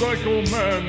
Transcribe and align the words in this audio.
Men. 0.00 0.86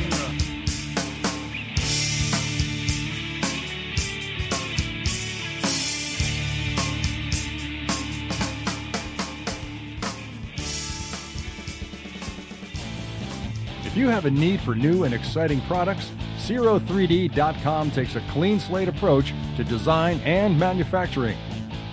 If 13.85 13.95
you 13.95 14.09
have 14.09 14.25
a 14.25 14.31
need 14.31 14.59
for 14.59 14.75
new 14.75 15.05
and 15.05 15.13
exciting 15.13 15.61
products, 15.61 16.11
Zero3D.com 16.39 17.91
takes 17.91 18.15
a 18.15 18.21
clean 18.31 18.59
slate 18.59 18.89
approach 18.89 19.33
to 19.55 19.63
design 19.63 20.19
and 20.25 20.59
manufacturing. 20.59 21.37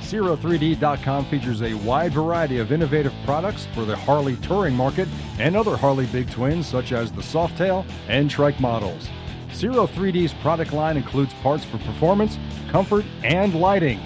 Zero3D.com 0.04 1.24
features 1.24 1.62
a 1.62 1.72
wide 1.74 2.12
variety 2.12 2.58
of 2.58 2.72
innovative 2.72 3.14
products 3.24 3.66
for 3.74 3.86
the 3.86 3.96
Harley 3.96 4.36
touring 4.36 4.74
market 4.74 5.08
and 5.38 5.56
other 5.56 5.78
Harley 5.78 6.04
big 6.06 6.30
twins 6.30 6.66
such 6.66 6.92
as 6.92 7.10
the 7.10 7.22
Softail 7.22 7.86
and 8.08 8.30
Trike 8.30 8.60
models. 8.60 9.08
Zero3D's 9.48 10.34
product 10.34 10.74
line 10.74 10.98
includes 10.98 11.32
parts 11.34 11.64
for 11.64 11.78
performance, 11.78 12.38
comfort, 12.68 13.06
and 13.22 13.54
lighting. 13.54 13.98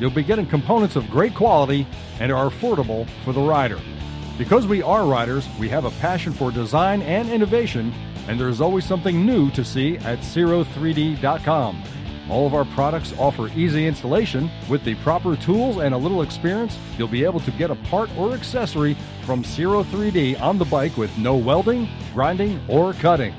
You'll 0.00 0.10
be 0.10 0.24
getting 0.24 0.46
components 0.46 0.96
of 0.96 1.08
great 1.08 1.36
quality 1.36 1.86
and 2.18 2.32
are 2.32 2.50
affordable 2.50 3.08
for 3.24 3.32
the 3.32 3.40
rider. 3.40 3.78
Because 4.36 4.66
we 4.66 4.82
are 4.82 5.06
riders, 5.06 5.46
we 5.60 5.68
have 5.68 5.84
a 5.84 5.92
passion 5.92 6.32
for 6.32 6.50
design 6.50 7.00
and 7.02 7.28
innovation, 7.28 7.94
and 8.26 8.40
there's 8.40 8.60
always 8.60 8.84
something 8.84 9.24
new 9.24 9.52
to 9.52 9.64
see 9.64 9.98
at 9.98 10.18
Zero3D.com. 10.18 11.82
All 12.30 12.46
of 12.46 12.54
our 12.54 12.64
products 12.64 13.12
offer 13.18 13.48
easy 13.54 13.86
installation. 13.86 14.50
With 14.68 14.82
the 14.84 14.94
proper 14.96 15.36
tools 15.36 15.76
and 15.76 15.94
a 15.94 15.98
little 15.98 16.22
experience, 16.22 16.78
you'll 16.96 17.08
be 17.08 17.24
able 17.24 17.40
to 17.40 17.50
get 17.52 17.70
a 17.70 17.74
part 17.76 18.10
or 18.16 18.32
accessory 18.32 18.96
from 19.24 19.44
Zero 19.44 19.84
3D 19.84 20.40
on 20.40 20.58
the 20.58 20.64
bike 20.64 20.96
with 20.96 21.16
no 21.18 21.36
welding, 21.36 21.88
grinding, 22.14 22.60
or 22.68 22.94
cutting. 22.94 23.34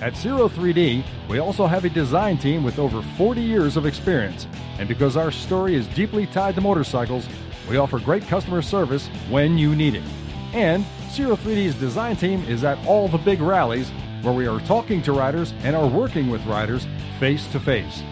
At 0.00 0.16
Zero 0.16 0.48
3D, 0.48 1.04
we 1.28 1.40
also 1.40 1.66
have 1.66 1.84
a 1.84 1.90
design 1.90 2.38
team 2.38 2.62
with 2.62 2.78
over 2.78 3.02
40 3.18 3.40
years 3.40 3.76
of 3.76 3.84
experience. 3.84 4.46
And 4.78 4.88
because 4.88 5.16
our 5.16 5.30
story 5.30 5.74
is 5.74 5.86
deeply 5.88 6.26
tied 6.26 6.54
to 6.54 6.60
motorcycles, 6.60 7.28
we 7.68 7.76
offer 7.76 7.98
great 7.98 8.22
customer 8.22 8.62
service 8.62 9.08
when 9.28 9.58
you 9.58 9.74
need 9.74 9.96
it. 9.96 10.04
And 10.52 10.84
Zero 11.10 11.36
3D's 11.36 11.74
design 11.74 12.16
team 12.16 12.42
is 12.44 12.64
at 12.64 12.78
all 12.86 13.08
the 13.08 13.18
big 13.18 13.40
rallies 13.40 13.90
where 14.22 14.34
we 14.34 14.46
are 14.46 14.60
talking 14.60 15.02
to 15.02 15.12
riders 15.12 15.52
and 15.62 15.74
are 15.74 15.86
working 15.86 16.30
with 16.30 16.44
riders 16.46 16.86
face 17.18 17.46
to 17.48 17.60
face. 17.60 18.02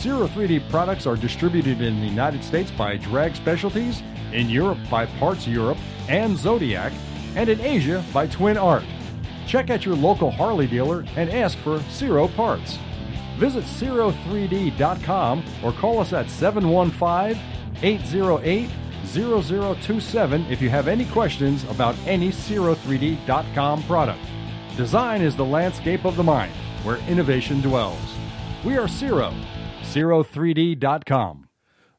Zero 0.00 0.26
3D 0.28 0.70
products 0.70 1.06
are 1.06 1.14
distributed 1.14 1.82
in 1.82 2.00
the 2.00 2.06
United 2.06 2.42
States 2.42 2.70
by 2.70 2.96
Drag 2.96 3.36
Specialties, 3.36 4.02
in 4.32 4.48
Europe 4.48 4.78
by 4.90 5.04
Parts 5.04 5.46
Europe 5.46 5.76
and 6.08 6.38
Zodiac, 6.38 6.90
and 7.36 7.50
in 7.50 7.60
Asia 7.60 8.02
by 8.10 8.26
Twin 8.26 8.56
Art. 8.56 8.84
Check 9.46 9.68
out 9.68 9.84
your 9.84 9.94
local 9.94 10.30
Harley 10.30 10.66
dealer 10.66 11.04
and 11.16 11.28
ask 11.28 11.58
for 11.58 11.82
Zero 11.90 12.28
parts. 12.28 12.78
Visit 13.36 13.64
Zero3D.com 13.64 15.44
or 15.62 15.72
call 15.72 15.98
us 15.98 16.14
at 16.14 16.30
715 16.30 17.38
808 17.82 18.70
0027 19.04 20.46
if 20.46 20.62
you 20.62 20.70
have 20.70 20.88
any 20.88 21.04
questions 21.04 21.64
about 21.64 21.94
any 22.06 22.30
Zero3D.com 22.30 23.82
product. 23.82 24.24
Design 24.78 25.20
is 25.20 25.36
the 25.36 25.44
landscape 25.44 26.06
of 26.06 26.16
the 26.16 26.24
mind 26.24 26.52
where 26.84 26.96
innovation 27.06 27.60
dwells. 27.60 27.98
We 28.64 28.78
are 28.78 28.88
Zero, 28.88 29.34
Zero3D.com. 29.90 31.48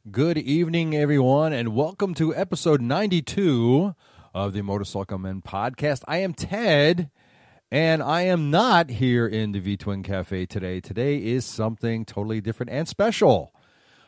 Good 0.09 0.37
evening, 0.37 0.95
everyone, 0.95 1.51
and 1.51 1.75
welcome 1.75 2.13
to 2.13 2.33
episode 2.33 2.79
92 2.79 3.93
of 4.33 4.53
the 4.53 4.61
Motorcycle 4.61 5.17
Men 5.17 5.41
podcast. 5.41 6.01
I 6.07 6.19
am 6.19 6.33
Ted, 6.33 7.09
and 7.69 8.01
I 8.01 8.21
am 8.21 8.49
not 8.49 8.91
here 8.91 9.27
in 9.27 9.51
the 9.51 9.59
V 9.59 9.75
Twin 9.75 10.03
Cafe 10.03 10.45
today. 10.45 10.79
Today 10.79 11.17
is 11.17 11.43
something 11.43 12.05
totally 12.05 12.39
different 12.39 12.71
and 12.71 12.87
special. 12.87 13.53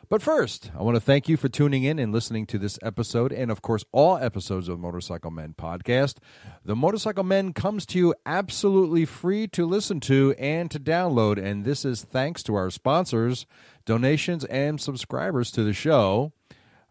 But 0.08 0.22
first, 0.22 0.70
I 0.78 0.82
want 0.82 0.96
to 0.96 1.00
thank 1.00 1.28
you 1.28 1.36
for 1.36 1.48
tuning 1.48 1.84
in 1.84 1.98
and 1.98 2.12
listening 2.12 2.46
to 2.46 2.58
this 2.58 2.78
episode, 2.82 3.32
and 3.32 3.50
of 3.50 3.62
course, 3.62 3.84
all 3.90 4.18
episodes 4.18 4.68
of 4.68 4.78
Motorcycle 4.78 5.30
Men 5.30 5.54
podcast. 5.56 6.16
The 6.64 6.76
Motorcycle 6.76 7.24
Men 7.24 7.52
comes 7.52 7.86
to 7.86 7.98
you 7.98 8.14
absolutely 8.26 9.06
free 9.06 9.46
to 9.48 9.66
listen 9.66 10.00
to 10.00 10.34
and 10.38 10.70
to 10.70 10.78
download, 10.78 11.42
and 11.42 11.64
this 11.64 11.84
is 11.84 12.02
thanks 12.02 12.42
to 12.44 12.54
our 12.54 12.70
sponsors, 12.70 13.46
donations, 13.86 14.44
and 14.46 14.80
subscribers 14.80 15.50
to 15.52 15.64
the 15.64 15.72
show. 15.72 16.32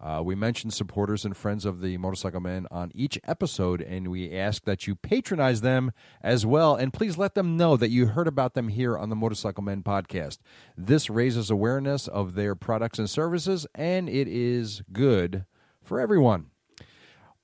Uh, 0.03 0.22
we 0.22 0.36
mention 0.36 0.69
supporters 0.69 1.24
and 1.24 1.38
friends 1.38 1.64
of 1.64 1.80
the 1.80 1.97
Motorcycle 1.97 2.41
Men 2.41 2.68
on 2.69 2.91
each 2.94 3.18
episode, 3.24 3.81
and 3.81 4.09
we 4.09 4.36
ask 4.36 4.66
that 4.66 4.86
you 4.86 4.96
patronize 4.96 5.62
them 5.62 5.94
as 6.22 6.46
well. 6.46 6.75
And 6.75 6.91
please 6.91 7.18
let 7.18 7.36
them 7.36 7.56
know 7.56 7.78
that 7.78 7.90
you 7.90 8.08
heard 8.08 8.28
about 8.28 8.53
them 8.53 8.68
here 8.68 8.97
on 8.97 9.08
the 9.09 9.16
Motorcycle 9.16 9.63
Men 9.63 9.81
podcast. 9.81 10.40
This 10.75 11.09
raises 11.09 11.50
awareness 11.50 12.09
of 12.09 12.36
their 12.36 12.53
products 12.53 13.00
and 13.00 13.09
services, 13.09 13.66
and 13.75 14.09
it 14.09 14.28
is 14.28 14.84
good 14.92 15.46
for 15.81 16.02
everyone. 16.02 16.47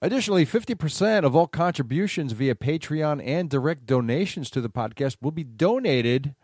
Additionally, 0.02 0.46
50% 0.46 1.24
of 1.24 1.38
all 1.38 1.48
contributions 1.48 2.34
via 2.34 2.56
Patreon 2.56 3.26
and 3.26 3.50
direct 3.50 3.86
donations 3.86 4.50
to 4.50 4.60
the 4.60 4.70
podcast 4.70 5.16
will 5.22 5.32
be 5.32 5.46
donated 5.46 6.36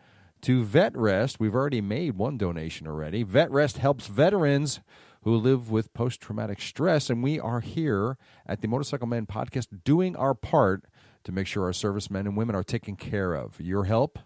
to 0.41 0.63
VetRest. 0.63 1.39
We've 1.39 1.55
already 1.55 1.81
made 1.81 2.17
one 2.17 2.37
donation 2.37 2.87
already. 2.87 3.25
VetRest 3.25 3.77
helps 3.77 4.07
veterans 4.07 4.79
who 5.25 5.35
live 5.35 5.71
with 5.71 5.91
post 5.93 6.21
traumatic 6.21 6.61
stress. 6.61 7.09
And 7.09 7.21
we 7.21 7.39
are 7.39 7.59
here 7.59 8.17
at 8.45 8.61
the 8.61 8.67
Motorcycle 8.67 9.07
Men 9.07 9.25
podcast 9.25 9.83
doing 9.83 10.15
our 10.15 10.35
part 10.35 10.85
to 11.23 11.31
make 11.31 11.47
sure 11.47 11.63
our 11.63 11.73
servicemen 11.73 12.27
and 12.27 12.37
women 12.37 12.55
are 12.55 12.63
taken 12.63 12.95
care 12.95 13.33
of. 13.33 13.59
Your 13.59 13.85
help, 13.85 14.19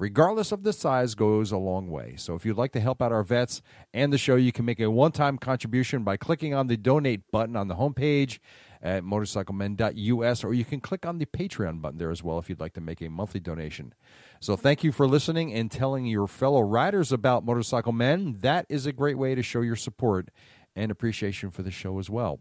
regardless 0.00 0.50
of 0.50 0.62
the 0.62 0.72
size, 0.72 1.14
goes 1.14 1.52
a 1.52 1.58
long 1.58 1.90
way. 1.90 2.14
So 2.16 2.34
if 2.34 2.46
you'd 2.46 2.56
like 2.56 2.72
to 2.72 2.80
help 2.80 3.02
out 3.02 3.12
our 3.12 3.22
vets 3.22 3.60
and 3.92 4.12
the 4.12 4.18
show, 4.18 4.34
you 4.34 4.50
can 4.50 4.64
make 4.64 4.80
a 4.80 4.90
one 4.90 5.12
time 5.12 5.38
contribution 5.38 6.02
by 6.02 6.16
clicking 6.16 6.54
on 6.54 6.66
the 6.66 6.76
donate 6.76 7.30
button 7.30 7.54
on 7.54 7.68
the 7.68 7.76
homepage 7.76 8.38
at 8.82 9.04
motorcyclemen.us, 9.04 10.42
or 10.42 10.54
you 10.54 10.64
can 10.64 10.80
click 10.80 11.04
on 11.04 11.18
the 11.18 11.26
Patreon 11.26 11.82
button 11.82 11.98
there 11.98 12.10
as 12.10 12.24
well 12.24 12.38
if 12.38 12.48
you'd 12.48 12.60
like 12.60 12.72
to 12.72 12.80
make 12.80 13.02
a 13.02 13.10
monthly 13.10 13.38
donation. 13.38 13.92
So 14.40 14.56
thank 14.56 14.82
you 14.82 14.90
for 14.90 15.06
listening 15.06 15.52
and 15.52 15.70
telling 15.70 16.06
your 16.06 16.26
fellow 16.26 16.62
riders 16.62 17.12
about 17.12 17.44
Motorcycle 17.44 17.92
Men. 17.92 18.38
That 18.40 18.64
is 18.70 18.86
a 18.86 18.92
great 18.92 19.18
way 19.18 19.34
to 19.34 19.42
show 19.42 19.60
your 19.60 19.76
support 19.76 20.30
and 20.74 20.90
appreciation 20.90 21.50
for 21.50 21.62
the 21.62 21.70
show 21.70 21.98
as 21.98 22.08
well. 22.08 22.40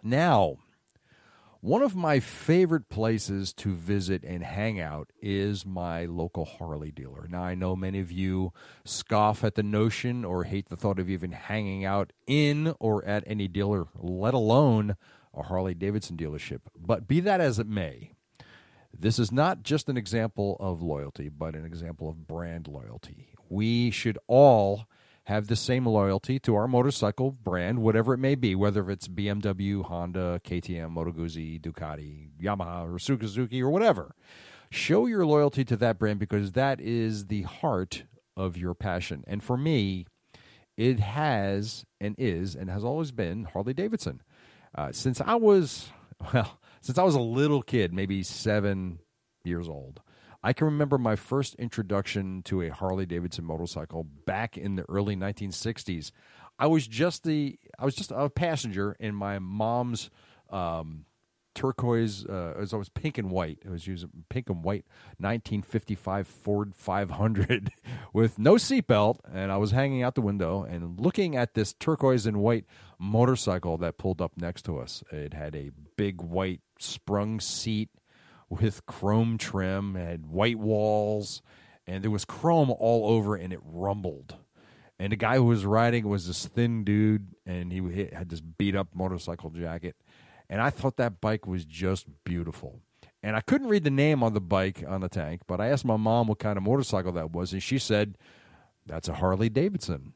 Now, 0.00 0.58
one 1.64 1.80
of 1.80 1.96
my 1.96 2.20
favorite 2.20 2.90
places 2.90 3.54
to 3.54 3.74
visit 3.74 4.22
and 4.22 4.44
hang 4.44 4.78
out 4.78 5.10
is 5.22 5.64
my 5.64 6.04
local 6.04 6.44
Harley 6.44 6.90
dealer. 6.90 7.26
Now, 7.26 7.42
I 7.42 7.54
know 7.54 7.74
many 7.74 8.00
of 8.00 8.12
you 8.12 8.52
scoff 8.84 9.42
at 9.42 9.54
the 9.54 9.62
notion 9.62 10.26
or 10.26 10.44
hate 10.44 10.68
the 10.68 10.76
thought 10.76 10.98
of 10.98 11.08
even 11.08 11.32
hanging 11.32 11.82
out 11.82 12.12
in 12.26 12.74
or 12.80 13.02
at 13.06 13.24
any 13.26 13.48
dealer, 13.48 13.86
let 13.94 14.34
alone 14.34 14.96
a 15.32 15.44
Harley 15.44 15.72
Davidson 15.72 16.18
dealership. 16.18 16.60
But 16.78 17.08
be 17.08 17.20
that 17.20 17.40
as 17.40 17.58
it 17.58 17.66
may, 17.66 18.12
this 18.92 19.18
is 19.18 19.32
not 19.32 19.62
just 19.62 19.88
an 19.88 19.96
example 19.96 20.58
of 20.60 20.82
loyalty, 20.82 21.30
but 21.30 21.56
an 21.56 21.64
example 21.64 22.10
of 22.10 22.26
brand 22.26 22.68
loyalty. 22.68 23.28
We 23.48 23.90
should 23.90 24.18
all 24.26 24.84
have 25.24 25.46
the 25.46 25.56
same 25.56 25.86
loyalty 25.86 26.38
to 26.40 26.54
our 26.54 26.68
motorcycle 26.68 27.30
brand, 27.30 27.78
whatever 27.80 28.12
it 28.14 28.18
may 28.18 28.34
be, 28.34 28.54
whether 28.54 28.90
it's 28.90 29.08
BMW, 29.08 29.82
Honda, 29.82 30.40
KTM, 30.44 30.90
Moto 30.90 31.12
Guzzi, 31.12 31.60
Ducati, 31.60 32.28
Yamaha, 32.40 32.94
or 32.94 32.98
Suzuki, 32.98 33.62
or 33.62 33.70
whatever. 33.70 34.14
Show 34.70 35.06
your 35.06 35.24
loyalty 35.24 35.64
to 35.64 35.76
that 35.76 35.98
brand 35.98 36.18
because 36.18 36.52
that 36.52 36.80
is 36.80 37.26
the 37.26 37.42
heart 37.42 38.04
of 38.36 38.56
your 38.56 38.74
passion. 38.74 39.24
And 39.26 39.42
for 39.42 39.56
me, 39.56 40.06
it 40.76 41.00
has 41.00 41.84
and 42.00 42.14
is 42.18 42.54
and 42.54 42.68
has 42.68 42.84
always 42.84 43.12
been 43.12 43.44
Harley 43.44 43.72
Davidson. 43.72 44.20
Uh, 44.74 44.92
since 44.92 45.20
I 45.20 45.36
was, 45.36 45.88
well, 46.34 46.58
since 46.80 46.98
I 46.98 47.02
was 47.02 47.14
a 47.14 47.20
little 47.20 47.62
kid, 47.62 47.94
maybe 47.94 48.22
seven 48.22 48.98
years 49.44 49.68
old, 49.68 50.00
I 50.44 50.52
can 50.52 50.66
remember 50.66 50.98
my 50.98 51.16
first 51.16 51.54
introduction 51.54 52.42
to 52.42 52.60
a 52.60 52.68
Harley 52.68 53.06
Davidson 53.06 53.46
motorcycle 53.46 54.04
back 54.04 54.58
in 54.58 54.76
the 54.76 54.84
early 54.90 55.16
1960s. 55.16 56.10
I 56.58 56.66
was 56.66 56.86
just 56.86 57.24
the 57.24 57.58
I 57.78 57.86
was 57.86 57.94
just 57.94 58.12
a 58.14 58.28
passenger 58.28 58.94
in 59.00 59.14
my 59.14 59.38
mom's 59.38 60.10
um, 60.50 61.06
turquoise. 61.54 62.26
Uh, 62.26 62.52
it 62.56 62.60
was 62.60 62.74
always 62.74 62.90
pink 62.90 63.16
and 63.16 63.30
white. 63.30 63.58
It 63.64 63.70
was 63.70 63.86
using 63.86 64.10
pink 64.28 64.50
and 64.50 64.62
white 64.62 64.84
1955 65.16 66.28
Ford 66.28 66.74
500 66.74 67.70
with 68.12 68.38
no 68.38 68.56
seatbelt, 68.56 69.20
and 69.32 69.50
I 69.50 69.56
was 69.56 69.70
hanging 69.70 70.02
out 70.02 70.14
the 70.14 70.20
window 70.20 70.62
and 70.62 71.00
looking 71.00 71.36
at 71.36 71.54
this 71.54 71.72
turquoise 71.72 72.26
and 72.26 72.36
white 72.36 72.66
motorcycle 72.98 73.78
that 73.78 73.96
pulled 73.96 74.20
up 74.20 74.32
next 74.36 74.66
to 74.66 74.76
us. 74.78 75.02
It 75.10 75.32
had 75.32 75.56
a 75.56 75.70
big 75.96 76.20
white 76.20 76.60
sprung 76.78 77.40
seat 77.40 77.88
with 78.60 78.86
chrome 78.86 79.38
trim, 79.38 79.94
had 79.94 80.26
white 80.26 80.58
walls, 80.58 81.42
and 81.86 82.02
there 82.02 82.10
was 82.10 82.24
chrome 82.24 82.70
all 82.70 83.08
over, 83.08 83.36
and 83.36 83.52
it 83.52 83.60
rumbled. 83.62 84.36
And 84.98 85.12
the 85.12 85.16
guy 85.16 85.36
who 85.36 85.44
was 85.44 85.66
riding 85.66 86.08
was 86.08 86.26
this 86.26 86.46
thin 86.46 86.84
dude, 86.84 87.34
and 87.44 87.72
he 87.72 88.08
had 88.12 88.28
this 88.28 88.40
beat 88.40 88.76
up 88.76 88.88
motorcycle 88.94 89.50
jacket. 89.50 89.96
And 90.48 90.60
I 90.60 90.70
thought 90.70 90.96
that 90.98 91.20
bike 91.20 91.46
was 91.46 91.64
just 91.64 92.06
beautiful. 92.24 92.80
and 93.22 93.36
I 93.36 93.40
couldn't 93.40 93.68
read 93.68 93.84
the 93.84 93.90
name 93.90 94.22
on 94.22 94.34
the 94.34 94.40
bike 94.40 94.84
on 94.86 95.00
the 95.00 95.08
tank, 95.08 95.42
but 95.46 95.60
I 95.60 95.68
asked 95.68 95.84
my 95.84 95.96
mom 95.96 96.26
what 96.26 96.38
kind 96.38 96.58
of 96.58 96.62
motorcycle 96.62 97.12
that 97.12 97.32
was, 97.32 97.52
and 97.52 97.62
she 97.62 97.78
said, 97.78 98.16
That's 98.86 99.08
a 99.08 99.14
Harley 99.14 99.48
Davidson. 99.48 100.12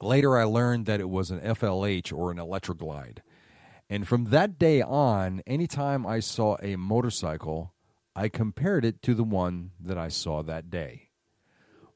Later, 0.00 0.38
I 0.38 0.44
learned 0.44 0.86
that 0.86 1.00
it 1.00 1.08
was 1.08 1.30
an 1.30 1.40
FLH 1.40 2.12
or 2.12 2.30
an 2.30 2.38
Electra 2.38 2.74
Glide. 2.74 3.22
And 3.88 4.08
from 4.08 4.26
that 4.26 4.58
day 4.58 4.80
on, 4.80 5.42
anytime 5.46 6.06
I 6.06 6.20
saw 6.20 6.56
a 6.62 6.76
motorcycle, 6.76 7.74
I 8.16 8.28
compared 8.28 8.84
it 8.84 9.02
to 9.02 9.14
the 9.14 9.24
one 9.24 9.72
that 9.80 9.98
I 9.98 10.08
saw 10.08 10.42
that 10.42 10.70
day. 10.70 11.10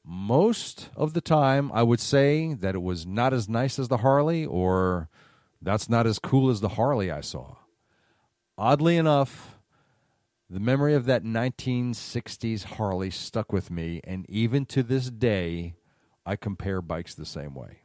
Most 0.03 0.89
of 0.95 1.13
the 1.13 1.21
time, 1.21 1.71
I 1.73 1.83
would 1.83 1.99
say 1.99 2.53
that 2.53 2.75
it 2.75 2.81
was 2.81 3.05
not 3.05 3.33
as 3.33 3.49
nice 3.49 3.79
as 3.79 3.87
the 3.87 3.97
Harley, 3.97 4.45
or 4.45 5.09
that's 5.61 5.89
not 5.89 6.07
as 6.07 6.19
cool 6.19 6.49
as 6.49 6.61
the 6.61 6.69
Harley 6.69 7.11
I 7.11 7.21
saw. 7.21 7.57
Oddly 8.57 8.97
enough, 8.97 9.59
the 10.49 10.59
memory 10.59 10.95
of 10.95 11.05
that 11.05 11.23
1960s 11.23 12.63
Harley 12.63 13.11
stuck 13.11 13.53
with 13.53 13.69
me, 13.69 14.01
and 14.03 14.29
even 14.29 14.65
to 14.67 14.83
this 14.83 15.09
day, 15.09 15.75
I 16.25 16.35
compare 16.35 16.81
bikes 16.81 17.13
the 17.13 17.25
same 17.25 17.53
way. 17.53 17.81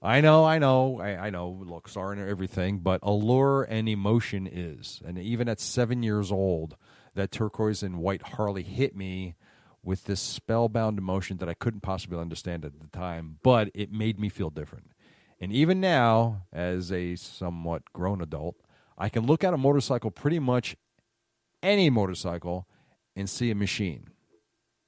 I 0.00 0.20
know, 0.20 0.44
I 0.44 0.58
know, 0.58 1.00
I, 1.00 1.26
I 1.26 1.30
know 1.30 1.50
looks 1.66 1.96
aren't 1.96 2.20
everything, 2.20 2.78
but 2.78 3.00
allure 3.02 3.64
and 3.64 3.88
emotion 3.88 4.48
is. 4.50 5.02
And 5.04 5.18
even 5.18 5.48
at 5.48 5.58
seven 5.58 6.04
years 6.04 6.30
old, 6.30 6.76
that 7.14 7.32
turquoise 7.32 7.82
and 7.82 7.98
white 7.98 8.22
Harley 8.22 8.62
hit 8.62 8.94
me 8.94 9.34
with 9.82 10.04
this 10.04 10.20
spellbound 10.20 10.98
emotion 10.98 11.38
that 11.38 11.48
I 11.48 11.54
couldn't 11.54 11.80
possibly 11.80 12.18
understand 12.18 12.64
at 12.64 12.78
the 12.78 12.86
time, 12.88 13.38
but 13.42 13.70
it 13.74 13.90
made 13.90 14.20
me 14.20 14.28
feel 14.28 14.50
different. 14.50 14.92
And 15.40 15.52
even 15.52 15.80
now, 15.80 16.46
as 16.52 16.92
a 16.92 17.16
somewhat 17.16 17.82
grown 17.92 18.20
adult, 18.20 18.56
I 18.96 19.08
can 19.08 19.26
look 19.26 19.42
at 19.42 19.54
a 19.54 19.58
motorcycle 19.58 20.10
pretty 20.10 20.38
much 20.38 20.76
any 21.62 21.90
motorcycle 21.90 22.68
and 23.16 23.28
see 23.28 23.50
a 23.50 23.54
machine. 23.54 24.08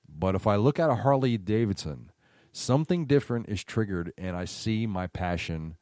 But 0.08 0.34
if 0.34 0.46
I 0.46 0.56
look 0.56 0.78
at 0.78 0.90
a 0.90 0.96
Harley 0.96 1.38
Davidson, 1.38 2.09
something 2.52 3.06
different 3.06 3.48
is 3.48 3.64
triggered, 3.64 4.12
and 4.18 4.36
I 4.36 4.44
see 4.44 4.86
my 4.86 5.06
passion 5.06 5.76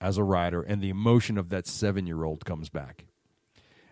as 0.00 0.16
a 0.16 0.24
rider, 0.24 0.62
and 0.62 0.82
the 0.82 0.90
emotion 0.90 1.36
of 1.36 1.50
that 1.50 1.66
seven 1.66 2.06
year 2.06 2.24
old 2.24 2.44
comes 2.44 2.68
back. 2.68 3.06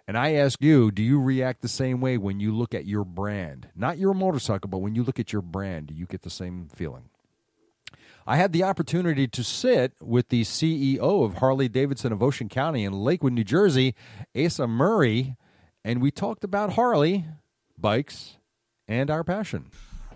And 0.07 0.17
I 0.17 0.33
ask 0.33 0.63
you, 0.63 0.91
do 0.91 1.03
you 1.03 1.21
react 1.21 1.61
the 1.61 1.69
same 1.69 2.01
way 2.01 2.17
when 2.17 2.41
you 2.41 2.51
look 2.51 2.75
at 2.75 2.87
your 2.87 3.05
brand? 3.05 3.69
Not 3.77 3.99
your 3.99 4.15
motorcycle, 4.15 4.71
but 4.71 4.79
when 4.79 4.95
you 4.95 5.05
look 5.05 5.21
at 5.21 5.35
your 5.35 5.43
brand, 5.43 5.89
do 5.89 5.95
you 5.95 6.07
get 6.07 6.23
the 6.23 6.31
same 6.31 6.69
feeling? 6.75 7.11
I 8.27 8.37
had 8.37 8.53
the 8.53 8.63
opportunity 8.63 9.29
to 9.29 9.45
sit 9.45 9.93
with 10.03 10.31
the 10.31 10.45
CEO 10.45 11.25
of 11.25 11.35
Harley 11.35 11.69
Davidson 11.69 12.13
of 12.13 12.23
Ocean 12.23 12.49
County 12.49 12.85
in 12.85 12.93
Lakewood, 12.93 13.35
New 13.35 13.45
Jersey, 13.45 13.95
Asa 14.37 14.67
Murray, 14.67 15.37
and 15.85 16.01
we 16.01 16.11
talked 16.11 16.45
about 16.45 16.75
Harley, 16.75 17.27
bikes, 17.79 18.37
and 18.87 19.11
our 19.11 19.25
passion. 19.25 19.71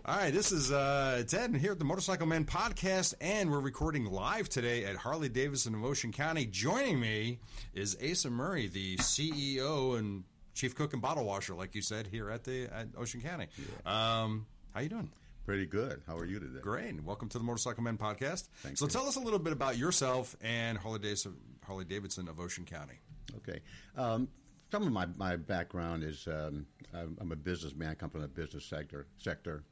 All 0.04 0.16
right, 0.16 0.32
this 0.32 0.50
is 0.50 0.72
uh, 0.72 1.22
Ted 1.28 1.54
here 1.54 1.70
at 1.70 1.78
the 1.78 1.84
Motorcycle 1.84 2.26
Men 2.26 2.44
podcast, 2.44 3.14
and 3.20 3.52
we're 3.52 3.60
recording 3.60 4.04
live 4.04 4.48
today 4.48 4.84
at 4.84 4.96
Harley 4.96 5.28
Davidson 5.28 5.76
of 5.76 5.84
Ocean 5.84 6.10
County. 6.10 6.44
Joining 6.44 6.98
me 6.98 7.38
is 7.72 7.96
Asa 8.02 8.28
Murray, 8.28 8.66
the 8.66 8.96
CEO 8.96 9.96
and 9.96 10.24
chief 10.54 10.74
cook 10.74 10.92
and 10.92 11.00
bottle 11.00 11.24
washer, 11.24 11.54
like 11.54 11.76
you 11.76 11.82
said, 11.82 12.08
here 12.08 12.30
at 12.30 12.42
the 12.42 12.64
at 12.74 12.88
Ocean 12.96 13.20
County. 13.20 13.46
Yeah. 13.56 14.22
Um, 14.22 14.46
how 14.74 14.80
you 14.80 14.88
doing? 14.88 15.08
Pretty 15.46 15.66
good. 15.66 16.02
How 16.04 16.16
are 16.16 16.24
you 16.24 16.40
today? 16.40 16.58
Great. 16.60 17.00
Welcome 17.04 17.28
to 17.28 17.38
the 17.38 17.44
Motorcycle 17.44 17.84
Men 17.84 17.96
podcast. 17.96 18.48
Thank 18.56 18.78
so 18.78 18.86
you. 18.86 18.90
tell 18.90 19.06
us 19.06 19.14
a 19.14 19.20
little 19.20 19.38
bit 19.38 19.52
about 19.52 19.78
yourself 19.78 20.34
and 20.42 20.76
Harley 20.78 20.98
Davidson, 20.98 21.36
Harley 21.64 21.84
Davidson 21.84 22.26
of 22.26 22.40
Ocean 22.40 22.64
County. 22.64 22.98
Okay. 23.36 23.60
Um, 23.96 24.26
some 24.72 24.84
of 24.84 24.92
my, 24.92 25.06
my 25.16 25.36
background 25.36 26.02
is 26.02 26.26
um, 26.26 26.66
I'm, 26.92 27.16
I'm 27.20 27.30
a 27.30 27.36
businessman. 27.36 27.90
I 27.90 27.94
come 27.94 28.10
from 28.10 28.22
the 28.22 28.28
business 28.28 28.64
sector. 28.64 29.06
Sector, 29.18 29.62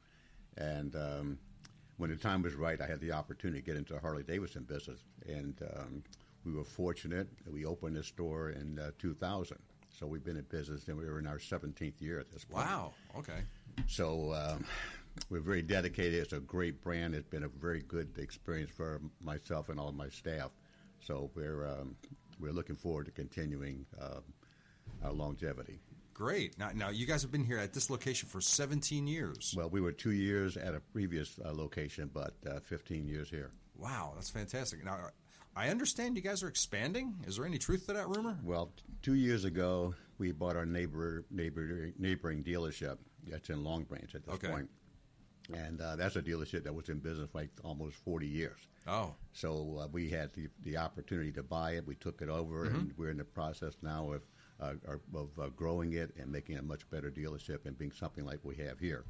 and 0.57 0.95
um, 0.95 1.37
when 1.97 2.09
the 2.09 2.15
time 2.15 2.41
was 2.41 2.55
right, 2.55 2.79
I 2.81 2.87
had 2.87 2.99
the 2.99 3.11
opportunity 3.11 3.61
to 3.61 3.65
get 3.65 3.77
into 3.77 3.93
the 3.93 3.99
Harley 3.99 4.23
Davidson 4.23 4.63
business, 4.63 4.99
and 5.27 5.55
um, 5.75 6.03
we 6.45 6.53
were 6.53 6.63
fortunate. 6.63 7.27
that 7.45 7.53
We 7.53 7.65
opened 7.65 7.95
this 7.95 8.07
store 8.07 8.49
in 8.49 8.79
uh, 8.79 8.91
2000, 8.99 9.57
so 9.89 10.07
we've 10.07 10.23
been 10.23 10.37
in 10.37 10.43
business, 10.43 10.87
and 10.87 10.97
we 10.97 11.05
were 11.05 11.19
in 11.19 11.27
our 11.27 11.37
17th 11.37 12.01
year 12.01 12.19
at 12.19 12.31
this 12.31 12.43
point. 12.43 12.65
Wow. 12.65 12.93
Okay. 13.17 13.41
So 13.87 14.33
um, 14.33 14.65
we're 15.29 15.39
very 15.41 15.61
dedicated. 15.61 16.21
It's 16.21 16.33
a 16.33 16.39
great 16.39 16.81
brand. 16.81 17.15
It's 17.15 17.27
been 17.27 17.43
a 17.43 17.49
very 17.49 17.81
good 17.81 18.17
experience 18.17 18.71
for 18.71 19.01
myself 19.21 19.69
and 19.69 19.79
all 19.79 19.89
of 19.89 19.95
my 19.95 20.09
staff. 20.09 20.51
So 20.99 21.29
we're 21.35 21.65
um, 21.67 21.95
we're 22.39 22.51
looking 22.51 22.75
forward 22.75 23.05
to 23.05 23.11
continuing 23.11 23.85
um 23.99 24.23
our 25.03 25.11
longevity. 25.13 25.79
Great. 26.21 26.55
Now, 26.59 26.69
now 26.75 26.89
you 26.89 27.07
guys 27.07 27.23
have 27.23 27.31
been 27.31 27.43
here 27.43 27.57
at 27.57 27.73
this 27.73 27.89
location 27.89 28.29
for 28.29 28.41
17 28.41 29.07
years. 29.07 29.55
Well, 29.57 29.71
we 29.71 29.81
were 29.81 29.91
two 29.91 30.11
years 30.11 30.55
at 30.55 30.75
a 30.75 30.79
previous 30.79 31.39
uh, 31.43 31.51
location, 31.51 32.11
but 32.13 32.35
uh, 32.47 32.59
15 32.59 33.07
years 33.07 33.27
here. 33.27 33.49
Wow, 33.75 34.11
that's 34.13 34.29
fantastic. 34.29 34.85
Now, 34.85 34.99
I 35.55 35.69
understand 35.69 36.15
you 36.15 36.21
guys 36.21 36.43
are 36.43 36.47
expanding. 36.47 37.15
Is 37.25 37.37
there 37.37 37.45
any 37.47 37.57
truth 37.57 37.87
to 37.87 37.93
that 37.93 38.07
rumor? 38.07 38.37
Well, 38.43 38.67
t- 38.77 38.83
two 39.01 39.15
years 39.15 39.45
ago, 39.45 39.95
we 40.19 40.31
bought 40.31 40.55
our 40.55 40.65
neighbor, 40.67 41.25
neighbor 41.31 41.89
neighboring 41.97 42.43
dealership. 42.43 42.97
That's 43.27 43.49
in 43.49 43.63
Long 43.63 43.83
Branch 43.85 44.13
at 44.13 44.23
this 44.23 44.35
Okay. 44.35 44.47
point. 44.49 44.69
and 45.51 45.81
uh, 45.81 45.95
that's 45.95 46.17
a 46.17 46.21
dealership 46.21 46.63
that 46.65 46.75
was 46.75 46.87
in 46.89 46.99
business 46.99 47.29
for 47.31 47.39
like 47.39 47.49
almost 47.63 47.95
40 47.97 48.27
years. 48.27 48.59
Oh, 48.87 49.15
So 49.33 49.79
uh, 49.81 49.87
we 49.91 50.09
had 50.11 50.33
the, 50.33 50.49
the 50.63 50.77
opportunity 50.77 51.31
to 51.31 51.41
buy 51.43 51.71
it. 51.71 51.87
We 51.87 51.95
took 51.95 52.21
it 52.21 52.29
over, 52.29 52.65
and 52.65 52.93
we're 52.95 53.09
in 53.09 53.17
the 53.17 53.23
process 53.23 53.73
now 53.81 54.11
of 54.11 54.21
uh, 54.61 54.73
of 55.15 55.29
uh, 55.39 55.47
growing 55.55 55.93
it 55.93 56.13
and 56.17 56.31
making 56.31 56.55
it 56.55 56.59
a 56.59 56.65
much 56.65 56.89
better 56.89 57.09
dealership 57.11 57.65
and 57.65 57.77
being 57.77 57.91
something 57.91 58.25
like 58.25 58.39
we 58.43 58.55
have 58.55 58.79
here. 58.79 59.05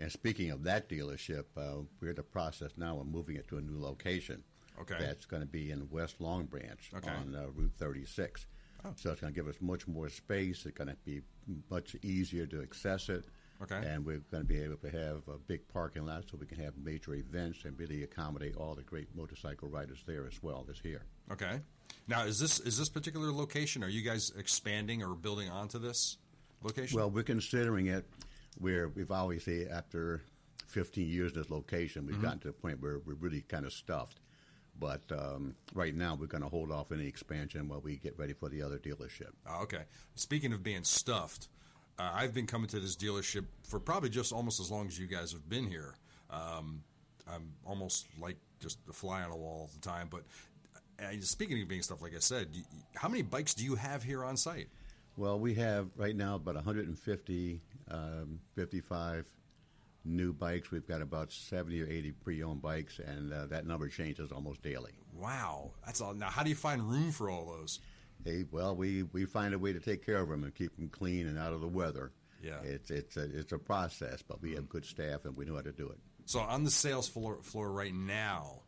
And 0.00 0.10
speaking 0.12 0.50
of 0.50 0.62
that 0.64 0.88
dealership, 0.88 1.44
uh, 1.56 1.82
we're 2.00 2.10
in 2.10 2.16
the 2.16 2.22
process 2.22 2.72
now 2.76 2.98
of 3.00 3.06
moving 3.06 3.36
it 3.36 3.48
to 3.48 3.58
a 3.58 3.60
new 3.60 3.80
location. 3.80 4.44
Okay. 4.80 4.96
That's 4.98 5.26
going 5.26 5.42
to 5.42 5.48
be 5.48 5.70
in 5.72 5.88
West 5.90 6.20
Long 6.20 6.44
Branch 6.44 6.90
Okay. 6.94 7.10
on 7.10 7.34
uh, 7.34 7.46
Route 7.54 7.72
36. 7.78 8.46
Oh. 8.84 8.90
So 8.94 9.10
it's 9.10 9.20
going 9.20 9.32
to 9.32 9.38
give 9.40 9.48
us 9.48 9.60
much 9.60 9.88
more 9.88 10.08
space. 10.08 10.64
It's 10.66 10.76
going 10.76 10.88
to 10.88 10.96
be 11.04 11.22
much 11.68 11.96
easier 12.02 12.46
to 12.46 12.62
access 12.62 13.08
it. 13.08 13.24
Okay. 13.60 13.74
And 13.84 14.06
we're 14.06 14.22
going 14.30 14.44
to 14.44 14.48
be 14.48 14.60
able 14.60 14.76
to 14.76 14.90
have 14.90 15.22
a 15.26 15.36
big 15.48 15.66
parking 15.66 16.06
lot 16.06 16.24
so 16.30 16.36
we 16.36 16.46
can 16.46 16.62
have 16.62 16.74
major 16.76 17.14
events 17.14 17.64
and 17.64 17.76
really 17.76 18.04
accommodate 18.04 18.54
all 18.56 18.76
the 18.76 18.84
great 18.84 19.08
motorcycle 19.16 19.68
riders 19.68 20.04
there 20.06 20.26
as 20.28 20.40
well 20.44 20.64
as 20.70 20.78
here. 20.78 21.02
Okay. 21.32 21.60
Now, 22.06 22.24
is 22.24 22.38
this 22.38 22.60
is 22.60 22.78
this 22.78 22.88
particular 22.88 23.30
location? 23.32 23.84
Are 23.84 23.88
you 23.88 24.02
guys 24.02 24.32
expanding 24.36 25.02
or 25.02 25.14
building 25.14 25.50
onto 25.50 25.78
this 25.78 26.16
location? 26.62 26.98
Well, 26.98 27.10
we're 27.10 27.22
considering 27.22 27.86
it 27.86 28.06
where 28.58 28.88
we've 28.88 29.10
obviously, 29.10 29.68
after 29.68 30.22
15 30.68 31.08
years 31.08 31.32
in 31.32 31.38
this 31.38 31.50
location, 31.50 32.06
we've 32.06 32.20
gotten 32.20 32.38
to 32.40 32.48
the 32.48 32.52
point 32.52 32.80
where 32.82 32.98
we're 33.04 33.14
really 33.14 33.42
kind 33.42 33.64
of 33.64 33.72
stuffed. 33.72 34.20
But 34.78 35.02
um, 35.10 35.56
right 35.74 35.94
now, 35.94 36.16
we're 36.18 36.26
going 36.26 36.42
to 36.42 36.48
hold 36.48 36.70
off 36.70 36.92
any 36.92 37.06
expansion 37.06 37.68
while 37.68 37.80
we 37.80 37.96
get 37.96 38.16
ready 38.18 38.32
for 38.32 38.48
the 38.48 38.62
other 38.62 38.78
dealership. 38.78 39.32
Oh, 39.48 39.62
okay. 39.62 39.82
Speaking 40.14 40.52
of 40.52 40.62
being 40.62 40.84
stuffed, 40.84 41.48
uh, 41.98 42.10
I've 42.14 42.32
been 42.32 42.46
coming 42.46 42.68
to 42.68 42.78
this 42.78 42.96
dealership 42.96 43.44
for 43.64 43.80
probably 43.80 44.08
just 44.08 44.32
almost 44.32 44.60
as 44.60 44.70
long 44.70 44.86
as 44.86 44.98
you 44.98 45.06
guys 45.06 45.32
have 45.32 45.48
been 45.48 45.66
here. 45.66 45.94
Um, 46.30 46.82
I'm 47.26 47.52
almost 47.66 48.06
like 48.20 48.36
just 48.60 48.78
a 48.88 48.92
fly 48.92 49.22
on 49.22 49.30
the 49.30 49.36
wall 49.36 49.62
all 49.62 49.70
the 49.74 49.80
time. 49.80 50.08
But 50.10 50.22
uh, 51.02 51.12
speaking 51.20 51.60
of 51.62 51.68
being 51.68 51.82
stuff, 51.82 52.02
like 52.02 52.14
I 52.14 52.20
said, 52.20 52.48
you, 52.52 52.62
how 52.94 53.08
many 53.08 53.22
bikes 53.22 53.54
do 53.54 53.64
you 53.64 53.74
have 53.74 54.02
here 54.02 54.24
on 54.24 54.36
site? 54.36 54.68
Well, 55.16 55.38
we 55.38 55.54
have 55.54 55.88
right 55.96 56.14
now 56.14 56.36
about 56.36 56.54
150, 56.54 57.60
um, 57.90 58.40
55 58.54 59.26
new 60.04 60.32
bikes. 60.32 60.70
We've 60.70 60.86
got 60.86 61.02
about 61.02 61.32
70 61.32 61.82
or 61.82 61.88
80 61.88 62.12
pre-owned 62.12 62.62
bikes, 62.62 63.00
and 63.00 63.32
uh, 63.32 63.46
that 63.46 63.66
number 63.66 63.88
changes 63.88 64.30
almost 64.30 64.62
daily. 64.62 64.92
Wow, 65.12 65.72
that's 65.84 66.00
all. 66.00 66.14
Now, 66.14 66.30
how 66.30 66.42
do 66.42 66.50
you 66.50 66.56
find 66.56 66.82
room 66.82 67.10
for 67.10 67.30
all 67.30 67.46
those? 67.46 67.80
Hey, 68.24 68.44
well, 68.50 68.74
we, 68.74 69.04
we 69.04 69.24
find 69.24 69.54
a 69.54 69.58
way 69.58 69.72
to 69.72 69.80
take 69.80 70.04
care 70.04 70.18
of 70.18 70.28
them 70.28 70.44
and 70.44 70.54
keep 70.54 70.76
them 70.76 70.88
clean 70.88 71.26
and 71.26 71.38
out 71.38 71.52
of 71.52 71.60
the 71.60 71.68
weather. 71.68 72.12
Yeah. 72.42 72.60
it's 72.62 72.90
it's 72.90 73.16
a 73.16 73.24
it's 73.24 73.52
a 73.52 73.58
process, 73.58 74.22
but 74.22 74.40
we 74.40 74.54
have 74.54 74.68
good 74.68 74.84
staff 74.84 75.24
and 75.24 75.36
we 75.36 75.44
know 75.44 75.56
how 75.56 75.62
to 75.62 75.72
do 75.72 75.88
it. 75.88 75.98
So 76.24 76.40
on 76.40 76.62
the 76.62 76.70
sales 76.70 77.08
floor, 77.08 77.38
floor 77.42 77.72
right 77.72 77.94
now, 77.94 78.62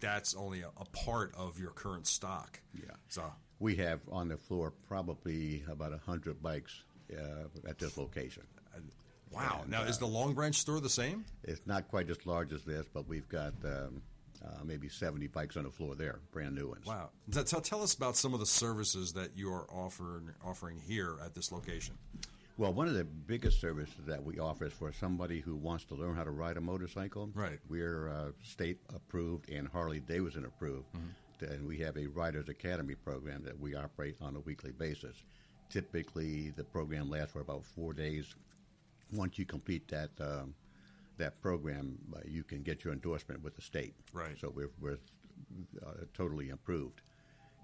that's 0.00 0.34
only 0.34 0.62
a, 0.62 0.68
a 0.76 0.84
part 0.86 1.34
of 1.36 1.58
your 1.58 1.70
current 1.70 2.06
stock. 2.06 2.60
Yeah. 2.74 2.94
So 3.08 3.22
We 3.58 3.76
have 3.76 4.00
on 4.10 4.28
the 4.28 4.36
floor 4.36 4.72
probably 4.88 5.62
about 5.70 5.98
hundred 6.00 6.42
bikes 6.42 6.82
uh, 7.12 7.68
at 7.68 7.78
this 7.78 7.96
location. 7.96 8.44
wow. 9.30 9.60
And, 9.62 9.70
now 9.70 9.82
is 9.82 9.98
the 9.98 10.06
Long 10.06 10.34
Branch 10.34 10.56
store 10.56 10.80
the 10.80 10.88
same? 10.90 11.24
It's 11.42 11.66
not 11.66 11.88
quite 11.88 12.08
as 12.10 12.24
large 12.26 12.52
as 12.52 12.62
this, 12.64 12.86
but 12.92 13.06
we've 13.08 13.28
got 13.28 13.52
um, 13.64 14.02
uh, 14.44 14.48
maybe 14.64 14.88
seventy 14.88 15.26
bikes 15.26 15.56
on 15.56 15.64
the 15.64 15.70
floor 15.70 15.94
there, 15.94 16.20
brand 16.32 16.54
new 16.54 16.68
ones. 16.68 16.86
Wow. 16.86 17.10
T- 17.32 17.42
Tell, 17.44 17.60
tell 17.60 17.82
us 17.82 17.94
about 17.94 18.16
some 18.16 18.34
of 18.34 18.40
the 18.40 18.46
services 18.46 19.12
that 19.14 19.30
you 19.36 19.50
are 19.52 19.66
offering 19.70 20.30
offering 20.44 20.78
here 20.86 21.16
at 21.24 21.34
this 21.34 21.50
location. 21.52 21.96
Well, 22.56 22.72
one 22.72 22.86
of 22.86 22.94
the 22.94 23.04
biggest 23.04 23.60
services 23.60 24.04
that 24.06 24.22
we 24.22 24.38
offer 24.38 24.66
is 24.66 24.72
for 24.72 24.92
somebody 24.92 25.40
who 25.40 25.56
wants 25.56 25.84
to 25.86 25.94
learn 25.94 26.14
how 26.14 26.22
to 26.22 26.30
ride 26.30 26.56
a 26.56 26.60
motorcycle. 26.60 27.28
Right. 27.34 27.58
We're 27.68 28.08
uh, 28.08 28.30
state 28.42 28.78
approved 28.94 29.50
and 29.50 29.66
Harley 29.66 30.00
Davidson 30.00 30.44
approved, 30.44 30.86
Mm-hmm. 30.94 31.52
and 31.52 31.66
we 31.66 31.78
have 31.78 31.96
a 31.96 32.06
Riders 32.06 32.48
Academy 32.48 32.94
program 32.94 33.42
that 33.44 33.58
we 33.58 33.74
operate 33.74 34.16
on 34.20 34.36
a 34.36 34.40
weekly 34.40 34.70
basis. 34.70 35.16
typically, 35.68 36.50
the 36.50 36.62
program 36.62 37.10
lasts 37.10 37.32
for 37.32 37.40
about 37.40 37.64
four 37.64 37.92
days. 37.92 38.36
Once 39.12 39.36
you 39.38 39.44
complete 39.44 39.88
that 39.88 40.10
um, 40.20 40.54
that 41.18 41.40
program, 41.40 41.98
uh, 42.14 42.20
you 42.26 42.42
can 42.44 42.62
get 42.62 42.84
your 42.84 42.92
endorsement 42.92 43.42
with 43.42 43.54
the 43.56 43.62
state. 43.62 43.94
Right. 44.12 44.36
So 44.40 44.52
we're, 44.54 44.70
we're 44.80 44.98
uh, 45.84 46.04
totally 46.12 46.48
improved. 46.50 47.00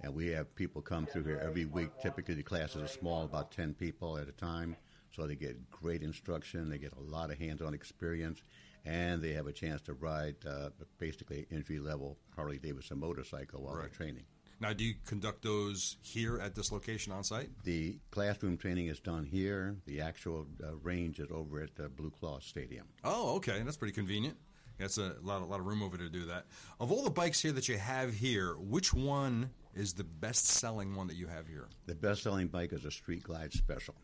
And 0.02 0.14
we 0.14 0.28
have 0.28 0.54
people 0.54 0.80
come 0.80 1.06
through 1.06 1.24
here 1.24 1.40
every 1.42 1.66
week. 1.66 1.90
Typically, 2.02 2.34
the 2.34 2.42
classes 2.42 2.82
are 2.82 2.88
small, 2.88 3.24
about 3.24 3.50
10 3.50 3.74
people 3.74 4.16
at 4.18 4.28
a 4.28 4.32
time. 4.32 4.76
So 5.14 5.26
they 5.26 5.34
get 5.34 5.70
great 5.70 6.02
instruction, 6.02 6.70
they 6.70 6.78
get 6.78 6.92
a 6.96 7.00
lot 7.00 7.30
of 7.30 7.38
hands 7.38 7.62
on 7.62 7.74
experience, 7.74 8.42
and 8.84 9.20
they 9.20 9.32
have 9.32 9.48
a 9.48 9.52
chance 9.52 9.82
to 9.82 9.94
ride 9.94 10.36
uh, 10.48 10.70
basically 10.98 11.46
entry 11.50 11.80
level 11.80 12.16
Harley 12.36 12.58
Davidson 12.58 13.00
motorcycle 13.00 13.62
while 13.62 13.76
they're 13.76 13.88
training. 13.88 14.24
Now, 14.60 14.74
do 14.74 14.84
you 14.84 14.94
conduct 15.06 15.42
those 15.42 15.96
here 16.02 16.38
at 16.38 16.54
this 16.54 16.70
location 16.70 17.12
on 17.12 17.24
site? 17.24 17.48
The 17.64 17.98
classroom 18.10 18.58
training 18.58 18.88
is 18.88 19.00
done 19.00 19.24
here. 19.24 19.76
The 19.86 20.02
actual 20.02 20.46
uh, 20.62 20.76
range 20.76 21.18
is 21.18 21.30
over 21.30 21.62
at 21.62 21.70
uh, 21.82 21.88
Blue 21.88 22.10
Claw 22.10 22.40
Stadium. 22.40 22.86
Oh, 23.02 23.36
okay, 23.36 23.62
that's 23.64 23.78
pretty 23.78 23.94
convenient. 23.94 24.36
That's 24.78 24.98
a 24.98 25.14
lot, 25.22 25.40
a 25.40 25.44
lot 25.44 25.60
of 25.60 25.66
room 25.66 25.82
over 25.82 25.96
to 25.96 26.10
do 26.10 26.26
that. 26.26 26.44
Of 26.78 26.92
all 26.92 27.02
the 27.02 27.10
bikes 27.10 27.40
here 27.40 27.52
that 27.52 27.68
you 27.68 27.78
have 27.78 28.12
here, 28.12 28.54
which 28.58 28.92
one 28.92 29.50
is 29.74 29.92
the 29.94 30.04
best-selling 30.04 30.94
one 30.94 31.06
that 31.08 31.16
you 31.16 31.26
have 31.26 31.46
here? 31.46 31.68
The 31.86 31.94
best 31.94 32.22
selling 32.22 32.48
bike 32.48 32.72
is 32.72 32.84
a 32.84 32.90
Street 32.90 33.22
Glide 33.22 33.52
Special. 33.52 33.94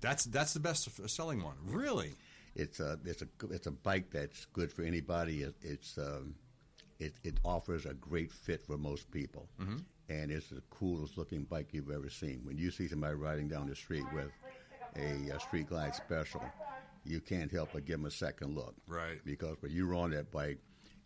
That's 0.00 0.24
that's 0.24 0.52
the 0.52 0.60
best-selling 0.60 1.42
one. 1.42 1.56
Really? 1.64 2.14
It's 2.54 2.80
a 2.80 2.98
it's 3.04 3.22
a 3.22 3.28
it's 3.50 3.66
a 3.66 3.70
bike 3.70 4.10
that's 4.10 4.46
good 4.46 4.72
for 4.72 4.82
anybody. 4.82 5.42
It, 5.42 5.54
it's 5.62 5.96
um, 5.96 6.34
it, 6.98 7.14
it 7.24 7.38
offers 7.44 7.86
a 7.86 7.94
great 7.94 8.30
fit 8.32 8.62
for 8.66 8.76
most 8.76 9.10
people, 9.10 9.48
and 10.08 10.30
it's 10.30 10.48
the 10.48 10.62
coolest 10.70 11.16
looking 11.16 11.44
bike 11.44 11.68
you've 11.72 11.90
ever 11.90 12.10
seen. 12.10 12.40
When 12.44 12.58
you 12.58 12.70
see 12.70 12.88
somebody 12.88 13.14
riding 13.14 13.48
down 13.48 13.68
the 13.68 13.76
street 13.76 14.04
with 14.12 14.30
a, 14.96 15.34
uh 15.34 15.38
Street 15.38 15.68
Glide 15.68 15.94
Special, 15.94 16.42
you 17.04 17.20
can't 17.20 17.50
help 17.50 17.70
but 17.72 17.84
give 17.86 17.98
them 17.98 18.06
a 18.06 18.10
second 18.10 18.54
look, 18.54 18.74
Right. 18.86 19.20
Because 19.24 19.56
when 19.60 19.72
you're 19.72 19.94
on 19.94 20.10
that 20.10 20.30
bike, 20.30 20.58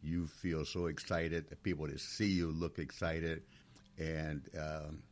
you 0.03 0.27
feel 0.27 0.65
so 0.65 0.87
excited. 0.87 1.49
The 1.49 1.57
people 1.57 1.87
that 1.87 2.01
see 2.01 2.27
you 2.27 2.51
look 2.51 2.79
excited, 2.79 3.43
and 3.99 4.49
um, 4.59 5.03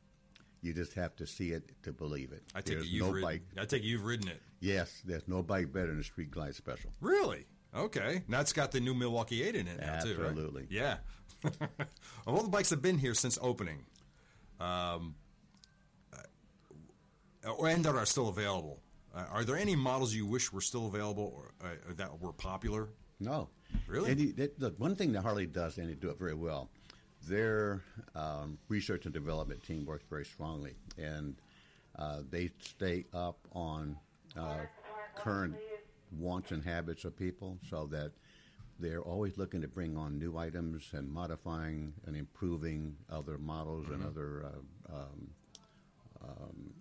you 0.63 0.73
just 0.73 0.95
have 0.95 1.15
to 1.17 1.27
see 1.27 1.51
it 1.51 1.71
to 1.83 1.93
believe 1.93 2.33
it. 2.33 2.43
I 2.55 2.61
take 2.61 2.79
There's 2.79 2.93
you've 2.93 3.07
no 3.07 3.13
ridden. 3.13 3.29
bike. 3.29 3.43
I 3.59 3.65
take 3.65 3.85
you've 3.85 4.05
ridden 4.05 4.29
it. 4.29 4.41
Yes, 4.61 5.03
there's 5.05 5.29
no 5.29 5.43
bike 5.43 5.73
better 5.73 5.89
than 5.89 5.99
the 5.99 6.05
Street 6.05 6.31
Glide 6.31 6.55
Special. 6.55 6.91
Really? 7.01 7.47
Okay. 7.75 8.23
Now 8.29 8.41
it's 8.41 8.53
got 8.53 8.73
the 8.73 8.81
new 8.81 8.95
Milwaukee 8.95 9.43
8 9.43 9.57
in 9.57 9.69
it 9.69 9.81
now, 9.81 10.01
too, 10.01 10.17
right? 10.17 10.29
Absolutely. 10.29 10.67
Yeah. 10.71 10.97
of 11.45 11.59
all 12.27 12.43
the 12.43 12.49
bikes 12.49 12.71
that 12.71 12.77
have 12.77 12.83
been 12.83 12.99
here 12.99 13.15
since 13.15 13.39
opening, 13.43 13.85
um, 14.61 15.17
uh, 16.13 17.63
and 17.65 17.85
that 17.85 17.95
are 17.95 18.07
still 18.07 18.29
available, 18.29 18.81
uh, 19.15 19.25
are 19.31 19.45
there 19.45 19.57
any 19.57 19.77
models 19.77 20.15
you 20.15 20.25
wish 20.25 20.53
were 20.53 20.61
still 20.61 20.87
available 20.87 21.33
or 21.37 21.53
uh, 21.69 21.93
that 21.97 22.21
were 22.21 22.33
popular? 22.33 22.89
No. 23.21 23.49
Really? 23.87 24.33
That, 24.33 24.59
look, 24.61 24.79
one 24.79 24.95
thing 24.97 25.13
that 25.13 25.23
Harley 25.23 25.47
does, 25.47 25.79
and 25.79 25.89
they 25.89 25.95
do 25.95 26.09
it 26.11 26.19
very 26.19 26.35
well, 26.35 26.71
their 27.27 27.83
um, 28.15 28.59
research 28.69 29.05
and 29.05 29.15
development 29.15 29.63
team 29.63 29.85
works 29.85 30.05
very 30.09 30.25
strongly, 30.25 30.75
and 30.99 31.37
uh, 31.99 32.21
they 32.31 32.51
stay 32.59 33.05
up 33.13 33.39
on 33.53 33.97
uh, 34.37 34.59
current 35.17 35.55
wants 36.19 36.51
and 36.51 36.63
habits 36.63 37.05
of 37.05 37.17
people, 37.17 37.59
so 37.69 37.87
that 37.87 38.13
they're 38.79 39.03
always 39.03 39.39
looking 39.39 39.61
to 39.63 39.69
bring 39.69 39.97
on 39.97 40.19
new 40.19 40.37
items 40.37 40.85
and 40.93 41.09
modifying 41.09 41.93
and 42.07 42.17
improving 42.17 42.97
other 43.11 43.39
models 43.39 43.87
and 43.91 44.05
other 44.05 44.45
uh, 44.45 44.97
um, 44.97 45.31
um, 46.23 46.75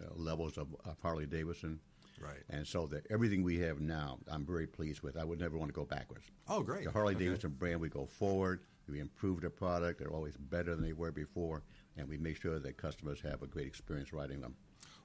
uh, 0.00 0.06
levels 0.16 0.58
of, 0.58 0.68
of 0.84 0.96
Harley 1.02 1.26
Davidson. 1.26 1.78
Right. 2.20 2.42
And 2.48 2.66
so 2.66 2.86
that 2.86 3.06
everything 3.10 3.42
we 3.42 3.58
have 3.58 3.78
now, 3.80 4.18
I'm 4.30 4.44
very 4.46 4.66
pleased 4.66 5.02
with. 5.02 5.18
I 5.18 5.24
would 5.24 5.38
never 5.38 5.58
want 5.58 5.68
to 5.68 5.74
go 5.74 5.84
backwards. 5.84 6.24
Oh, 6.48 6.62
great. 6.62 6.84
The 6.84 6.90
Harley 6.90 7.14
Okay. 7.14 7.26
Davidson 7.26 7.50
brand, 7.50 7.78
we 7.80 7.88
go 7.90 8.06
forward. 8.06 8.60
We 8.88 9.00
improve 9.00 9.40
the 9.40 9.50
product. 9.50 9.98
They're 9.98 10.12
always 10.12 10.36
better 10.36 10.74
than 10.74 10.84
they 10.84 10.92
were 10.92 11.12
before, 11.12 11.62
and 11.96 12.08
we 12.08 12.18
make 12.18 12.40
sure 12.40 12.58
that 12.58 12.76
customers 12.76 13.20
have 13.22 13.42
a 13.42 13.46
great 13.46 13.66
experience 13.66 14.12
riding 14.12 14.40
them. 14.40 14.54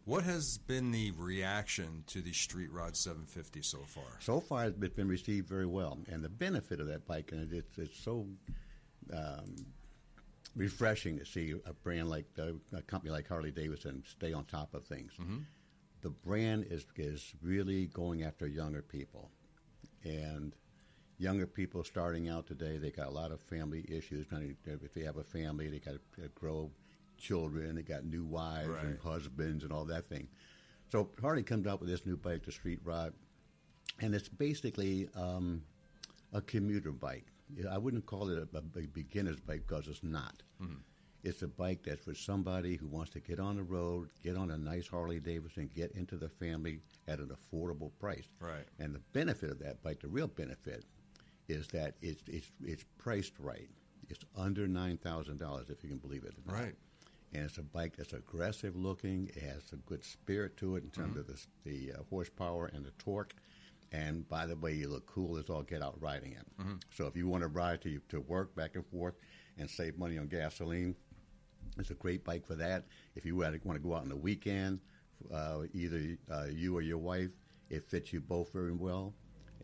What 0.06 0.24
has 0.24 0.58
been 0.58 0.92
the 0.92 1.12
reaction 1.12 2.04
to 2.08 2.22
the 2.22 2.34
Street 2.34 2.72
Rod 2.72 2.98
750 2.98 3.62
so 3.62 3.80
far? 3.86 4.04
So 4.20 4.40
far, 4.40 4.66
it's 4.66 4.96
been 4.96 5.08
received 5.08 5.48
very 5.48 5.68
well, 5.68 6.00
and 6.10 6.24
the 6.24 6.30
benefit 6.30 6.80
of 6.80 6.88
that 6.88 7.06
bike, 7.08 7.32
and 7.32 7.52
it's 7.54 7.78
it's 7.78 8.00
so 8.04 8.26
um, 9.14 9.56
refreshing 10.56 11.20
to 11.20 11.26
see 11.26 11.54
a 11.66 11.74
brand 11.74 12.10
like 12.10 12.26
a 12.38 12.82
company 12.82 13.12
like 13.12 13.28
Harley 13.28 13.52
Davidson 13.52 14.04
stay 14.08 14.34
on 14.34 14.46
top 14.46 14.74
of 14.74 14.86
things. 14.86 15.12
The 16.02 16.10
brand 16.10 16.66
is 16.72 16.86
is 16.96 17.34
really 17.44 17.86
going 17.86 18.24
after 18.24 18.48
younger 18.48 18.82
people, 18.82 19.30
and 20.04 20.56
younger 21.22 21.46
people 21.46 21.84
starting 21.84 22.28
out 22.30 22.48
today, 22.48 22.78
they 22.78 22.90
got 22.90 23.08
a 23.08 23.12
lot 23.12 23.32
of 23.32 23.40
family 23.42 23.86
issues. 23.88 24.26
If 24.66 24.94
they 24.94 25.04
have 25.04 25.18
a 25.18 25.24
family, 25.24 25.70
they 25.70 25.80
got 25.80 25.94
to 26.16 26.28
grow 26.34 26.72
children, 27.18 27.76
they 27.76 27.84
got 27.84 28.04
new 28.04 28.26
wives 28.26 28.70
and 28.84 28.98
husbands 29.00 29.64
and 29.64 29.72
all 29.72 29.86
that 29.86 30.10
thing. 30.10 30.28
So 30.92 31.10
Harley 31.22 31.44
comes 31.44 31.68
out 31.68 31.80
with 31.80 31.90
this 31.90 32.06
new 32.06 32.18
bike, 32.18 32.44
the 32.44 32.52
Street 32.52 32.80
Rod, 32.84 33.14
and 34.00 34.16
it's 34.16 34.28
basically 34.28 35.08
um, 35.16 35.64
a 36.34 36.42
commuter 36.42 36.92
bike. 36.92 37.28
I 37.70 37.78
wouldn't 37.78 38.06
call 38.06 38.30
it 38.30 38.38
a, 38.38 38.58
a 38.58 38.62
beginner's 38.62 39.40
bike 39.40 39.64
because 39.68 39.88
it's 39.88 40.04
not. 40.04 40.42
It's 41.24 41.44
a 41.44 41.48
bike 41.48 41.84
that's 41.86 42.04
for 42.04 42.16
somebody 42.16 42.78
who 42.78 42.88
wants 42.88 43.12
to 43.12 43.20
get 43.20 43.40
on 43.40 43.58
the 43.58 43.64
road, 43.64 44.10
get 44.24 44.36
on 44.36 44.50
a 44.50 44.58
nice 44.58 44.88
Harley 44.88 45.20
Davidson, 45.20 45.70
get 45.76 45.92
into 45.92 46.18
the 46.18 46.30
family 46.30 46.80
at 47.08 47.20
an 47.20 47.30
affordable 47.30 47.92
price. 48.00 48.28
Right. 48.40 48.66
And 48.80 48.96
the 48.96 49.02
benefit 49.14 49.52
of 49.52 49.60
that 49.60 49.84
bike, 49.84 50.00
the 50.00 50.08
real 50.08 50.28
benefit, 50.28 50.84
is 51.48 51.68
that 51.70 51.96
it's 52.02 52.24
it's 52.28 52.52
it's 52.64 52.86
priced 52.98 53.34
right. 53.40 53.70
It's 54.10 54.24
under 54.36 54.68
nine 54.68 54.98
thousand 54.98 55.40
dollars, 55.40 55.70
if 55.70 55.84
you 55.84 55.90
can 55.90 56.00
believe 56.00 56.24
it. 56.24 56.34
Right. 56.46 56.76
And 57.34 57.44
it's 57.46 57.58
a 57.58 57.64
bike 57.64 57.96
that's 57.96 58.12
aggressive 58.14 58.76
looking. 58.76 59.30
It 59.36 59.42
has 59.44 59.64
a 59.72 59.78
good 59.78 60.04
spirit 60.04 60.58
to 60.58 60.76
it 60.76 60.84
in 60.84 60.90
terms 60.90 61.16
of 61.18 61.28
the, 61.28 61.40
the 61.64 61.94
uh, 61.94 62.04
horsepower 62.10 62.70
and 62.74 62.84
the 62.84 62.92
torque. 63.00 63.34
And 63.94 64.28
by 64.28 64.46
the 64.46 64.56
way, 64.58 64.74
you 64.74 64.90
look 64.90 65.06
cool 65.06 65.38
as 65.38 65.50
all 65.50 65.64
get 65.64 65.82
out 65.82 65.96
riding 66.02 66.34
it. 66.34 66.46
So 66.94 67.08
if 67.08 67.16
you 67.16 67.28
want 67.30 67.44
to 67.44 67.48
ride 67.48 67.82
to 67.84 68.00
to 68.10 68.20
work 68.22 68.54
back 68.56 68.76
and 68.76 68.86
forth 68.88 69.16
and 69.58 69.70
save 69.70 69.98
money 69.98 70.18
on 70.18 70.28
gasoline, 70.28 70.96
it's 71.78 71.90
a 71.90 71.96
great 71.96 72.26
bike 72.26 72.46
for 72.46 72.56
that. 72.56 72.86
If 73.16 73.26
you 73.26 73.36
want 73.38 73.54
to 73.64 73.80
go 73.80 73.94
out 73.96 74.02
on 74.02 74.10
the 74.10 74.16
weekend, 74.16 74.80
uh, 75.34 75.64
either 75.74 76.18
uh, 76.30 76.46
you 76.52 76.76
or 76.76 76.82
your 76.82 76.98
wife, 76.98 77.32
it 77.70 77.90
fits 77.90 78.12
you 78.12 78.20
both 78.20 78.52
very 78.52 78.74
well. 78.74 79.14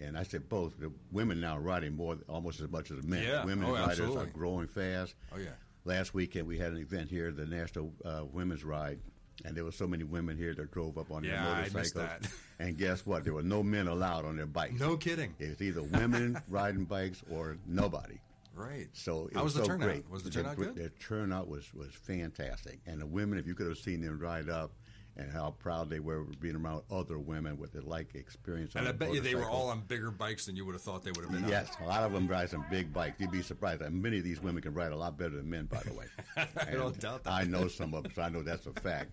And 0.01 0.17
I 0.17 0.23
said 0.23 0.47
both. 0.49 0.79
The 0.79 0.91
women 1.11 1.39
now 1.41 1.57
are 1.57 1.61
riding 1.61 1.95
more, 1.95 2.17
almost 2.27 2.59
as 2.61 2.69
much 2.69 2.91
as 2.91 3.01
the 3.01 3.07
men. 3.07 3.23
Yeah. 3.23 3.43
Women 3.45 3.65
Oh, 3.67 3.73
riders 3.73 3.99
absolutely. 3.99 4.23
are 4.23 4.25
growing 4.27 4.67
fast. 4.67 5.15
Oh, 5.33 5.37
yeah. 5.37 5.49
Last 5.85 6.13
weekend 6.13 6.47
we 6.47 6.57
had 6.57 6.71
an 6.73 6.77
event 6.79 7.09
here, 7.09 7.31
the 7.31 7.45
National 7.45 7.93
uh, 8.03 8.23
Women's 8.31 8.63
Ride, 8.63 8.99
and 9.45 9.55
there 9.55 9.63
were 9.63 9.71
so 9.71 9.87
many 9.87 10.03
women 10.03 10.35
here 10.37 10.53
that 10.53 10.71
drove 10.71 10.97
up 10.97 11.11
on 11.11 11.23
Yeah, 11.23 11.43
their 11.63 11.71
motorcycles. 11.71 12.31
And 12.59 12.75
guess 12.75 13.05
what? 13.05 13.23
There 13.23 13.33
were 13.33 13.43
no 13.43 13.61
men 13.61 13.87
allowed 13.87 14.25
on 14.25 14.35
their 14.35 14.47
bikes. 14.47 14.79
No 14.79 14.97
kidding. 14.97 15.35
It's 15.37 15.61
either 15.61 15.83
women 15.83 16.41
riding 16.49 16.85
bikes 16.85 17.21
or 17.31 17.57
nobody. 17.67 18.17
Right. 18.55 18.87
So 18.93 19.27
it 19.27 19.35
How 19.35 19.43
was 19.43 19.53
the 19.53 19.59
so 19.61 19.67
turnout? 19.67 19.87
Great. 19.87 20.09
Was 20.09 20.23
the 20.23 20.31
turnout 20.31 20.57
good? 20.57 20.75
The 20.75 20.89
turnout 20.99 21.47
was 21.47 21.71
was 21.75 21.91
fantastic, 21.93 22.79
and 22.87 22.99
the 22.99 23.05
women, 23.05 23.37
if 23.37 23.45
you 23.45 23.53
could 23.53 23.67
have 23.67 23.77
seen 23.77 24.01
them 24.01 24.17
ride 24.19 24.49
up, 24.49 24.71
and 25.17 25.31
how 25.31 25.51
proud 25.59 25.89
they 25.89 25.99
were 25.99 26.23
being 26.39 26.55
around 26.55 26.83
other 26.91 27.17
women 27.17 27.57
with 27.57 27.73
the 27.73 27.81
like 27.81 28.15
experience. 28.15 28.75
And 28.75 28.87
on 28.87 28.93
I 28.93 28.97
bet 28.97 29.13
you 29.13 29.21
they 29.21 29.35
were 29.35 29.49
all 29.49 29.69
on 29.69 29.81
bigger 29.81 30.11
bikes 30.11 30.45
than 30.45 30.55
you 30.55 30.65
would 30.65 30.75
have 30.75 30.81
thought 30.81 31.03
they 31.03 31.11
would 31.11 31.23
have 31.23 31.31
been 31.31 31.43
on. 31.43 31.49
Yes, 31.49 31.69
a 31.81 31.85
lot 31.85 32.03
of 32.03 32.11
them 32.11 32.27
ride 32.27 32.49
some 32.49 32.65
big 32.69 32.93
bikes. 32.93 33.19
You'd 33.19 33.31
be 33.31 33.41
surprised. 33.41 33.81
And 33.81 34.01
many 34.01 34.19
of 34.19 34.23
these 34.23 34.41
women 34.41 34.61
can 34.61 34.73
ride 34.73 34.91
a 34.91 34.95
lot 34.95 35.17
better 35.17 35.35
than 35.35 35.49
men, 35.49 35.65
by 35.65 35.81
the 35.83 35.93
way. 35.93 36.05
I 36.37 36.71
don't 36.71 36.97
doubt 36.99 37.23
that. 37.23 37.33
I 37.33 37.43
know 37.43 37.67
some 37.67 37.93
of 37.93 38.03
them, 38.03 38.11
so 38.15 38.21
I 38.21 38.29
know 38.29 38.43
that's 38.43 38.65
a 38.67 38.73
fact. 38.73 39.11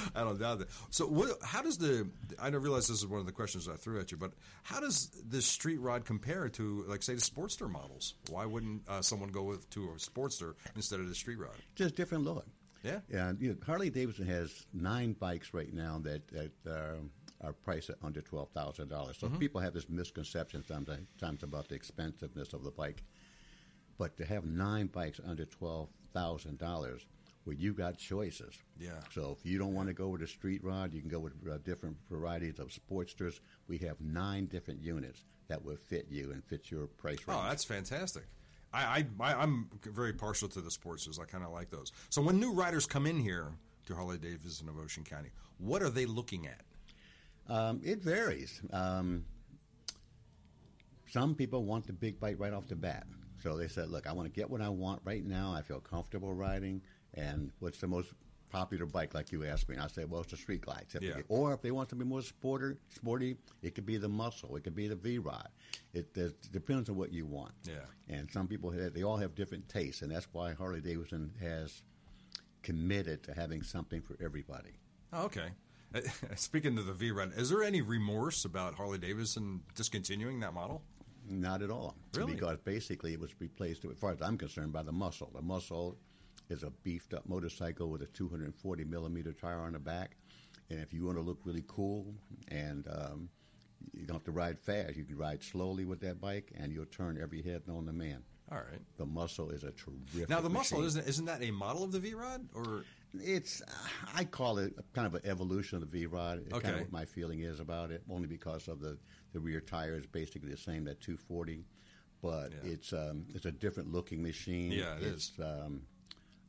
I 0.14 0.20
don't 0.20 0.38
doubt 0.38 0.60
that. 0.60 0.68
So, 0.90 1.06
what, 1.06 1.30
how 1.42 1.62
does 1.62 1.76
the? 1.78 2.08
I 2.40 2.50
don't 2.50 2.62
realize 2.62 2.88
this 2.88 2.98
is 2.98 3.06
one 3.06 3.20
of 3.20 3.26
the 3.26 3.32
questions 3.32 3.68
I 3.68 3.74
threw 3.74 4.00
at 4.00 4.10
you, 4.10 4.16
but 4.16 4.32
how 4.62 4.80
does 4.80 5.08
the 5.28 5.42
street 5.42 5.80
rod 5.80 6.04
compare 6.04 6.48
to, 6.50 6.84
like, 6.88 7.02
say, 7.02 7.14
the 7.14 7.20
Sportster 7.20 7.70
models? 7.70 8.14
Why 8.30 8.46
wouldn't 8.46 8.88
uh, 8.88 9.02
someone 9.02 9.30
go 9.30 9.42
with 9.42 9.68
to 9.70 9.90
a 9.90 9.94
Sportster 9.94 10.54
instead 10.76 11.00
of 11.00 11.08
the 11.08 11.14
street 11.14 11.38
rod? 11.38 11.56
Just 11.74 11.94
different 11.94 12.24
look. 12.24 12.46
Yeah. 12.82 13.00
And 13.10 13.40
you 13.40 13.50
know, 13.50 13.56
Harley 13.64 13.90
Davidson 13.90 14.26
has 14.26 14.66
nine 14.72 15.12
bikes 15.12 15.54
right 15.54 15.72
now 15.72 16.00
that 16.02 16.28
that 16.28 16.52
uh, 16.66 17.46
are 17.46 17.52
priced 17.52 17.90
at 17.90 17.96
under 18.02 18.20
twelve 18.20 18.50
thousand 18.50 18.88
dollars. 18.88 19.16
Mm-hmm. 19.18 19.34
So 19.34 19.38
people 19.38 19.60
have 19.60 19.74
this 19.74 19.88
misconception 19.88 20.64
sometimes, 20.66 21.42
about 21.42 21.68
the 21.68 21.74
expensiveness 21.74 22.52
of 22.52 22.64
the 22.64 22.70
bike. 22.70 23.02
But 23.98 24.16
to 24.16 24.24
have 24.24 24.44
nine 24.44 24.86
bikes 24.86 25.20
under 25.26 25.44
twelve 25.44 25.88
thousand 26.12 26.58
dollars, 26.58 27.06
where 27.44 27.56
you 27.56 27.72
got 27.72 27.98
choices. 27.98 28.58
Yeah. 28.78 29.00
So 29.12 29.36
if 29.38 29.46
you 29.48 29.58
don't 29.58 29.74
want 29.74 29.88
to 29.88 29.94
go 29.94 30.08
with 30.08 30.22
a 30.22 30.26
street 30.26 30.64
rod, 30.64 30.92
you 30.92 31.00
can 31.00 31.10
go 31.10 31.20
with 31.20 31.34
uh, 31.48 31.58
different 31.58 31.96
varieties 32.10 32.58
of 32.58 32.68
Sportsters. 32.68 33.40
We 33.68 33.78
have 33.78 34.00
nine 34.00 34.46
different 34.46 34.80
units 34.80 35.24
that 35.48 35.64
will 35.64 35.76
fit 35.76 36.06
you 36.10 36.32
and 36.32 36.42
fit 36.44 36.70
your 36.70 36.86
price 36.86 37.18
range. 37.26 37.40
Oh, 37.40 37.48
that's 37.48 37.64
fantastic. 37.64 38.24
I, 38.74 39.06
I, 39.20 39.34
I'm 39.34 39.68
very 39.84 40.12
partial 40.12 40.48
to 40.48 40.60
the 40.60 40.70
Sportsters. 40.70 41.20
I 41.20 41.24
kind 41.24 41.44
of 41.44 41.52
like 41.52 41.70
those. 41.70 41.92
So 42.10 42.22
when 42.22 42.40
new 42.40 42.52
riders 42.52 42.86
come 42.86 43.06
in 43.06 43.18
here 43.18 43.52
to 43.86 43.92
to 43.92 43.98
Harley 43.98 44.18
Davidson 44.18 44.68
of 44.68 44.78
Ocean 44.78 45.04
County, 45.04 45.30
what 45.58 45.82
are 45.82 45.90
they 45.90 46.06
looking 46.06 46.46
at? 46.46 46.60
Um, 47.48 47.80
it 47.84 48.02
varies. 48.02 48.60
Um, 48.72 49.24
some 51.10 51.34
people 51.34 51.64
want 51.64 51.86
the 51.86 51.92
big 51.92 52.18
bite 52.18 52.38
right 52.38 52.52
off 52.52 52.68
the 52.68 52.76
bat. 52.76 53.06
So 53.42 53.56
they 53.56 53.68
said, 53.68 53.90
look, 53.90 54.06
I 54.06 54.12
want 54.12 54.32
to 54.32 54.40
get 54.40 54.48
what 54.48 54.60
I 54.60 54.68
want 54.68 55.02
right 55.04 55.24
now. 55.24 55.52
I 55.52 55.62
feel 55.62 55.80
comfortable 55.80 56.32
riding. 56.32 56.80
And 57.14 57.50
what's 57.58 57.78
the 57.78 57.88
most 57.88 58.08
popular 58.52 58.86
bike, 58.86 59.14
like 59.14 59.32
you 59.32 59.44
asked 59.44 59.68
me? 59.68 59.74
And 59.74 59.82
I 59.82 59.88
said, 59.88 60.10
well, 60.10 60.20
it's 60.20 60.30
the 60.30 60.36
Street 60.36 60.60
Glide. 60.60 60.86
Yeah. 61.00 61.14
Or 61.28 61.54
if 61.54 61.62
they 61.62 61.70
want 61.70 61.90
something 61.90 62.06
more 62.06 62.22
sporty, 62.22 62.76
sporty, 62.94 63.36
it 63.62 63.74
could 63.74 63.86
be 63.86 63.96
the 63.96 64.08
Muscle. 64.08 64.54
It 64.56 64.62
could 64.62 64.76
be 64.76 64.88
the 64.88 64.94
V-Rod. 64.94 65.48
It, 65.94 66.16
it 66.16 66.34
depends 66.52 66.90
on 66.90 66.96
what 66.96 67.12
you 67.12 67.24
want. 67.24 67.52
Yeah. 67.64 68.14
And 68.14 68.30
some 68.30 68.46
people, 68.46 68.70
have, 68.70 68.92
they 68.92 69.02
all 69.02 69.16
have 69.16 69.34
different 69.34 69.68
tastes. 69.68 70.02
And 70.02 70.12
that's 70.12 70.28
why 70.32 70.52
Harley-Davidson 70.52 71.32
has 71.40 71.82
committed 72.62 73.22
to 73.24 73.34
having 73.34 73.62
something 73.62 74.02
for 74.02 74.16
everybody. 74.22 74.72
Oh, 75.12 75.24
okay. 75.24 75.48
Uh, 75.94 76.00
Speaking 76.36 76.78
of 76.78 76.86
the 76.86 76.92
V 76.92 77.10
Rod, 77.10 77.32
is 77.36 77.48
there 77.48 77.62
any 77.62 77.80
remorse 77.80 78.44
about 78.44 78.74
Harley 78.74 78.98
Davidson 78.98 79.62
discontinuing 79.74 80.40
that 80.40 80.54
model? 80.54 80.82
Not 81.28 81.62
at 81.62 81.70
all. 81.70 81.94
Really? 82.14 82.34
Because 82.34 82.58
basically 82.58 83.12
it 83.12 83.20
was 83.20 83.30
replaced, 83.40 83.84
as 83.84 83.96
far 83.98 84.12
as 84.12 84.20
I'm 84.20 84.36
concerned, 84.36 84.72
by 84.72 84.82
the 84.82 84.92
muscle. 84.92 85.30
The 85.34 85.42
muscle 85.42 85.96
is 86.48 86.62
a 86.62 86.70
beefed 86.82 87.14
up 87.14 87.26
motorcycle 87.28 87.88
with 87.90 88.02
a 88.02 88.06
240 88.06 88.84
millimeter 88.84 89.32
tire 89.32 89.60
on 89.60 89.72
the 89.72 89.78
back. 89.78 90.16
And 90.70 90.80
if 90.80 90.92
you 90.92 91.04
want 91.04 91.18
to 91.18 91.22
look 91.22 91.38
really 91.44 91.64
cool 91.66 92.14
and 92.48 92.86
um, 92.88 93.28
you 93.92 94.06
don't 94.06 94.16
have 94.16 94.24
to 94.24 94.32
ride 94.32 94.58
fast, 94.58 94.96
you 94.96 95.04
can 95.04 95.16
ride 95.16 95.42
slowly 95.42 95.84
with 95.84 96.00
that 96.00 96.20
bike 96.20 96.52
and 96.56 96.72
you'll 96.72 96.86
turn 96.86 97.18
every 97.20 97.42
head 97.42 97.62
known 97.66 97.86
to 97.86 97.92
man. 97.92 98.22
All 98.50 98.58
right. 98.58 98.80
The 98.98 99.06
muscle 99.06 99.50
is 99.50 99.64
a 99.64 99.70
terrific. 99.72 100.28
Now 100.28 100.40
the 100.40 100.50
muscle 100.50 100.78
machine. 100.78 100.88
isn't 100.88 101.08
isn't 101.08 101.24
that 101.26 101.42
a 101.42 101.50
model 101.50 101.84
of 101.84 101.92
the 101.92 102.00
V 102.00 102.14
Rod 102.14 102.48
or 102.54 102.84
It's, 103.14 103.62
I 104.14 104.24
call 104.24 104.58
it 104.58 104.74
kind 104.94 105.06
of 105.06 105.14
an 105.14 105.22
evolution 105.24 105.76
of 105.76 105.82
the 105.90 105.98
V 105.98 106.06
Rod. 106.06 106.38
It's 106.38 106.48
kind 106.52 106.64
Okay. 106.66 106.74
of 106.74 106.80
what 106.80 106.92
my 106.92 107.04
feeling 107.04 107.40
is 107.40 107.60
about 107.60 107.90
it, 107.90 108.02
only 108.10 108.26
because 108.26 108.68
of 108.68 108.80
the, 108.80 108.98
the 109.32 109.40
rear 109.40 109.60
tire 109.60 109.96
is 109.96 110.06
basically 110.06 110.50
the 110.50 110.56
same, 110.56 110.84
that 110.84 111.00
240. 111.00 111.64
But 112.22 112.52
Yeah. 112.52 112.70
it's 112.72 112.92
um, 112.92 113.26
it's 113.34 113.46
a 113.46 113.52
different 113.52 113.92
looking 113.92 114.22
machine. 114.22 114.72
Yeah, 114.72 114.96
it 114.96 115.02
it's, 115.04 115.32
Um, 115.40 115.82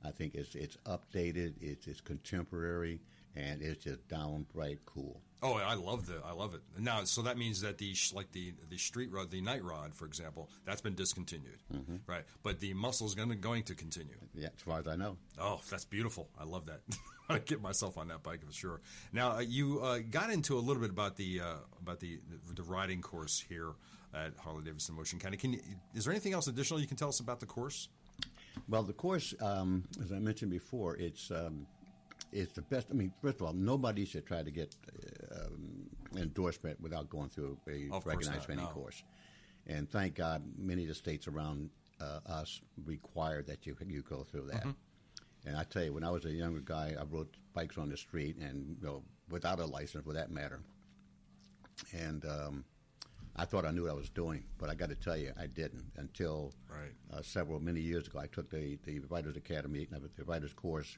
I 0.06 0.12
think 0.12 0.36
it's 0.36 0.56
it's 0.56 0.78
updated, 0.86 1.54
it's, 1.62 1.88
it's 1.88 2.02
contemporary, 2.02 3.00
and 3.36 3.62
it's 3.62 3.84
just 3.84 4.08
downright 4.08 4.80
cool. 4.86 5.22
Oh, 5.42 5.56
I 5.56 5.74
love 5.76 6.06
the 6.08 6.22
I 6.26 6.32
love 6.32 6.54
it. 6.56 6.62
Now, 6.80 7.04
so 7.04 7.22
that 7.24 7.38
means 7.38 7.62
that 7.62 7.78
the 7.78 7.94
like 8.14 8.32
the 8.32 8.54
the 8.70 8.78
street 8.78 9.12
rod, 9.12 9.30
the 9.32 9.42
night 9.42 9.64
rod, 9.64 9.94
for 9.94 10.06
example, 10.06 10.50
that's 10.66 10.82
been 10.82 10.96
discontinued, 10.96 11.60
Mm-hmm. 11.74 11.96
right? 12.08 12.24
But 12.44 12.60
the 12.62 12.74
muscle's 12.74 13.14
going 13.16 13.30
to 13.30 13.36
going 13.36 13.64
to 13.64 13.76
continue. 13.76 14.16
Yeah, 14.34 14.48
as 14.56 14.62
far 14.62 14.80
as 14.80 14.88
I 14.88 14.96
know. 14.96 15.18
Oh, 15.40 15.60
that's 15.70 15.86
beautiful. 15.86 16.30
I 16.40 16.46
love 16.46 16.66
that. 16.68 16.82
I 17.30 17.40
get 17.40 17.62
myself 17.62 17.98
on 17.98 18.08
that 18.10 18.24
bike 18.24 18.46
for 18.46 18.54
sure. 18.54 18.82
Now, 19.14 19.38
uh, 19.38 19.40
you 19.40 19.80
uh, 19.82 20.00
got 20.10 20.30
into 20.30 20.58
a 20.58 20.60
little 20.60 20.82
bit 20.82 20.92
about 20.92 21.16
the 21.18 21.42
uh, 21.42 21.54
about 21.82 22.00
the, 22.00 22.20
the 22.48 22.56
the 22.56 22.64
riding 22.64 23.02
course 23.02 23.44
here 23.48 23.72
at 24.14 24.34
Harley 24.38 24.64
Davidson 24.64 24.96
Motion 24.96 25.20
County. 25.20 25.38
Can 25.38 25.54
you, 25.54 25.60
is 25.96 26.06
there 26.06 26.14
anything 26.14 26.34
else 26.34 26.48
additional 26.48 26.80
you 26.80 26.88
can 26.88 26.98
tell 26.98 27.10
us 27.10 27.20
about 27.20 27.40
the 27.40 27.46
course? 27.48 27.90
Well, 28.68 28.84
the 28.84 28.94
course, 28.94 29.34
um, 29.42 29.84
as 30.02 30.12
I 30.12 30.20
mentioned 30.20 30.52
before, 30.52 30.96
it's 30.98 31.32
um, 31.32 31.68
it's 32.32 32.54
the 32.54 32.62
best. 32.62 32.88
I 32.92 32.94
mean, 32.94 33.14
first 33.22 33.38
of 33.38 33.44
all, 33.48 33.54
nobody 33.54 34.06
should 34.06 34.26
try 34.26 34.44
to 34.44 34.52
get 34.52 34.76
uh, 34.88 35.46
um, 35.46 35.90
endorsement 36.16 36.80
without 36.82 37.10
going 37.10 37.30
through 37.30 37.58
a 37.68 37.90
Of 37.92 38.06
recognized 38.06 38.46
training 38.46 38.66
no. 38.66 38.72
course. 38.72 39.04
And 39.68 39.90
thank 39.90 40.16
God, 40.16 40.44
many 40.58 40.84
of 40.84 40.90
the 40.90 40.96
states 40.96 41.28
around 41.28 41.70
uh, 42.02 42.20
us 42.26 42.62
require 42.86 43.42
that 43.44 43.66
you 43.66 43.76
you 43.88 44.02
go 44.02 44.24
through 44.24 44.48
that. 44.52 44.62
Mm-hmm. 44.62 44.72
And 45.46 45.58
I 45.58 45.64
tell 45.64 45.84
you, 45.84 45.94
when 45.94 46.04
I 46.04 46.10
was 46.10 46.26
a 46.26 46.32
younger 46.32 46.62
guy, 46.62 46.96
I 47.00 47.04
rode 47.04 47.28
bikes 47.54 47.78
on 47.78 47.90
the 47.90 47.98
street, 47.98 48.38
and 48.38 48.78
you 48.80 48.88
know, 48.88 49.04
without 49.30 49.60
a 49.60 49.66
license, 49.66 50.06
for 50.06 50.14
that 50.14 50.32
matter. 50.32 50.62
And 51.92 52.24
um, 52.26 52.66
I 53.36 53.46
thought 53.46 53.66
I 53.66 53.72
knew 53.72 53.84
what 53.84 53.92
I 53.92 53.96
was 53.96 54.10
doing, 54.10 54.44
but 54.60 54.70
I 54.70 54.76
got 54.76 54.90
to 54.90 54.96
tell 54.96 55.18
you, 55.18 55.32
I 55.40 55.48
didn't 55.48 55.86
until 55.98 56.54
Right. 56.70 56.92
uh, 57.12 57.22
several 57.22 57.60
many 57.60 57.80
years 57.82 58.08
ago. 58.08 58.20
I 58.20 58.28
took 58.28 58.50
the 58.50 58.78
the 58.84 59.00
Riders 59.10 59.38
Academy, 59.38 59.88
the 60.18 60.24
Writers 60.26 60.54
course, 60.54 60.98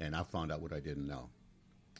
and 0.00 0.14
I 0.16 0.22
found 0.22 0.50
out 0.52 0.60
what 0.62 0.72
I 0.72 0.80
didn't 0.80 1.06
know 1.06 1.28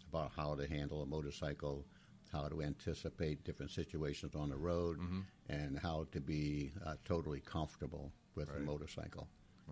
about 0.08 0.32
how 0.36 0.54
to 0.54 0.66
handle 0.66 1.02
a 1.02 1.06
motorcycle, 1.06 1.84
how 2.32 2.48
to 2.48 2.62
anticipate 2.62 3.44
different 3.44 3.70
situations 3.70 4.34
on 4.34 4.48
the 4.48 4.56
road, 4.56 4.98
Mm-hmm. 4.98 5.20
and 5.48 5.78
how 5.78 6.06
to 6.12 6.20
be 6.20 6.72
uh, 6.86 6.94
totally 7.04 7.40
comfortable 7.40 8.12
with 8.34 8.48
a 8.56 8.60
motorcycle. 8.60 9.28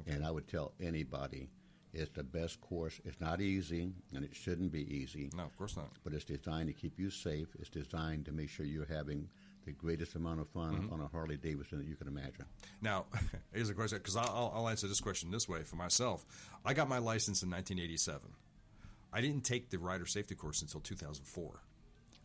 And 0.06 0.24
I 0.24 0.30
would 0.30 0.48
tell 0.48 0.72
anybody, 0.80 1.48
it's 1.92 2.10
the 2.10 2.24
best 2.24 2.60
course. 2.60 3.00
It's 3.04 3.20
not 3.20 3.40
easy, 3.40 3.92
and 4.12 4.24
it 4.24 4.34
shouldn't 4.34 4.72
be 4.72 4.82
easy 4.92 5.30
No, 5.36 5.44
of 5.44 5.56
course 5.56 5.76
not. 5.76 5.90
but 6.02 6.12
it's 6.12 6.24
designed 6.24 6.66
to 6.68 6.72
keep 6.74 6.98
you 6.98 7.10
safe. 7.10 7.48
It's 7.60 7.70
designed 7.70 8.24
to 8.26 8.32
make 8.32 8.48
sure 8.50 8.66
you're 8.66 8.86
having 9.00 9.28
the 9.64 9.72
greatest 9.72 10.14
amount 10.14 10.40
of 10.40 10.48
fun 10.48 10.74
Mm-hmm. 10.74 10.92
on 10.92 11.00
a 11.00 11.06
Harley 11.08 11.36
Davidson 11.36 11.78
that 11.78 11.86
you 11.86 11.96
can 11.96 12.08
imagine. 12.08 12.44
Now, 12.82 13.06
here's 13.52 13.68
a 13.70 13.74
question 13.74 13.98
because 13.98 14.16
I'll, 14.16 14.52
I'll 14.54 14.68
answer 14.68 14.86
this 14.86 15.00
question 15.00 15.30
this 15.30 15.48
way 15.48 15.62
for 15.62 15.76
myself. 15.76 16.24
I 16.64 16.74
got 16.74 16.88
my 16.88 16.98
license 16.98 17.42
in 17.42 17.50
1987. 17.50 18.20
I 19.12 19.20
didn't 19.20 19.42
take 19.44 19.70
the 19.70 19.78
rider 19.78 20.06
safety 20.06 20.34
course 20.34 20.62
until 20.62 20.80
2004. 20.80 21.60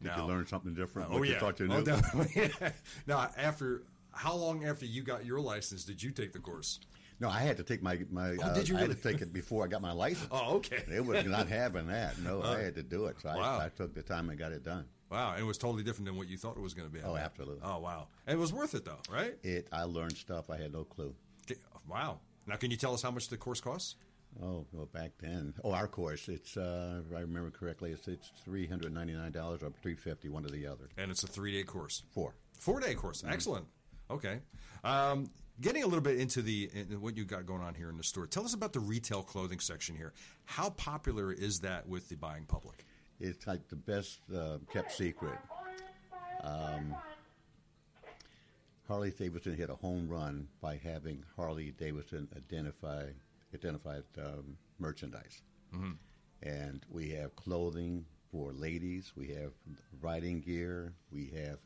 Did 0.02 0.08
Now- 0.08 0.18
you 0.18 0.24
learn 0.24 0.48
something 0.48 0.74
different? 0.74 1.10
Oh 1.12 1.24
yeah. 1.24 1.40
you 1.60 1.72
Oh, 1.72 1.82
definitely. 1.84 2.52
now, 3.08 3.30
after 3.38 3.84
how 4.12 4.34
long 4.36 4.66
after 4.66 4.86
you 4.86 5.04
got 5.04 5.26
your 5.26 5.40
license 5.40 5.84
did 5.86 6.02
you 6.02 6.12
take 6.12 6.34
the 6.34 6.40
course? 6.40 6.80
no, 7.20 7.28
I 7.30 7.40
had 7.42 7.58
to 7.58 7.64
take 7.64 7.84
my 7.84 8.00
my. 8.10 8.38
Oh, 8.42 8.44
uh, 8.44 8.54
did 8.56 8.70
you 8.70 8.78
I 8.78 8.80
had 8.80 8.90
to 8.92 8.96
really? 8.98 9.14
take 9.14 9.22
it 9.22 9.34
before 9.34 9.66
I 9.66 9.68
got 9.68 9.82
my 9.82 9.92
license. 10.06 10.30
Oh, 10.32 10.56
okay. 10.56 10.84
It 10.92 11.06
was 11.06 11.26
not 11.26 11.48
having 11.50 11.88
that. 11.88 12.18
No, 12.20 12.42
I 12.42 12.62
had 12.62 12.76
to 12.76 12.84
do 12.84 13.06
it. 13.08 13.18
So 13.22 13.28
Wow. 13.30 13.60
I, 13.60 13.66
I 13.66 13.70
took 13.70 13.94
the 13.94 14.02
time 14.02 14.30
and 14.30 14.40
got 14.40 14.52
it 14.54 14.64
done. 14.64 14.86
Wow, 15.10 15.36
it 15.38 15.44
was 15.44 15.58
totally 15.58 15.84
different 15.84 16.06
than 16.06 16.18
what 16.18 16.28
you 16.28 16.38
thought 16.38 16.56
it 16.58 16.62
was 16.62 16.74
going 16.74 16.88
to 16.88 16.94
be. 16.94 17.02
Oh, 17.04 17.16
absolutely. 17.16 17.62
Oh, 17.64 17.80
wow, 17.80 18.08
and 18.28 18.38
it 18.38 18.40
was 18.40 18.54
worth 18.54 18.76
it 18.76 18.86
though, 18.86 19.00
right? 19.12 19.34
It. 19.44 19.68
I 19.72 19.84
learned 19.84 20.18
stuff 20.18 20.50
I 20.50 20.58
had 20.58 20.74
no 20.74 20.84
clue. 20.84 21.16
Okay, 21.50 21.60
Wow. 21.88 22.20
Now, 22.46 22.56
can 22.56 22.72
you 22.72 22.78
tell 22.78 22.94
us 22.94 23.02
how 23.02 23.12
much 23.12 23.28
the 23.30 23.38
course 23.38 23.62
costs? 23.62 23.96
Oh, 24.42 24.66
well, 24.72 24.86
back 24.86 25.12
then. 25.20 25.54
Oh, 25.64 25.72
our 25.72 25.88
course. 25.88 26.28
It's. 26.30 26.56
Uh, 26.56 27.02
if 27.08 27.16
I 27.16 27.22
remember 27.22 27.50
correctly. 27.50 27.92
It's 27.92 28.08
it's 28.08 28.32
three 28.46 28.68
hundred 28.68 28.94
ninety 28.94 29.14
nine 29.14 29.32
dollars 29.32 29.64
or 29.64 29.72
three 29.82 29.96
fifty, 29.96 30.30
one 30.30 30.46
or 30.46 30.50
the 30.50 30.68
other. 30.68 30.90
And 30.98 31.10
it's 31.12 31.24
a 31.24 31.28
three 31.28 31.52
day 31.52 31.64
course. 31.64 32.04
Four. 32.12 32.36
Four 32.60 32.80
day 32.80 32.94
course. 32.94 33.24
Excellent. 33.28 33.66
Okay. 34.12 34.40
Um, 34.84 35.30
getting 35.62 35.84
a 35.84 35.86
little 35.86 36.02
bit 36.02 36.20
into 36.20 36.42
the 36.42 36.70
in 36.74 37.02
what 37.02 37.18
you 37.18 37.26
got 37.26 37.46
going 37.46 37.62
on 37.62 37.74
here 37.74 37.90
in 37.90 37.98
the 37.98 38.04
store. 38.04 38.28
Tell 38.28 38.46
us 38.46 38.54
about 38.54 38.74
the 38.74 38.80
retail 38.80 39.24
clothing 39.24 39.60
section 39.60 39.96
here. 39.96 40.14
How 40.46 40.70
popular 40.72 41.32
is 41.32 41.60
that 41.62 41.88
with 41.88 42.10
the 42.10 42.16
buying 42.16 42.46
public? 42.46 42.86
It's 43.20 43.46
like 43.48 43.68
the 43.68 43.76
best 43.76 44.20
uh, 44.34 44.58
kept 44.72 44.92
secret. 44.94 45.38
Um, 46.44 46.96
Harley 48.88 49.12
Davidson 49.12 49.56
hit 49.56 49.70
a 49.70 49.76
home 49.76 50.08
run 50.10 50.48
by 50.62 50.78
having 50.78 51.24
Harley 51.36 51.72
Davidson 51.72 52.28
identify 52.36 53.06
identified 53.54 54.04
um, 54.18 54.58
merchandise, 54.80 55.42
and 56.44 56.86
we 56.90 57.10
have 57.10 57.36
clothing 57.36 58.06
for 58.32 58.52
ladies. 58.54 59.12
We 59.16 59.28
have 59.30 59.52
riding 60.02 60.42
gear. 60.42 60.94
We 61.12 61.32
have 61.36 61.60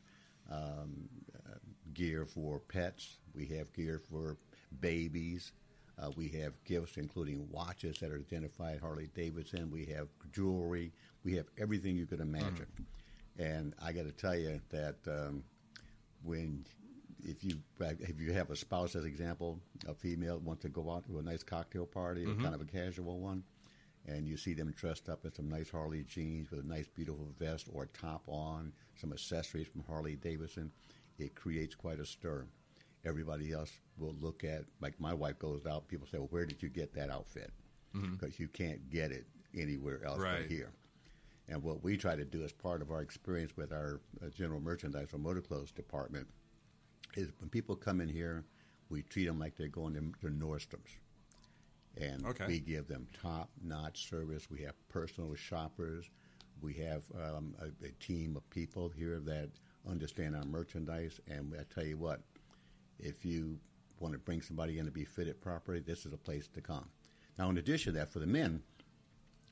um, 0.50 1.08
uh, 1.34 1.54
gear 1.94 2.26
for 2.26 2.58
pets. 2.58 3.18
We 3.34 3.46
have 3.56 3.72
gear 3.72 4.00
for 4.10 4.36
babies. 4.80 5.52
Uh, 6.00 6.10
we 6.16 6.28
have 6.28 6.52
gifts, 6.64 6.96
including 6.96 7.46
watches 7.50 7.98
that 7.98 8.10
are 8.10 8.16
identified 8.16 8.80
Harley 8.80 9.08
Davidson. 9.14 9.70
We 9.70 9.84
have 9.86 10.08
jewelry. 10.32 10.92
We 11.22 11.34
have 11.36 11.46
everything 11.58 11.96
you 11.96 12.06
could 12.06 12.20
imagine. 12.20 12.66
And 13.38 13.74
I 13.82 13.92
got 13.92 14.04
to 14.04 14.12
tell 14.12 14.36
you 14.36 14.60
that 14.70 14.96
um, 15.06 15.44
when 16.22 16.64
if 17.22 17.42
you 17.44 17.58
if 17.80 18.20
you 18.20 18.32
have 18.32 18.50
a 18.50 18.56
spouse, 18.56 18.94
as 18.96 19.04
example, 19.04 19.58
a 19.88 19.94
female 19.94 20.38
wants 20.40 20.62
to 20.62 20.68
go 20.68 20.90
out 20.90 21.06
to 21.06 21.18
a 21.18 21.22
nice 21.22 21.42
cocktail 21.42 21.86
party, 21.86 22.24
or 22.24 22.34
kind 22.42 22.54
of 22.54 22.60
a 22.60 22.64
casual 22.64 23.18
one, 23.18 23.42
and 24.06 24.26
you 24.26 24.36
see 24.36 24.52
them 24.52 24.72
dressed 24.76 25.08
up 25.08 25.24
in 25.24 25.32
some 25.32 25.48
nice 25.48 25.70
Harley 25.70 26.02
jeans 26.02 26.50
with 26.50 26.60
a 26.60 26.66
nice, 26.66 26.86
beautiful 26.88 27.28
vest 27.38 27.68
or 27.72 27.86
top 27.86 28.22
on, 28.26 28.72
some 29.00 29.12
accessories 29.12 29.66
from 29.68 29.84
Harley 29.88 30.16
Davidson, 30.16 30.70
it 31.18 31.34
creates 31.34 31.74
quite 31.74 31.98
a 32.00 32.04
stir. 32.06 32.46
Everybody 33.04 33.52
else 33.52 33.72
will 33.98 34.14
look 34.20 34.44
at, 34.44 34.64
like 34.80 34.98
my 35.00 35.12
wife 35.14 35.38
goes 35.38 35.66
out, 35.66 35.88
people 35.88 36.06
say, 36.06 36.18
well, 36.18 36.28
where 36.30 36.46
did 36.46 36.62
you 36.62 36.68
get 36.68 36.94
that 36.94 37.10
outfit? 37.10 37.50
Because 37.92 38.40
you 38.40 38.48
can't 38.48 38.90
get 38.90 39.12
it 39.12 39.24
anywhere 39.56 40.04
else 40.04 40.18
Right. 40.18 40.40
but 40.42 40.50
here. 40.50 40.72
And 41.48 41.62
what 41.62 41.84
we 41.84 41.96
try 41.96 42.16
to 42.16 42.24
do 42.24 42.42
as 42.42 42.52
part 42.52 42.82
of 42.82 42.90
our 42.90 43.02
experience 43.02 43.56
with 43.56 43.72
our 43.72 44.00
uh, 44.20 44.28
general 44.30 44.60
merchandise 44.60 45.08
or 45.12 45.18
motor 45.18 45.40
clothes 45.42 45.70
department 45.70 46.26
is 47.16 47.30
when 47.38 47.50
people 47.50 47.76
come 47.76 48.00
in 48.00 48.08
here, 48.08 48.44
we 48.88 49.02
treat 49.02 49.26
them 49.26 49.38
like 49.38 49.56
they're 49.56 49.68
going 49.68 49.94
to, 49.94 50.00
to 50.26 50.34
Nordstrom's. 50.34 50.96
And 51.96 52.26
Okay. 52.26 52.46
we 52.48 52.58
give 52.58 52.88
them 52.88 53.06
top 53.22 53.50
notch 53.62 54.08
service. 54.08 54.50
We 54.50 54.62
have 54.62 54.74
personal 54.88 55.32
shoppers. 55.36 56.10
We 56.60 56.72
have 56.74 57.02
um, 57.14 57.54
a, 57.60 57.66
a 57.86 57.90
team 58.00 58.34
of 58.36 58.48
people 58.50 58.88
here 58.88 59.20
that 59.20 59.50
understand 59.88 60.34
our 60.34 60.44
merchandise. 60.44 61.20
And 61.28 61.54
I 61.56 61.62
tell 61.72 61.84
you 61.86 61.98
what, 61.98 62.22
if 62.98 63.24
you 63.24 63.58
want 64.00 64.12
to 64.12 64.18
bring 64.18 64.42
somebody 64.42 64.78
in 64.78 64.84
to 64.86 64.90
be 64.90 65.04
fitted 65.04 65.40
properly, 65.40 65.80
this 65.80 66.04
is 66.06 66.12
a 66.12 66.18
place 66.18 66.48
to 66.48 66.60
come. 66.60 66.88
Now, 67.38 67.50
in 67.50 67.58
addition 67.58 67.92
to 67.92 67.98
that, 67.98 68.12
for 68.12 68.18
the 68.18 68.26
men, 68.26 68.62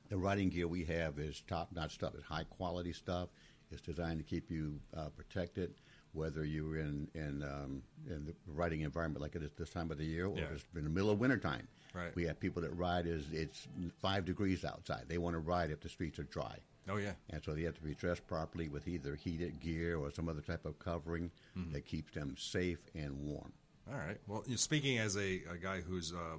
the 0.08 0.16
riding 0.18 0.50
gear 0.50 0.68
we 0.68 0.84
have 0.84 1.18
is 1.18 1.42
top-notch 1.46 1.94
stuff. 1.94 2.14
It's 2.14 2.24
high-quality 2.24 2.92
stuff. 2.92 3.30
It's 3.70 3.80
designed 3.80 4.18
to 4.18 4.24
keep 4.24 4.50
you 4.50 4.78
uh, 4.94 5.08
protected, 5.16 5.74
whether 6.12 6.44
you're 6.44 6.76
in 6.78 7.08
in, 7.14 7.42
um, 7.42 7.82
in 8.08 8.24
the 8.26 8.34
riding 8.46 8.80
environment 8.82 9.22
like 9.22 9.34
it 9.34 9.42
is 9.42 9.50
this 9.56 9.70
time 9.70 9.90
of 9.90 9.98
the 9.98 10.04
year, 10.04 10.26
or 10.26 10.36
Yeah. 10.36 10.44
if 10.44 10.52
it's 10.52 10.64
in 10.76 10.84
the 10.84 10.90
middle 10.90 11.10
of 11.10 11.18
wintertime. 11.18 11.66
Right. 11.94 12.14
We 12.14 12.24
have 12.24 12.38
people 12.40 12.62
that 12.62 12.70
ride 12.70 13.06
as 13.06 13.24
it's 13.32 13.66
five 14.00 14.24
degrees 14.24 14.64
outside. 14.64 15.04
They 15.08 15.18
want 15.18 15.34
to 15.34 15.40
ride 15.40 15.70
if 15.70 15.80
the 15.80 15.88
streets 15.88 16.18
are 16.18 16.24
dry. 16.24 16.58
Oh 16.88 16.96
yeah. 16.96 17.12
And 17.30 17.42
so 17.44 17.54
they 17.54 17.62
have 17.62 17.74
to 17.76 17.82
be 17.82 17.94
dressed 17.94 18.26
properly 18.26 18.68
with 18.68 18.88
either 18.88 19.14
heated 19.14 19.60
gear 19.60 19.96
or 19.96 20.10
some 20.10 20.28
other 20.28 20.40
type 20.40 20.64
of 20.66 20.78
covering 20.78 21.30
Mm-hmm. 21.56 21.72
that 21.72 21.84
keeps 21.86 22.12
them 22.14 22.34
safe 22.38 22.78
and 22.94 23.16
warm. 23.20 23.52
All 23.90 23.98
right. 23.98 24.18
Well, 24.26 24.44
speaking 24.56 24.98
as 24.98 25.16
a, 25.16 25.42
a 25.50 25.56
guy 25.60 25.80
who's 25.80 26.12
uh, 26.12 26.38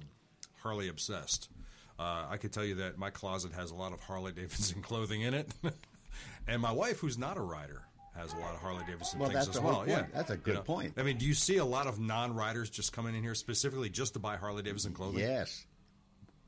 Harley 0.62 0.88
obsessed, 0.88 1.48
uh, 1.98 2.26
I 2.28 2.36
could 2.36 2.52
tell 2.52 2.64
you 2.64 2.74
that 2.76 2.98
my 2.98 3.10
closet 3.10 3.52
has 3.52 3.70
a 3.70 3.74
lot 3.74 3.92
of 3.92 4.00
Harley 4.00 4.32
Davidson 4.32 4.82
clothing 4.88 5.22
in 5.22 5.34
it, 5.34 5.48
and 6.48 6.60
my 6.60 6.72
wife, 6.72 6.98
who's 6.98 7.16
not 7.18 7.36
a 7.36 7.40
rider, 7.42 7.82
has 8.16 8.32
a 8.32 8.36
lot 8.36 8.54
of 8.54 8.60
Harley 8.60 8.84
Davidson 8.86 9.18
Well, 9.18 9.30
things 9.30 9.48
as 9.48 9.60
well. 9.60 9.84
Yeah. 9.86 10.06
That's 10.14 10.30
a 10.30 10.36
good 10.36 10.52
You 10.52 10.54
know? 10.58 10.62
point. 10.62 10.94
I 10.96 11.02
mean, 11.02 11.16
do 11.18 11.26
you 11.26 11.34
see 11.34 11.56
a 11.56 11.64
lot 11.64 11.86
of 11.86 11.98
non-riders 11.98 12.70
just 12.70 12.92
coming 12.92 13.14
in 13.14 13.22
here 13.22 13.34
specifically 13.34 13.90
just 13.90 14.12
to 14.14 14.18
buy 14.20 14.36
Harley 14.36 14.62
Davidson 14.62 14.92
clothing? 14.92 15.20
Yes. 15.20 15.66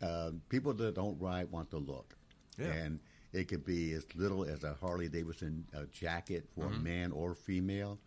Uh, 0.00 0.31
people 0.48 0.72
that 0.74 0.94
don't 0.94 1.20
ride 1.20 1.50
want 1.50 1.70
the 1.70 1.79
look. 1.79 2.16
Yeah. 2.59 2.66
And 2.66 3.00
it 3.33 3.48
could 3.48 3.64
be 3.64 3.92
as 3.92 4.07
little 4.14 4.44
as 4.44 4.62
a 4.64 4.74
Harley 4.81 5.09
Davidson 5.09 5.66
uh, 5.76 5.81
jacket 5.92 6.48
for 6.55 6.64
Mm-hmm. 6.66 6.74
a 6.74 6.79
man 6.79 7.12
or 7.12 7.35
female, 7.35 7.98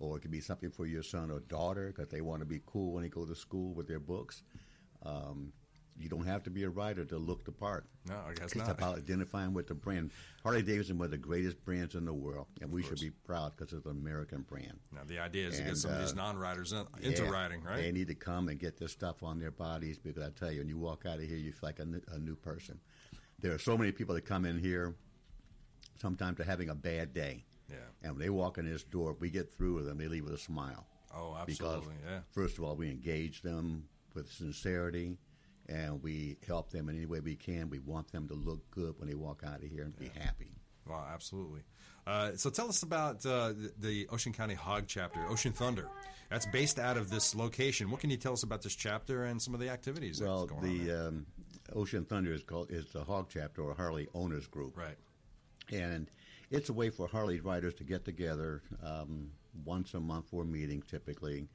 or 0.00 0.16
it 0.16 0.20
could 0.20 0.30
be 0.30 0.40
something 0.40 0.70
for 0.70 0.86
your 0.86 1.02
son 1.02 1.30
or 1.30 1.40
daughter 1.40 1.88
because 1.94 2.08
they 2.08 2.20
want 2.20 2.40
to 2.40 2.46
be 2.46 2.60
cool 2.66 2.92
when 2.92 3.02
they 3.02 3.08
go 3.08 3.24
to 3.26 3.34
school 3.34 3.74
with 3.74 3.86
their 3.86 4.00
books. 4.00 4.42
Um, 5.04 5.52
you 5.98 6.08
don't 6.08 6.26
have 6.26 6.42
to 6.44 6.50
be 6.50 6.62
a 6.64 6.68
rider 6.70 7.04
to 7.04 7.16
look 7.18 7.44
the 7.44 7.52
part. 7.52 7.84
No, 8.08 8.16
I 8.26 8.32
guess 8.34 8.46
It's 8.46 8.54
not. 8.56 8.68
It's 8.70 8.78
about 8.78 8.96
identifying 8.98 9.52
with 9.52 9.66
the 9.68 9.74
brand. 9.74 10.10
Harley 10.42 10.62
Davidson 10.62 10.98
was 10.98 11.10
the 11.10 11.18
greatest 11.18 11.62
brands 11.64 11.94
in 11.94 12.04
the 12.04 12.12
world, 12.12 12.46
and 12.60 12.70
we 12.72 12.82
should 12.82 12.98
be 12.98 13.10
proud 13.10 13.52
because 13.56 13.72
it's 13.72 13.84
an 13.86 13.92
American 13.92 14.42
brand. 14.42 14.78
Now 14.92 15.02
the 15.06 15.18
idea 15.20 15.48
is 15.48 15.56
to 15.56 15.62
get 15.62 15.68
And, 15.70 15.78
some 15.78 15.92
of 15.92 16.00
these 16.00 16.12
uh, 16.12 16.16
non-riders 16.16 16.72
in, 16.72 16.86
into 17.02 17.24
Yeah. 17.24 17.30
riding, 17.30 17.62
right? 17.62 17.76
They 17.76 17.92
need 17.92 18.08
to 18.08 18.14
come 18.14 18.48
and 18.48 18.58
get 18.58 18.78
this 18.78 18.90
stuff 18.92 19.22
on 19.22 19.38
their 19.38 19.50
bodies 19.52 19.98
because 19.98 20.22
I 20.22 20.30
tell 20.30 20.50
you, 20.50 20.60
when 20.60 20.68
you 20.68 20.78
walk 20.78 21.04
out 21.06 21.18
of 21.18 21.24
here, 21.24 21.36
you 21.36 21.52
feel 21.52 21.68
like 21.68 21.78
a 21.78 21.84
new, 21.84 22.00
a 22.08 22.18
new 22.18 22.34
person. 22.36 22.80
There 23.40 23.52
are 23.54 23.58
so 23.58 23.76
many 23.76 23.92
people 23.92 24.14
that 24.14 24.22
come 24.24 24.44
in 24.44 24.58
here. 24.58 24.94
Sometimes 26.00 26.36
they're 26.38 26.46
having 26.46 26.68
a 26.70 26.74
bad 26.74 27.12
day, 27.14 27.44
Yeah. 27.70 27.76
and 28.02 28.12
when 28.14 28.20
they 28.22 28.30
walk 28.30 28.58
in 28.58 28.64
this 28.68 28.82
door, 28.82 29.14
we 29.20 29.30
get 29.30 29.52
through 29.52 29.74
with 29.74 29.86
them. 29.86 29.98
They 29.98 30.08
leave 30.08 30.24
with 30.24 30.34
a 30.34 30.38
smile. 30.38 30.86
Oh, 31.14 31.36
Because 31.46 31.60
absolutely. 31.76 31.94
Yeah. 32.04 32.20
first 32.32 32.58
of 32.58 32.64
all, 32.64 32.74
we 32.74 32.90
engage 32.90 33.42
them 33.42 33.84
with 34.14 34.30
sincerity, 34.32 35.18
and 35.72 36.02
we 36.02 36.36
help 36.46 36.70
them 36.70 36.88
in 36.88 36.96
any 36.96 37.06
way 37.06 37.20
we 37.20 37.34
can. 37.36 37.70
We 37.70 37.78
want 37.78 38.10
them 38.12 38.28
to 38.28 38.34
look 38.34 38.60
good 38.70 38.94
when 38.98 39.08
they 39.08 39.14
walk 39.14 39.42
out 39.46 39.62
of 39.62 39.68
here 39.68 39.84
and 39.84 39.96
be 39.98 40.10
happy. 40.18 40.50
Wow, 40.88 41.06
absolutely. 41.12 41.62
Uh, 42.06 42.32
so 42.36 42.50
tell 42.50 42.68
us 42.68 42.82
about 42.82 43.24
uh, 43.24 43.52
the, 43.78 44.08
Ocean 44.10 44.32
County 44.32 44.54
Hog 44.54 44.84
chapter, 44.88 45.20
Ocean 45.28 45.52
Thunder. 45.52 45.86
That's 46.30 46.46
based 46.46 46.78
out 46.78 46.96
of 46.96 47.08
this 47.10 47.34
location. 47.34 47.90
What 47.90 48.00
can 48.00 48.10
you 48.10 48.16
tell 48.16 48.32
us 48.32 48.42
about 48.42 48.62
this 48.62 48.74
chapter 48.74 49.24
and 49.24 49.40
some 49.40 49.54
of 49.54 49.60
the 49.60 49.68
activities 49.70 50.20
Well, 50.20 50.46
that's 50.46 50.52
going 50.60 50.64
on? 50.80 50.86
there? 50.86 50.96
the 50.96 51.08
um, 51.08 51.26
Ocean 51.74 52.04
Thunder 52.04 52.32
is 52.32 52.42
called 52.42 52.70
is 52.70 52.86
the 52.92 53.04
Hog 53.04 53.28
Chapter 53.32 53.62
or 53.62 53.74
Harley 53.74 54.08
Owners 54.14 54.46
Group. 54.48 54.76
right. 54.76 54.96
and 55.72 56.10
it's 56.50 56.68
a 56.68 56.72
way 56.72 56.90
for 56.90 57.06
Harley 57.06 57.40
riders 57.40 57.72
to 57.74 57.84
get 57.84 58.04
together 58.04 58.62
um, 58.84 59.30
once 59.64 59.94
a 59.94 60.00
month 60.00 60.26
for 60.30 60.42
a 60.42 60.44
meeting, 60.44 60.82
typically. 60.86 61.48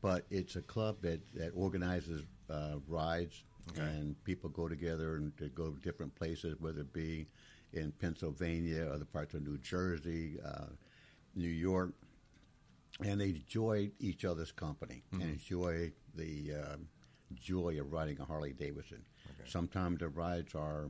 But 0.00 0.26
it's 0.30 0.54
a 0.54 0.62
club 0.62 0.98
that 1.02 1.20
that 1.34 1.50
organizes 1.56 2.22
uh, 2.50 2.76
rides, 2.86 3.42
and 3.76 4.22
people 4.24 4.50
go 4.50 4.68
together 4.68 5.16
and 5.16 5.36
to 5.38 5.48
go 5.48 5.70
to 5.70 5.80
different 5.80 6.14
places, 6.14 6.56
whether 6.60 6.80
it 6.82 6.92
be 6.92 7.26
in 7.72 7.92
Pennsylvania, 7.92 8.88
other 8.92 9.04
parts 9.04 9.34
of 9.34 9.42
New 9.42 9.58
Jersey, 9.58 10.38
uh, 10.44 10.66
New 11.34 11.48
York, 11.48 11.92
and 13.04 13.20
they 13.20 13.30
enjoy 13.30 13.90
each 13.98 14.24
other's 14.24 14.52
company 14.52 15.02
and 15.12 15.22
enjoy 15.22 15.90
the 16.14 16.52
um 16.54 16.88
joy 17.34 17.80
of 17.80 17.92
riding 17.92 18.20
a 18.20 18.24
Harley 18.24 18.52
Davidson. 18.52 19.02
Sometimes 19.46 19.98
the 19.98 20.08
rides 20.08 20.54
are 20.54 20.88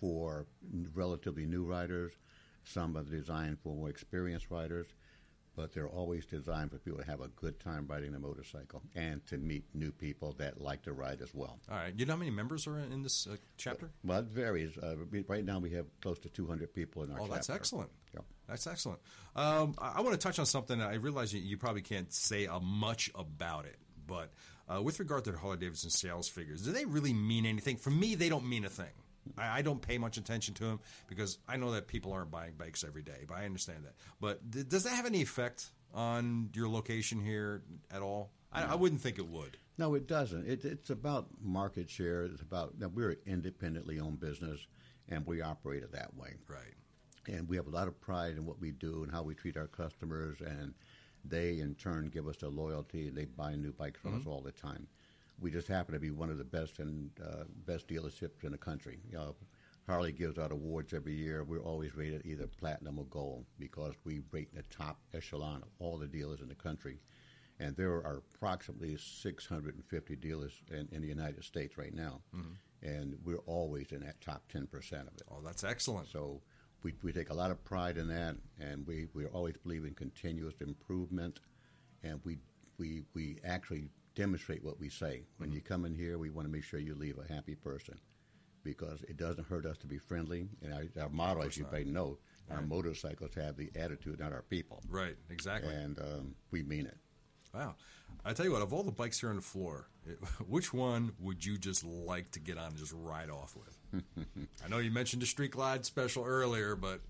for 0.00 0.46
relatively 0.94 1.46
new 1.46 1.64
riders. 1.64 2.12
Some 2.64 2.96
are 2.96 3.04
designed 3.04 3.58
for 3.62 3.74
more 3.76 3.90
experienced 3.90 4.50
riders, 4.50 4.86
but 5.56 5.72
they're 5.72 5.88
always 5.88 6.26
designed 6.26 6.70
for 6.70 6.78
people 6.78 6.98
to 6.98 7.04
have 7.06 7.20
a 7.20 7.28
good 7.28 7.58
time 7.60 7.86
riding 7.88 8.14
a 8.14 8.18
motorcycle 8.18 8.82
and 8.94 9.24
to 9.26 9.38
meet 9.38 9.64
new 9.74 9.92
people 9.92 10.34
that 10.38 10.60
like 10.60 10.82
to 10.82 10.92
ride 10.92 11.20
as 11.20 11.32
well. 11.34 11.58
All 11.70 11.76
right. 11.76 11.92
You 11.96 12.06
know 12.06 12.14
how 12.14 12.18
many 12.18 12.30
members 12.30 12.66
are 12.66 12.78
in 12.78 13.02
this 13.02 13.26
uh, 13.30 13.36
chapter? 13.56 13.90
Well, 14.04 14.20
it 14.20 14.26
varies. 14.26 14.76
Uh, 14.76 14.96
right 15.28 15.44
now, 15.44 15.58
we 15.58 15.70
have 15.70 15.86
close 16.00 16.18
to 16.20 16.28
200 16.28 16.72
people 16.74 17.04
in 17.04 17.12
our. 17.12 17.20
Oh, 17.20 17.26
that's 17.26 17.50
excellent. 17.50 17.90
Yep. 18.14 18.24
That's 18.48 18.66
excellent. 18.66 19.00
Um, 19.36 19.74
I, 19.78 19.94
I 19.96 20.00
want 20.00 20.12
to 20.12 20.18
touch 20.18 20.38
on 20.38 20.46
something. 20.46 20.80
I 20.80 20.94
realize 20.94 21.32
you, 21.32 21.40
you 21.40 21.56
probably 21.56 21.82
can't 21.82 22.12
say 22.12 22.46
uh, 22.46 22.60
much 22.60 23.10
about 23.14 23.64
it, 23.66 23.76
but 24.06 24.30
uh, 24.68 24.82
with 24.82 24.98
regard 24.98 25.24
to 25.24 25.32
the 25.32 25.38
Harley 25.38 25.58
Davidson 25.58 25.90
sales 25.90 26.28
figures, 26.28 26.62
do 26.62 26.72
they 26.72 26.84
really 26.84 27.12
mean 27.12 27.46
anything? 27.46 27.76
For 27.76 27.90
me, 27.90 28.14
they 28.14 28.28
don't 28.28 28.48
mean 28.48 28.64
a 28.64 28.70
thing. 28.70 28.86
I, 29.38 29.58
I 29.58 29.62
don't 29.62 29.80
pay 29.80 29.98
much 29.98 30.16
attention 30.16 30.54
to 30.54 30.64
them 30.64 30.80
because 31.08 31.38
I 31.48 31.56
know 31.56 31.72
that 31.72 31.86
people 31.86 32.12
aren't 32.12 32.30
buying 32.30 32.54
bikes 32.58 32.84
every 32.84 33.02
day, 33.02 33.24
but 33.26 33.36
I 33.36 33.44
understand 33.44 33.84
that. 33.84 33.94
But 34.20 34.52
th- 34.52 34.68
does 34.68 34.84
that 34.84 34.90
have 34.90 35.06
any 35.06 35.22
effect 35.22 35.70
on 35.92 36.50
your 36.54 36.68
location 36.68 37.20
here 37.20 37.62
at 37.92 38.02
all? 38.02 38.30
I, 38.52 38.64
I 38.64 38.74
wouldn't 38.74 39.00
think 39.00 39.18
it 39.18 39.28
would. 39.28 39.56
No, 39.76 39.94
it 39.94 40.06
doesn't. 40.06 40.46
It, 40.48 40.64
it's 40.64 40.90
about 40.90 41.26
market 41.42 41.90
share. 41.90 42.24
It's 42.24 42.42
about 42.42 42.78
now, 42.78 42.88
we're 42.88 43.10
an 43.10 43.16
independently 43.26 43.98
owned 43.98 44.20
business, 44.20 44.66
and 45.08 45.26
we 45.26 45.42
operate 45.42 45.82
it 45.82 45.92
that 45.92 46.14
way. 46.16 46.34
Right. 46.48 46.74
and 47.26 47.48
we 47.48 47.56
have 47.56 47.66
a 47.66 47.70
lot 47.70 47.88
of 47.88 48.00
pride 48.00 48.36
in 48.36 48.46
what 48.46 48.60
we 48.60 48.70
do 48.70 49.02
and 49.02 49.10
how 49.10 49.22
we 49.22 49.34
treat 49.34 49.56
our 49.56 49.66
customers 49.66 50.38
and 50.40 50.74
they 51.24 51.58
in 51.60 51.74
turn 51.74 52.10
give 52.12 52.28
us 52.28 52.36
their 52.36 52.50
loyalty 52.50 53.08
they 53.08 53.24
buy 53.24 53.54
new 53.54 53.72
bikes 53.72 54.00
from 54.00 54.12
mm-hmm. 54.12 54.20
us 54.20 54.26
all 54.26 54.42
the 54.42 54.52
time 54.52 54.86
we 55.40 55.50
just 55.50 55.68
happen 55.68 55.94
to 55.94 56.00
be 56.00 56.10
one 56.10 56.30
of 56.30 56.38
the 56.38 56.44
best 56.44 56.78
and 56.78 57.10
uh, 57.22 57.44
best 57.66 57.88
dealerships 57.88 58.44
in 58.44 58.52
the 58.52 58.58
country. 58.58 58.98
You 59.10 59.16
know, 59.18 59.36
harley 59.86 60.12
gives 60.12 60.38
out 60.38 60.52
awards 60.52 60.94
every 60.94 61.14
year. 61.14 61.44
We're 61.44 61.62
always 61.62 61.94
rated 61.94 62.24
either 62.24 62.46
platinum 62.46 62.98
or 62.98 63.04
gold 63.06 63.44
because 63.58 63.94
we 64.04 64.20
rate 64.30 64.48
in 64.52 64.58
the 64.58 64.74
top 64.76 64.98
echelon 65.12 65.62
of 65.62 65.68
all 65.78 65.98
the 65.98 66.06
dealers 66.06 66.40
in 66.40 66.48
the 66.48 66.54
country. 66.54 67.00
And 67.60 67.76
there 67.76 67.92
are 67.92 68.22
approximately 68.34 68.96
650 68.96 70.16
dealers 70.16 70.52
in, 70.70 70.88
in 70.90 71.02
the 71.02 71.08
united 71.08 71.44
states 71.44 71.76
right 71.78 71.94
now. 71.94 72.20
And 72.82 73.16
we're 73.24 73.42
always 73.46 73.92
in 73.92 74.00
that 74.00 74.20
top 74.20 74.42
10% 74.52 74.66
of 74.92 75.06
it. 75.08 75.22
Oh, 75.30 75.40
that's 75.42 75.64
excellent. 75.64 76.08
so 76.08 76.42
we, 76.82 76.92
we 77.02 77.12
take 77.12 77.30
a 77.30 77.34
lot 77.34 77.50
of 77.50 77.64
pride 77.64 77.96
in 77.96 78.08
that, 78.08 78.36
and 78.60 78.86
we, 78.86 79.06
we 79.14 79.24
always 79.24 79.56
believe 79.56 79.84
in 79.84 79.94
continuous 79.94 80.60
improvement, 80.60 81.40
and 82.02 82.20
we, 82.24 82.36
we, 82.78 83.04
we 83.14 83.38
actually 83.44 83.88
demonstrate 84.14 84.64
what 84.64 84.78
we 84.78 84.88
say. 84.88 85.22
When 85.38 85.52
you 85.52 85.60
come 85.60 85.84
in 85.84 85.94
here, 85.94 86.18
we 86.18 86.30
want 86.30 86.46
to 86.46 86.52
make 86.52 86.64
sure 86.64 86.80
you 86.80 86.94
leave 86.94 87.18
a 87.18 87.32
happy 87.32 87.54
person 87.54 87.98
because 88.62 89.02
it 89.02 89.16
doesn't 89.16 89.46
hurt 89.46 89.66
us 89.66 89.76
to 89.78 89.86
be 89.86 89.98
friendly. 89.98 90.48
And 90.62 90.72
our, 90.72 91.02
our 91.04 91.08
motto, 91.10 91.42
as 91.42 91.56
you 91.56 91.66
may 91.70 91.84
know, 91.84 92.18
our 92.50 92.62
motorcycles 92.62 93.34
have 93.34 93.56
the 93.56 93.70
attitude, 93.74 94.20
not 94.20 94.32
our 94.32 94.42
people. 94.42 94.82
Right. 94.88 95.16
Exactly. 95.30 95.74
And 95.74 95.98
um, 95.98 96.34
we 96.50 96.62
mean 96.62 96.86
it. 96.86 96.96
Wow. 97.54 97.76
I 98.24 98.32
tell 98.32 98.46
you 98.46 98.52
what, 98.52 98.62
of 98.62 98.72
all 98.72 98.82
the 98.82 98.90
bikes 98.92 99.20
here 99.20 99.30
on 99.30 99.36
the 99.36 99.42
floor, 99.42 99.88
it, 100.06 100.18
which 100.48 100.72
one 100.72 101.12
would 101.20 101.44
you 101.44 101.58
just 101.58 101.84
like 101.84 102.30
to 102.32 102.40
get 102.40 102.58
on 102.58 102.68
and 102.68 102.76
just 102.76 102.92
ride 102.94 103.30
off 103.30 103.54
with? 103.56 104.04
I 104.64 104.68
know 104.68 104.78
you 104.78 104.90
mentioned 104.90 105.22
the 105.22 105.26
Street 105.26 105.52
Glide 105.52 105.84
special 105.84 106.24
earlier, 106.24 106.74
but 106.74 107.00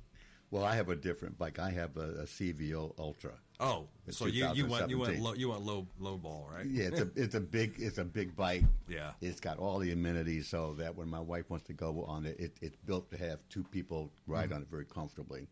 Well, 0.54 0.64
I 0.64 0.76
have 0.76 0.88
a 0.88 0.94
different 0.94 1.36
bike. 1.36 1.58
I 1.58 1.70
have 1.70 1.96
a, 1.96 2.22
a 2.22 2.26
CVO 2.26 2.94
Ultra. 2.96 3.32
oh, 3.58 3.88
so 4.10 4.26
you, 4.26 4.48
you 4.54 4.66
went 4.68 4.88
you 4.88 5.00
went 5.00 5.18
low, 5.18 5.32
you 5.34 5.48
went 5.48 5.62
low 5.66 5.84
low 5.98 6.16
ball, 6.16 6.48
right? 6.54 6.64
Yeah, 6.64 6.84
it's 6.84 7.00
a 7.00 7.10
it's 7.16 7.34
a 7.34 7.40
big 7.40 7.74
it's 7.78 7.98
a 7.98 8.04
big 8.04 8.36
bike. 8.36 8.62
Yeah. 8.88 9.10
it's 9.20 9.40
got 9.40 9.58
all 9.58 9.80
the 9.80 9.90
amenities 9.90 10.46
so 10.46 10.74
that 10.74 10.94
when 10.94 11.08
my 11.08 11.18
wife 11.18 11.50
wants 11.50 11.66
to 11.66 11.72
go 11.72 12.04
on 12.04 12.24
it, 12.24 12.38
it 12.38 12.52
it's 12.62 12.76
built 12.76 13.10
to 13.10 13.16
have 13.16 13.40
two 13.48 13.64
people 13.64 14.12
ride 14.28 14.44
Mm-hmm. 14.50 14.54
on 14.54 14.62
it 14.62 14.68
very 14.70 14.84
comfortably, 14.84 15.48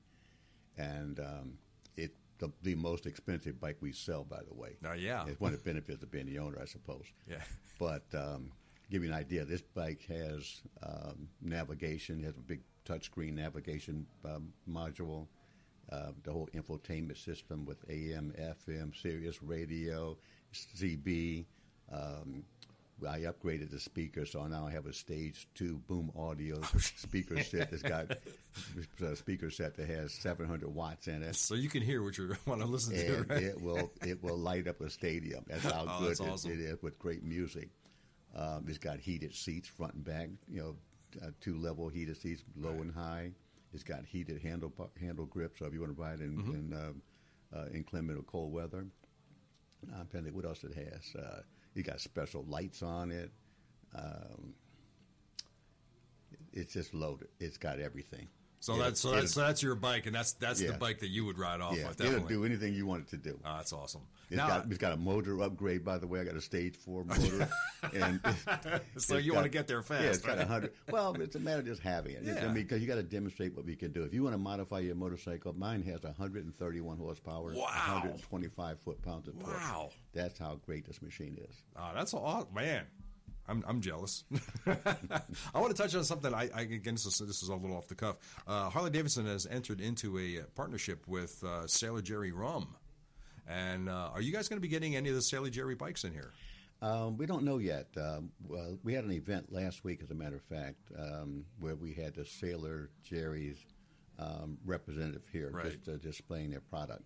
and 0.79 1.19
um, 1.19 1.59
it 1.97 2.15
the, 2.39 2.53
the 2.63 2.77
most 2.77 3.05
expensive 3.07 3.61
bike 3.61 3.79
we 3.81 3.91
sell, 3.91 4.23
by 4.23 4.43
the 4.49 4.55
way. 4.55 4.77
Oh, 4.89 4.93
yeah. 4.93 5.25
it's 5.27 5.41
one 5.41 5.53
of 5.53 5.59
the 5.59 5.69
benefits 5.69 6.01
of 6.05 6.13
being 6.13 6.27
the 6.27 6.39
owner, 6.39 6.59
I 6.63 6.67
suppose. 6.67 7.07
Yeah. 7.29 7.43
But 7.81 8.05
um, 8.15 8.53
give 8.89 9.03
you 9.03 9.11
an 9.11 9.17
idea, 9.17 9.45
this 9.45 9.63
bike 9.63 10.05
has 10.09 10.61
um, 10.81 11.29
navigation. 11.41 12.21
It 12.21 12.27
has 12.27 12.37
a 12.37 12.41
big 12.41 12.61
touchscreen 12.87 13.35
navigation 13.35 14.07
um, 14.25 14.53
module. 14.69 15.27
Uh, 15.91 16.13
the 16.23 16.33
whole 16.33 16.49
infotainment 16.55 17.23
system 17.23 17.67
with 17.67 17.79
AM, 17.91 18.33
FM, 18.41 18.95
Sirius 19.01 19.43
radio, 19.43 20.17
CB. 20.55 21.45
Um, 21.93 22.45
I 23.07 23.21
upgraded 23.23 23.71
the 23.73 23.81
speaker, 23.81 24.25
so 24.25 24.47
now 24.47 24.65
I 24.67 24.71
have 24.71 24.87
a 24.87 24.93
stage 24.93 25.49
two 25.55 25.79
boom 25.89 26.13
audio 26.17 26.61
speaker 26.79 27.43
set 27.43 27.71
that's 27.71 27.83
got 27.83 28.17
a 29.05 29.17
speaker 29.17 29.51
set 29.51 29.77
that 29.77 29.89
has 29.89 30.13
700 30.15 30.73
watts 30.73 31.09
in 31.09 31.23
it 31.25 31.35
So 31.35 31.57
you 31.57 31.69
can 31.69 31.83
hear 31.83 32.03
what 32.03 32.17
you 32.17 32.35
want 32.47 32.61
to 32.61 32.67
listen 32.67 32.95
to, 32.95 33.17
and 33.17 33.31
right? 33.31 33.43
it 33.43 33.61
will 33.61 33.91
it 34.07 34.23
will 34.23 34.39
light 34.39 34.69
up 34.69 34.81
a 34.81 34.89
stadium. 34.89 35.45
That's 35.49 35.65
how 35.65 35.85
Oh, 35.89 35.99
good 36.01 36.11
that's 36.11 36.21
it- 36.21 36.29
awesome. 36.29 36.53
it 36.53 36.61
is 36.61 36.81
with 36.81 36.99
great 37.01 37.25
music. 37.25 37.71
Um, 38.37 38.65
it's 38.69 38.79
got 38.79 38.99
heated 39.01 39.35
seats 39.35 39.69
front 39.69 39.95
and 39.95 40.05
back. 40.05 40.29
You 40.49 40.61
know, 40.61 40.77
uh, 41.23 41.31
two 41.41 41.57
level 41.59 41.89
heated 41.89 42.17
seats, 42.17 42.43
low 42.57 42.71
and 42.81 42.93
high. 42.93 43.31
It's 43.73 43.83
got 43.83 44.05
heated 44.05 44.41
handle 44.43 44.73
handle 45.01 45.27
grip, 45.27 45.57
so 45.59 45.67
if 45.67 45.73
you 45.73 45.81
want 45.81 45.97
to 45.97 46.01
ride 46.01 46.21
in 46.21 46.39
in 46.55 46.73
um, 46.75 47.03
uh, 47.55 47.67
inclement 47.75 48.19
or 48.19 48.23
cold 48.23 48.53
weather. 48.53 48.87
I'm 49.89 50.07
trying 50.09 50.23
to 50.25 50.31
think 50.31 50.37
what 50.37 50.45
else 50.45 50.63
it 50.65 50.75
has. 50.75 51.15
Uh, 51.21 51.43
you 51.75 51.83
got 51.83 52.01
special 52.01 52.45
lights 52.45 52.83
on 52.83 53.11
it. 53.11 53.31
Um, 53.95 54.55
it's 56.53 56.75
just 56.75 56.95
loaded. 56.95 57.29
It's 57.41 57.57
got 57.57 57.81
everything. 57.81 58.29
So 58.63 58.75
It'll- 58.75 58.85
that's 58.85 59.01
so 59.01 59.11
that's 59.11 59.33
it'll- 59.33 59.43
that's 59.43 59.61
your 59.61 59.75
bike, 59.75 60.07
and 60.07 60.15
that's 60.15 60.35
that's 60.35 60.61
the 60.61 60.73
bike 60.75 61.01
that 61.01 61.09
you 61.09 61.25
would 61.25 61.37
ride 61.37 61.61
off 61.61 61.77
yeah, 61.77 61.89
with. 61.89 62.01
it'll 62.01 62.21
do 62.21 62.45
anything 62.45 62.75
you 62.75 62.87
want 62.87 63.03
it 63.03 63.09
to 63.11 63.17
do. 63.17 63.37
Oh, 63.45 63.57
that's 63.57 63.73
awesome. 63.73 64.03
It's 64.31 64.37
now, 64.37 64.47
got 64.47 64.67
it's 64.69 64.79
got 64.79 64.93
a 64.93 64.97
motor 64.97 65.43
upgrade, 65.43 65.85
by 65.85 65.99
the 65.99 66.07
way. 66.07 66.21
I 66.21 66.25
got 66.25 66.37
a 66.37 66.41
stage 66.41 66.77
four 66.77 67.03
motor, 67.05 67.49
and 67.93 68.21
it's- 68.25 69.05
So 69.05 69.17
it's 69.17 69.27
you 69.27 69.35
wanna 69.35 69.49
get 69.49 69.67
there 69.67 69.83
fast, 69.83 70.05
Yeah, 70.05 70.11
it's 70.11 70.19
got 70.19 70.39
a 70.39 70.47
hundred. 70.47 70.75
Well, 70.93 71.21
it's 71.21 71.35
a 71.35 71.41
matter 71.41 71.59
of 71.59 71.67
just 71.67 71.83
having 71.83 72.13
it. 72.15 72.23
Yeah. 72.23 72.35
I 72.37 72.45
mean, 72.45 72.55
because 72.63 72.81
you 72.81 72.87
got 72.87 72.95
to 72.95 73.03
demonstrate 73.03 73.57
what 73.57 73.65
we 73.67 73.75
can 73.75 73.91
do. 73.91 74.05
If 74.05 74.15
you 74.15 74.23
want 74.23 74.35
to 74.35 74.39
modify 74.39 74.79
your 74.79 74.95
motorcycle, 74.95 75.53
mine 75.55 75.83
has 75.83 76.05
131 76.05 76.99
horsepower, 76.99 77.55
Wow. 77.55 77.67
125 78.05 78.79
foot 78.79 79.03
pounds 79.03 79.27
of 79.27 79.37
torque. 79.41 79.57
Wow. 79.57 79.91
That's 80.13 80.39
how 80.39 80.61
great 80.65 80.87
this 80.87 81.03
machine 81.03 81.37
is. 81.49 81.57
Oh, 81.77 81.91
that's 81.97 82.15
awesome, 82.15 82.55
man. 82.55 82.85
I'm, 83.49 83.65
I'm 83.67 83.81
jealous. 83.81 84.25
I 84.67 85.59
want 85.59 85.75
to 85.75 85.83
touch 85.83 85.95
on 85.95 86.05
something. 86.05 86.33
I, 86.33 86.49
I 86.55 86.63
again, 86.63 86.95
this 86.95 87.07
is, 87.07 87.19
this 87.19 87.43
is 87.43 87.49
a 87.49 87.55
little 87.55 87.77
off 87.77 87.89
the 87.89 87.95
cuff. 87.95 88.17
Uh, 88.47 88.71
Harley 88.71 88.91
Davidson 88.91 89.27
has 89.27 89.47
entered 89.47 89.81
into 89.81 90.19
a 90.19 90.41
uh, 90.41 90.43
partnership 90.55 91.07
with 91.09 91.43
uh, 91.45 91.67
Sailor 91.67 92.03
Jerry 92.03 92.33
Rum, 92.33 92.77
and 93.49 93.89
uh, 93.89 94.11
are 94.15 94.21
you 94.21 94.33
guys 94.33 94.49
going 94.49 94.59
to 94.59 94.63
be 94.63 94.69
getting 94.69 94.95
any 94.97 95.09
of 95.09 95.15
the 95.15 95.23
Sailor 95.23 95.51
Jerry 95.51 95.75
bikes 95.75 96.05
in 96.05 96.13
here? 96.13 96.33
Um, 96.81 97.17
we 97.17 97.27
don't 97.27 97.45
know 97.45 97.59
yet. 97.59 97.87
Um, 97.97 98.31
well, 98.49 98.77
we 98.83 98.95
had 98.95 99.05
an 99.05 99.13
event 99.13 99.53
last 99.53 99.85
week, 99.85 100.01
as 100.03 100.11
a 100.11 100.15
matter 100.15 100.37
of 100.37 100.43
fact, 100.43 100.79
um, 100.99 101.45
where 101.61 101.77
we 101.77 101.93
had 101.95 102.15
the 102.15 102.25
Sailor 102.25 102.91
Jerry's 103.05 103.59
um, 104.19 104.59
representative 104.65 105.23
here 105.33 105.51
Right. 105.53 105.65
just 105.73 105.89
uh, 105.89 105.97
displaying 105.99 106.51
their 106.51 106.61
product. 106.61 107.03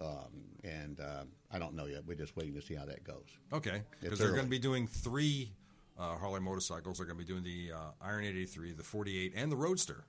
Um, 0.00 0.44
and 0.62 1.00
uh, 1.00 1.24
I 1.50 1.58
don't 1.58 1.74
know 1.74 1.86
yet. 1.86 2.02
We're 2.06 2.16
just 2.16 2.36
waiting 2.36 2.54
to 2.54 2.60
see 2.62 2.74
how 2.74 2.84
that 2.84 3.04
goes. 3.04 3.28
Okay, 3.52 3.82
because 4.00 4.18
they're 4.18 4.32
going 4.32 4.44
to 4.44 4.50
be 4.50 4.58
doing 4.58 4.86
three 4.88 5.52
uh, 5.98 6.16
Harley 6.16 6.40
motorcycles. 6.40 6.98
They're 6.98 7.06
going 7.06 7.18
to 7.18 7.24
be 7.24 7.30
doing 7.30 7.44
the 7.44 7.72
uh, 7.74 7.78
Iron 8.00 8.24
883, 8.24 8.72
the 8.72 8.82
48, 8.82 9.32
and 9.36 9.50
the 9.50 9.56
Roadster, 9.56 10.04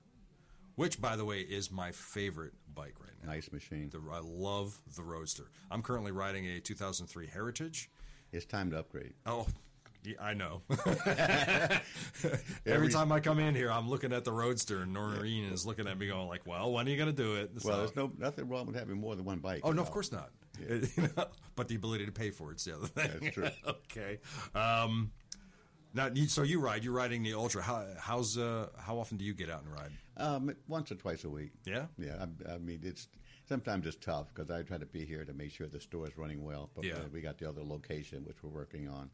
which, 0.74 1.00
by 1.00 1.16
the 1.16 1.24
way, 1.24 1.40
is 1.40 1.70
my 1.70 1.92
favorite 1.92 2.52
bike 2.74 2.94
right 3.00 3.12
now. 3.22 3.32
Nice 3.32 3.50
machine. 3.52 3.90
The, 3.90 4.00
I 4.12 4.20
love 4.22 4.78
the 4.96 5.02
Roadster. 5.02 5.50
I'm 5.70 5.82
currently 5.82 6.12
riding 6.12 6.46
a 6.46 6.60
2003 6.60 7.26
Heritage. 7.26 7.90
It's 8.32 8.44
time 8.44 8.70
to 8.70 8.78
upgrade. 8.78 9.14
Oh, 9.24 9.46
yeah, 10.06 10.14
I 10.20 10.34
know. 10.34 10.62
Every, 12.66 12.88
time 12.90 13.10
I 13.10 13.20
come 13.20 13.38
in 13.38 13.54
here, 13.54 13.70
I'm 13.70 13.88
looking 13.88 14.12
at 14.12 14.24
the 14.24 14.32
Roadster, 14.32 14.82
and 14.82 14.92
Noreen 14.92 15.52
is 15.52 15.66
looking 15.66 15.88
at 15.88 15.98
me, 15.98 16.06
going 16.06 16.28
like, 16.28 16.46
"Well, 16.46 16.72
when 16.72 16.86
are 16.86 16.90
you 16.90 16.96
going 16.96 17.14
to 17.14 17.22
do 17.22 17.36
it?" 17.36 17.50
Well, 17.64 17.74
So- 17.74 17.78
there's 17.78 17.96
no 17.96 18.12
nothing 18.18 18.48
wrong 18.48 18.66
with 18.66 18.76
having 18.76 18.98
more 18.98 19.16
than 19.16 19.24
one 19.24 19.38
bike. 19.38 19.62
Oh 19.64 19.72
no, 19.72 19.82
of 19.82 19.90
course 19.90 20.12
not. 20.12 20.30
Know, 20.60 21.26
but 21.56 21.68
the 21.68 21.74
ability 21.74 22.06
to 22.06 22.12
pay 22.12 22.30
for 22.30 22.52
it's 22.52 22.64
the 22.64 22.74
other 22.76 22.86
thing. 22.86 23.10
That's 23.20 23.34
true. 23.34 23.48
okay. 23.66 24.18
Um, 24.54 25.10
now, 25.96 26.10
so 26.28 26.42
you 26.42 26.60
ride? 26.60 26.84
You're 26.84 26.92
riding 26.92 27.22
the 27.22 27.34
Ultra. 27.34 27.62
How, 27.62 27.84
how's 27.98 28.38
uh, 28.38 28.68
how 28.78 28.98
often 28.98 29.16
do 29.16 29.24
you 29.24 29.34
get 29.34 29.50
out 29.50 29.62
and 29.64 29.72
ride? 29.72 29.90
Um, 30.16 30.54
once 30.68 30.92
or 30.92 30.94
twice 30.94 31.24
a 31.24 31.28
week. 31.30 31.50
Yeah? 31.64 31.86
Yeah. 31.98 32.24
I, 32.48 32.54
I 32.54 32.58
mean, 32.58 32.80
it's 32.82 33.08
sometimes 33.48 33.86
it's 33.86 33.96
tough 33.96 34.32
because 34.34 34.50
I 34.50 34.62
try 34.62 34.78
to 34.78 34.86
be 34.86 35.04
here 35.04 35.24
to 35.24 35.32
make 35.32 35.50
sure 35.50 35.66
the 35.66 35.80
store 35.80 36.06
is 36.06 36.16
running 36.16 36.44
well. 36.44 36.70
But 36.74 36.84
Yeah. 36.84 36.94
we 37.12 37.20
got 37.20 37.38
the 37.38 37.48
other 37.48 37.62
location 37.62 38.24
which 38.24 38.42
we're 38.42 38.50
working 38.50 38.88
on, 38.88 39.10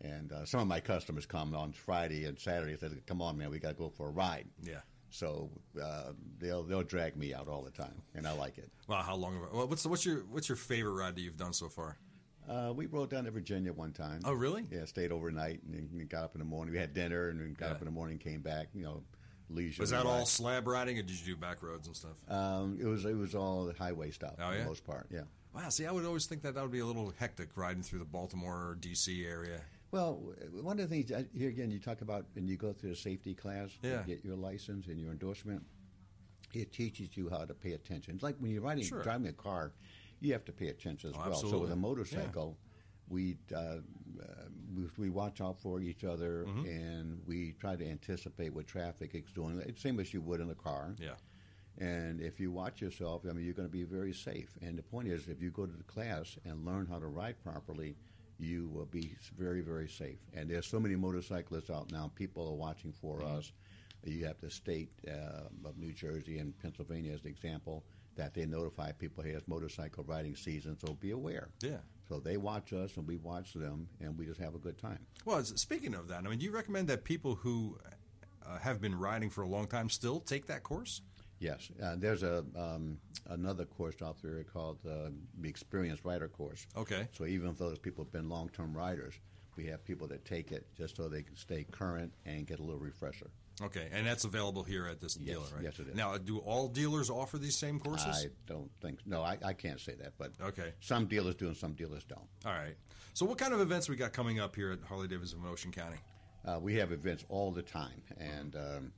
and 0.00 0.32
uh, 0.32 0.44
some 0.46 0.60
of 0.60 0.66
my 0.66 0.80
customers 0.80 1.26
come 1.26 1.54
on 1.54 1.72
Friday 1.72 2.24
and 2.24 2.38
Saturday 2.38 2.76
They 2.76 2.88
say, 2.88 2.94
"Come 3.06 3.20
on, 3.20 3.36
man, 3.36 3.50
we 3.50 3.58
got 3.58 3.68
to 3.70 3.74
go 3.74 3.90
for 3.90 4.08
a 4.08 4.12
ride." 4.12 4.46
Yeah. 4.62 4.80
So 5.10 5.50
uh, 5.82 6.12
they'll 6.38 6.62
they'll 6.62 6.82
drag 6.82 7.16
me 7.16 7.34
out 7.34 7.46
all 7.46 7.62
the 7.62 7.70
time, 7.70 8.00
and 8.14 8.26
I 8.26 8.32
like 8.32 8.56
it. 8.56 8.70
Well, 8.88 9.02
how 9.02 9.14
long? 9.14 9.46
Well, 9.52 9.68
what's 9.68 9.82
the, 9.82 9.90
what's 9.90 10.06
your 10.06 10.20
what's 10.30 10.48
your 10.48 10.56
favorite 10.56 10.92
ride 10.94 11.16
that 11.16 11.20
you've 11.20 11.36
done 11.36 11.52
so 11.52 11.68
far? 11.68 11.98
Uh, 12.48 12.72
we 12.74 12.86
rode 12.86 13.10
down 13.10 13.24
to 13.24 13.30
Virginia 13.30 13.72
one 13.72 13.92
time. 13.92 14.20
Oh, 14.24 14.32
really? 14.32 14.66
Yeah, 14.70 14.84
stayed 14.84 15.12
overnight 15.12 15.62
and 15.64 15.74
then 15.74 16.06
got 16.08 16.24
up 16.24 16.34
in 16.34 16.40
the 16.40 16.44
morning. 16.44 16.72
We 16.72 16.78
had 16.80 16.92
dinner 16.92 17.28
and 17.28 17.40
then 17.40 17.54
got 17.54 17.66
Yeah. 17.66 17.72
up 17.72 17.78
in 17.80 17.84
the 17.84 17.92
morning, 17.92 18.18
came 18.18 18.40
back. 18.40 18.68
You 18.74 18.82
know, 18.82 19.04
leisure. 19.48 19.80
Was 19.82 19.90
that 19.90 20.06
all 20.06 20.26
slab 20.26 20.66
riding, 20.66 20.98
or 20.98 21.02
did 21.02 21.18
you 21.18 21.34
do 21.34 21.36
back 21.36 21.62
roads 21.62 21.86
and 21.86 21.96
stuff? 21.96 22.16
Um, 22.28 22.78
it 22.80 22.86
was 22.86 23.04
it 23.04 23.14
was 23.16 23.34
all 23.34 23.72
highway 23.72 24.10
stuff 24.10 24.34
Oh, 24.38 24.48
for 24.48 24.54
yeah? 24.54 24.62
the 24.62 24.68
most 24.68 24.84
part. 24.84 25.06
Yeah. 25.10 25.22
Wow. 25.54 25.68
See, 25.68 25.86
I 25.86 25.92
would 25.92 26.04
always 26.04 26.26
think 26.26 26.42
that 26.42 26.54
that 26.54 26.62
would 26.62 26.72
be 26.72 26.80
a 26.80 26.86
little 26.86 27.12
hectic 27.18 27.56
riding 27.56 27.82
through 27.82 28.00
the 28.00 28.04
Baltimore 28.06 28.70
or 28.70 28.74
D.C. 28.74 29.24
area. 29.24 29.60
Well, 29.92 30.14
one 30.62 30.80
of 30.80 30.88
the 30.88 30.94
things 30.94 31.12
uh, 31.12 31.24
here 31.36 31.50
again, 31.50 31.70
you 31.70 31.78
talk 31.78 32.00
about 32.00 32.24
when 32.32 32.48
you 32.48 32.56
go 32.56 32.72
through 32.72 32.90
the 32.90 32.96
safety 32.96 33.34
class 33.34 33.70
Yeah. 33.82 34.02
get 34.04 34.24
your 34.24 34.36
license 34.36 34.86
and 34.88 34.98
your 34.98 35.12
endorsement. 35.12 35.62
It 36.54 36.72
teaches 36.72 37.16
you 37.16 37.28
how 37.30 37.44
to 37.44 37.54
pay 37.54 37.72
attention. 37.72 38.14
It's 38.14 38.22
like 38.22 38.36
when 38.38 38.50
you're 38.50 38.62
riding, 38.62 38.84
Sure. 38.84 39.02
driving 39.02 39.26
a 39.28 39.32
car, 39.32 39.72
you 40.22 40.32
have 40.32 40.44
to 40.46 40.52
pay 40.52 40.68
attention 40.68 41.10
as 41.10 41.16
Oh, 41.18 41.30
well. 41.30 41.34
So 41.34 41.58
with 41.58 41.72
a 41.72 41.76
motorcycle, 41.76 42.56
we, 43.08 43.36
uh, 43.54 43.58
uh, 43.58 43.78
we 44.74 44.84
we 44.96 45.10
watch 45.10 45.40
out 45.40 45.58
for 45.60 45.80
each 45.80 46.04
other 46.04 46.44
Mm-hmm. 46.48 46.64
and 46.66 47.20
we 47.26 47.52
try 47.60 47.76
to 47.76 47.86
anticipate 47.86 48.54
what 48.54 48.66
traffic 48.66 49.10
is 49.14 49.30
doing. 49.34 49.60
It's 49.66 49.82
Same 49.82 50.00
as 50.00 50.14
you 50.14 50.20
would 50.22 50.40
in 50.40 50.50
a 50.50 50.54
car. 50.54 50.94
Yeah. 50.98 51.16
And 51.78 52.20
if 52.20 52.38
you 52.38 52.50
watch 52.52 52.80
yourself, 52.80 53.22
I 53.28 53.32
mean, 53.32 53.44
you're 53.44 53.54
going 53.54 53.68
to 53.68 53.72
be 53.72 53.84
very 53.84 54.12
safe. 54.12 54.50
And 54.62 54.78
the 54.78 54.82
point 54.82 55.08
is, 55.08 55.26
if 55.28 55.40
you 55.42 55.50
go 55.50 55.66
to 55.66 55.76
the 55.76 55.84
class 55.84 56.36
and 56.44 56.64
learn 56.66 56.86
how 56.86 56.98
to 56.98 57.06
ride 57.06 57.42
properly, 57.42 57.96
you 58.38 58.68
will 58.68 58.86
be 58.86 59.16
very, 59.38 59.62
very 59.62 59.88
safe. 59.88 60.18
And 60.34 60.50
there's 60.50 60.66
so 60.66 60.78
many 60.78 60.96
motorcyclists 60.96 61.70
out 61.70 61.90
now. 61.90 62.10
People 62.14 62.46
are 62.48 62.54
watching 62.68 62.92
for 62.92 63.22
us. 63.24 63.52
You 64.04 64.26
have 64.26 64.38
the 64.40 64.50
state 64.50 64.90
uh, 65.08 65.68
of 65.68 65.78
New 65.78 65.92
Jersey 65.92 66.38
and 66.38 66.56
Pennsylvania 66.58 67.12
as 67.14 67.22
an 67.24 67.28
example 67.30 67.84
that 68.16 68.34
they 68.34 68.46
notify 68.46 68.92
people, 68.92 69.22
hey, 69.24 69.30
it's 69.30 69.48
motorcycle 69.48 70.04
riding 70.04 70.36
season, 70.36 70.76
so 70.78 70.94
be 70.94 71.10
aware. 71.10 71.48
Yeah. 71.60 71.78
So 72.08 72.20
they 72.20 72.36
watch 72.36 72.72
us 72.72 72.96
and 72.96 73.06
we 73.06 73.16
watch 73.16 73.54
them, 73.54 73.88
and 74.00 74.18
we 74.18 74.26
just 74.26 74.40
have 74.40 74.54
a 74.54 74.58
good 74.58 74.78
time. 74.78 74.98
Well, 75.24 75.42
speaking 75.44 75.94
of 75.94 76.08
that, 76.08 76.18
I 76.24 76.28
mean, 76.28 76.38
do 76.38 76.44
you 76.44 76.52
recommend 76.52 76.88
that 76.88 77.04
people 77.04 77.34
who 77.34 77.78
uh, 78.46 78.58
have 78.58 78.80
been 78.80 78.94
riding 78.98 79.30
for 79.30 79.42
a 79.42 79.48
long 79.48 79.66
time 79.66 79.88
still 79.88 80.20
take 80.20 80.46
that 80.46 80.62
course? 80.62 81.00
Yes, 81.38 81.70
uh, 81.82 81.96
there's 81.98 82.22
a 82.22 82.44
um, 82.56 82.98
another 83.28 83.64
course 83.64 83.96
out 84.00 84.22
there 84.22 84.44
called 84.44 84.78
uh, 84.88 85.10
the 85.40 85.48
Experienced 85.48 86.04
Rider 86.04 86.28
Course. 86.28 86.66
Okay. 86.76 87.08
So 87.12 87.26
even 87.26 87.48
if 87.48 87.58
those 87.58 87.78
people 87.78 88.04
have 88.04 88.12
been 88.12 88.28
long-term 88.28 88.76
riders, 88.76 89.14
we 89.56 89.66
have 89.66 89.84
people 89.84 90.06
that 90.08 90.24
take 90.24 90.52
it 90.52 90.66
just 90.76 90.96
so 90.96 91.08
they 91.08 91.22
can 91.22 91.34
stay 91.34 91.66
current 91.70 92.12
and 92.26 92.46
get 92.46 92.60
a 92.60 92.62
little 92.62 92.80
refresher. 92.80 93.30
Okay, 93.60 93.88
and 93.92 94.06
that's 94.06 94.24
available 94.24 94.62
here 94.62 94.86
at 94.86 95.00
this 95.00 95.16
Yes, 95.16 95.26
dealer, 95.36 95.46
right? 95.54 95.64
yes, 95.64 95.78
it 95.78 95.88
is. 95.88 95.94
Now, 95.94 96.16
do 96.16 96.38
all 96.38 96.68
dealers 96.68 97.10
offer 97.10 97.36
these 97.38 97.58
same 97.58 97.78
courses? 97.78 98.06
I 98.26 98.30
don't 98.46 98.70
think 98.80 99.00
no, 99.06 99.22
I, 99.22 99.38
I 99.44 99.52
can't 99.52 99.80
say 99.80 99.94
that, 99.96 100.14
but 100.18 100.32
Okay. 100.40 100.72
some 100.80 101.06
dealers 101.06 101.34
do 101.34 101.46
and 101.48 101.56
some 101.56 101.74
dealers 101.74 102.04
don't. 102.04 102.26
All 102.46 102.52
right. 102.52 102.76
So, 103.14 103.26
what 103.26 103.38
kind 103.38 103.52
of 103.52 103.60
events 103.60 103.88
we 103.88 103.96
got 103.96 104.12
coming 104.12 104.40
up 104.40 104.56
here 104.56 104.72
at 104.72 104.80
Harley 104.88 105.06
Davidson 105.06 105.40
of 105.44 105.50
Ocean 105.50 105.70
County? 105.70 105.98
Uh, 106.44 106.58
we 106.60 106.74
have 106.76 106.92
events 106.92 107.24
all 107.28 107.52
the 107.52 107.62
time, 107.62 108.02
and 108.18 108.56
um, 108.56 108.92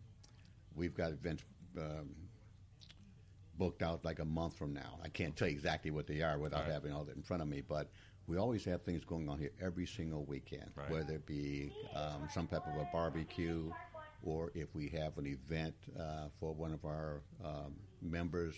we've 0.74 0.94
got 0.94 1.10
events 1.10 1.42
um, 1.76 2.14
booked 3.58 3.82
out 3.82 4.04
like 4.04 4.18
a 4.18 4.24
month 4.24 4.56
from 4.56 4.72
now. 4.72 4.98
I 5.02 5.08
can't 5.08 5.36
tell 5.36 5.48
you 5.48 5.54
exactly 5.54 5.90
what 5.90 6.06
they 6.06 6.22
are 6.22 6.38
without 6.38 6.62
Right. 6.64 6.72
having 6.72 6.92
all 6.92 7.04
that 7.04 7.16
in 7.16 7.22
front 7.22 7.42
of 7.42 7.48
me, 7.48 7.60
but 7.60 7.90
we 8.26 8.38
always 8.38 8.64
have 8.64 8.82
things 8.82 9.04
going 9.04 9.28
on 9.28 9.38
here 9.38 9.50
every 9.60 9.86
single 9.86 10.24
weekend, 10.24 10.70
Right. 10.74 10.90
whether 10.90 11.14
it 11.14 11.26
be 11.26 11.72
um, 11.94 12.28
some 12.30 12.46
type 12.46 12.66
of 12.66 12.76
a 12.76 12.84
barbecue 12.92 13.70
or 14.24 14.50
if 14.54 14.74
we 14.74 14.88
have 14.88 15.16
an 15.18 15.26
event 15.26 15.74
uh, 15.98 16.28
for 16.40 16.52
one 16.52 16.72
of 16.72 16.84
our 16.84 17.22
um, 17.44 17.74
members. 18.02 18.54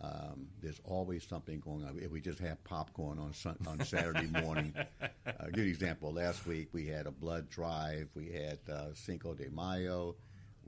Um, 0.00 0.48
there's 0.60 0.80
always 0.84 1.26
something 1.26 1.60
going 1.60 1.84
on. 1.84 1.98
If 2.00 2.10
we 2.10 2.20
just 2.20 2.38
have 2.40 2.62
popcorn 2.64 3.18
on 3.18 3.32
sun, 3.32 3.56
on 3.66 3.80
Saturday 3.84 4.26
morning, 4.42 4.74
uh, 4.76 5.46
give 5.46 5.58
you 5.58 5.62
an 5.64 5.68
example. 5.68 6.12
Last 6.12 6.46
week 6.46 6.68
we 6.72 6.86
had 6.86 7.06
a 7.06 7.10
blood 7.10 7.48
drive. 7.48 8.08
We 8.14 8.28
had 8.28 8.58
uh, 8.70 8.92
Cinco 8.92 9.34
de 9.34 9.48
Mayo. 9.50 10.16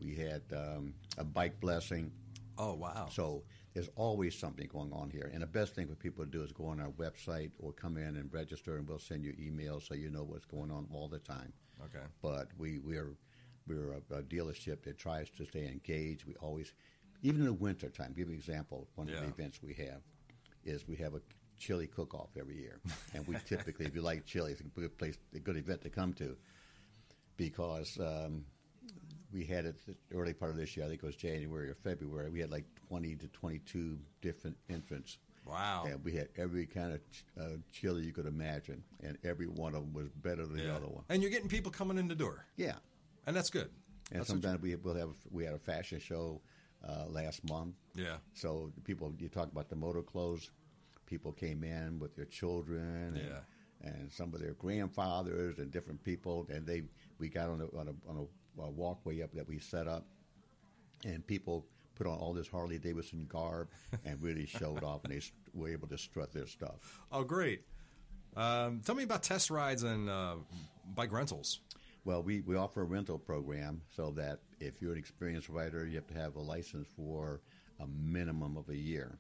We 0.01 0.15
had 0.15 0.43
um, 0.55 0.95
a 1.19 1.25
bike 1.25 1.61
blessing. 1.61 2.13
Oh, 2.57 2.75
wow. 2.75 3.09
So 3.11 3.43
there's 3.75 3.91
always 3.97 4.39
something 4.39 4.67
going 4.69 4.93
on 4.93 5.11
here. 5.11 5.31
And 5.33 5.43
the 5.43 5.47
best 5.47 5.75
thing 5.75 5.87
for 5.87 5.95
people 5.95 6.25
to 6.25 6.31
do 6.31 6.43
is 6.43 6.53
go 6.53 6.67
on 6.67 6.81
our 6.81 6.91
website 6.93 7.51
or 7.59 7.73
come 7.73 7.99
in 7.99 8.17
and 8.17 8.33
register, 8.33 8.77
and 8.77 8.89
we'll 8.89 8.99
send 8.99 9.23
you 9.25 9.33
emails 9.35 9.87
so 9.87 9.95
you 9.95 10.09
know 10.09 10.23
what's 10.25 10.47
going 10.47 10.71
on 10.71 10.87
all 10.93 11.09
the 11.09 11.19
time. 11.19 11.53
Okay. 11.85 12.05
But 12.23 12.49
we 12.57 12.79
we're 12.79 13.17
we're 13.67 13.93
a, 13.93 14.15
a 14.19 14.23
dealership 14.23 14.83
that 14.85 14.99
tries 14.99 15.29
to 15.31 15.45
stay 15.45 15.67
engaged. 15.67 16.25
We 16.27 16.35
always, 16.37 16.73
even 17.23 17.41
in 17.41 17.47
the 17.47 17.53
winter 17.53 17.89
time. 17.89 18.13
Give 18.17 18.29
you 18.29 18.35
an 18.35 18.39
example. 18.41 18.89
One 18.95 19.09
of 19.09 19.15
the 19.21 19.27
events 19.27 19.61
we 19.63 19.75
have 19.75 20.01
is 20.65 20.87
we 20.89 20.97
have 20.97 21.15
a 21.15 21.21
chili 21.59 21.87
cook-off 21.87 22.31
every 22.39 22.57
year, 22.57 22.81
and 23.15 23.27
we 23.27 23.37
typically, 23.47 23.87
if 23.87 23.95
you 23.95 24.03
like 24.03 24.25
chili, 24.27 24.53
it's 24.53 24.61
a 24.61 24.65
good 24.65 24.97
place, 24.99 25.17
a 25.35 25.39
good 25.39 25.57
event 25.57 25.83
to 25.83 25.91
come 25.91 26.13
to, 26.15 26.37
because. 27.37 27.99
Um, 28.01 28.45
we 29.33 29.45
had 29.45 29.67
it 29.67 29.75
the 29.87 29.97
early 30.17 30.33
part 30.33 30.53
of 30.53 30.57
this 30.57 30.77
year. 30.77 30.87
I 30.87 30.89
think 30.89 31.03
it 31.03 31.07
was 31.07 31.17
January 31.17 31.69
or 31.69 31.75
February. 31.75 32.31
We 32.31 32.41
had 32.41 32.51
like 32.51 32.65
twenty 32.89 33.17
to 33.17 33.27
twenty-two 33.29 33.99
different 34.23 34.57
infants, 34.71 35.19
Wow. 35.45 35.85
and 35.87 36.03
we 36.05 36.13
had 36.13 36.29
every 36.39 36.65
kind 36.65 36.95
of 36.95 37.01
ch- 37.11 37.25
uh, 37.39 37.57
chili 37.73 38.03
you 38.05 38.13
could 38.13 38.25
imagine, 38.27 38.83
and 39.03 39.19
every 39.25 39.47
one 39.49 39.75
of 39.75 39.83
them 39.83 39.93
was 39.93 40.09
better 40.23 40.47
than 40.47 40.57
the 40.59 40.73
other 40.75 40.87
one. 40.87 41.05
And 41.09 41.21
you're 41.23 41.31
getting 41.33 41.49
people 41.49 41.73
coming 41.73 41.99
in 41.99 42.07
the 42.09 42.15
door, 42.15 42.47
Yeah, 42.57 42.77
and 43.27 43.35
that's 43.37 43.51
good. 43.51 43.71
And 44.13 44.21
That's 44.21 44.29
sometimes 44.29 44.63
we 44.63 44.75
will 44.77 44.95
have 44.95 45.15
we 45.31 45.45
had 45.45 45.55
a 45.55 45.59
fashion 45.59 45.99
show 45.99 46.41
uh, 46.87 47.07
last 47.09 47.49
month. 47.49 47.75
Yeah. 47.95 48.17
So 48.35 48.73
people, 48.85 49.13
you 49.19 49.29
talk 49.29 49.51
about 49.51 49.69
the 49.69 49.77
motor 49.77 50.03
clothes. 50.03 50.51
People 51.07 51.33
came 51.33 51.65
in 51.65 51.99
with 51.99 52.15
their 52.17 52.25
children, 52.27 53.15
and, 53.17 53.19
Yeah. 53.19 53.89
and 53.91 54.13
some 54.13 54.33
of 54.35 54.41
their 54.41 54.55
grandfathers 54.55 55.59
and 55.59 55.71
different 55.73 56.03
people, 56.05 56.47
and 56.51 56.67
they 56.67 56.83
we 57.19 57.29
got 57.29 57.49
on 57.49 57.61
a 57.61 57.65
on 57.79 57.89
a, 57.89 58.11
on 58.11 58.29
a, 58.59 58.63
a 58.63 58.71
walkway 58.71 59.23
up 59.23 59.33
that 59.33 59.49
we 59.49 59.59
set 59.59 59.87
up, 59.89 60.07
and 61.05 61.27
people 61.27 61.67
put 61.97 62.07
on 62.07 62.19
all 62.19 62.33
this 62.35 62.47
Harley 62.49 62.79
Davidson 62.79 63.27
garb 63.29 63.69
and 64.05 64.21
really 64.23 64.47
showed 64.47 64.85
off, 64.85 65.03
and 65.05 65.13
they 65.15 65.21
were 65.55 65.69
able 65.69 65.89
to 65.89 65.97
strut 65.99 66.33
their 66.33 66.47
stuff. 66.47 67.01
Oh, 67.11 67.25
great. 67.25 67.63
Um, 68.37 68.83
tell 68.85 68.95
me 68.95 69.03
about 69.03 69.23
test 69.23 69.51
rides 69.51 69.83
and 69.83 70.11
uh, 70.11 70.37
bike 70.95 71.11
rentals. 71.11 71.61
Well, 72.07 72.23
we, 72.23 72.41
we 72.43 72.55
offer 72.55 72.83
a 72.83 72.85
rental 72.85 73.19
program 73.19 73.83
so 73.91 74.13
that 74.13 74.39
if 74.61 74.81
you're 74.81 74.93
an 74.93 74.99
experienced 74.99 75.49
rider, 75.49 75.85
you 75.85 75.97
have 75.97 76.07
to 76.07 76.15
have 76.15 76.37
a 76.37 76.41
license 76.41 76.87
for 76.97 77.41
a 77.81 77.87
minimum 77.89 78.57
of 78.57 78.69
a 78.69 78.77
year. 78.77 79.19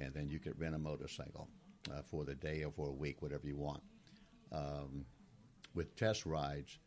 And 0.00 0.14
then 0.14 0.30
you 0.30 0.38
could 0.38 0.58
rent 0.58 0.74
a 0.74 0.78
motorcycle 0.78 1.50
uh, 1.92 2.00
for 2.10 2.24
the 2.24 2.34
day 2.34 2.64
or 2.64 2.72
for 2.72 2.88
a 2.88 2.92
week, 2.94 3.20
whatever 3.20 3.46
you 3.46 3.58
want. 3.58 3.82
Um, 4.52 5.04
with 5.74 5.94
test 5.96 6.24
rides, 6.24 6.78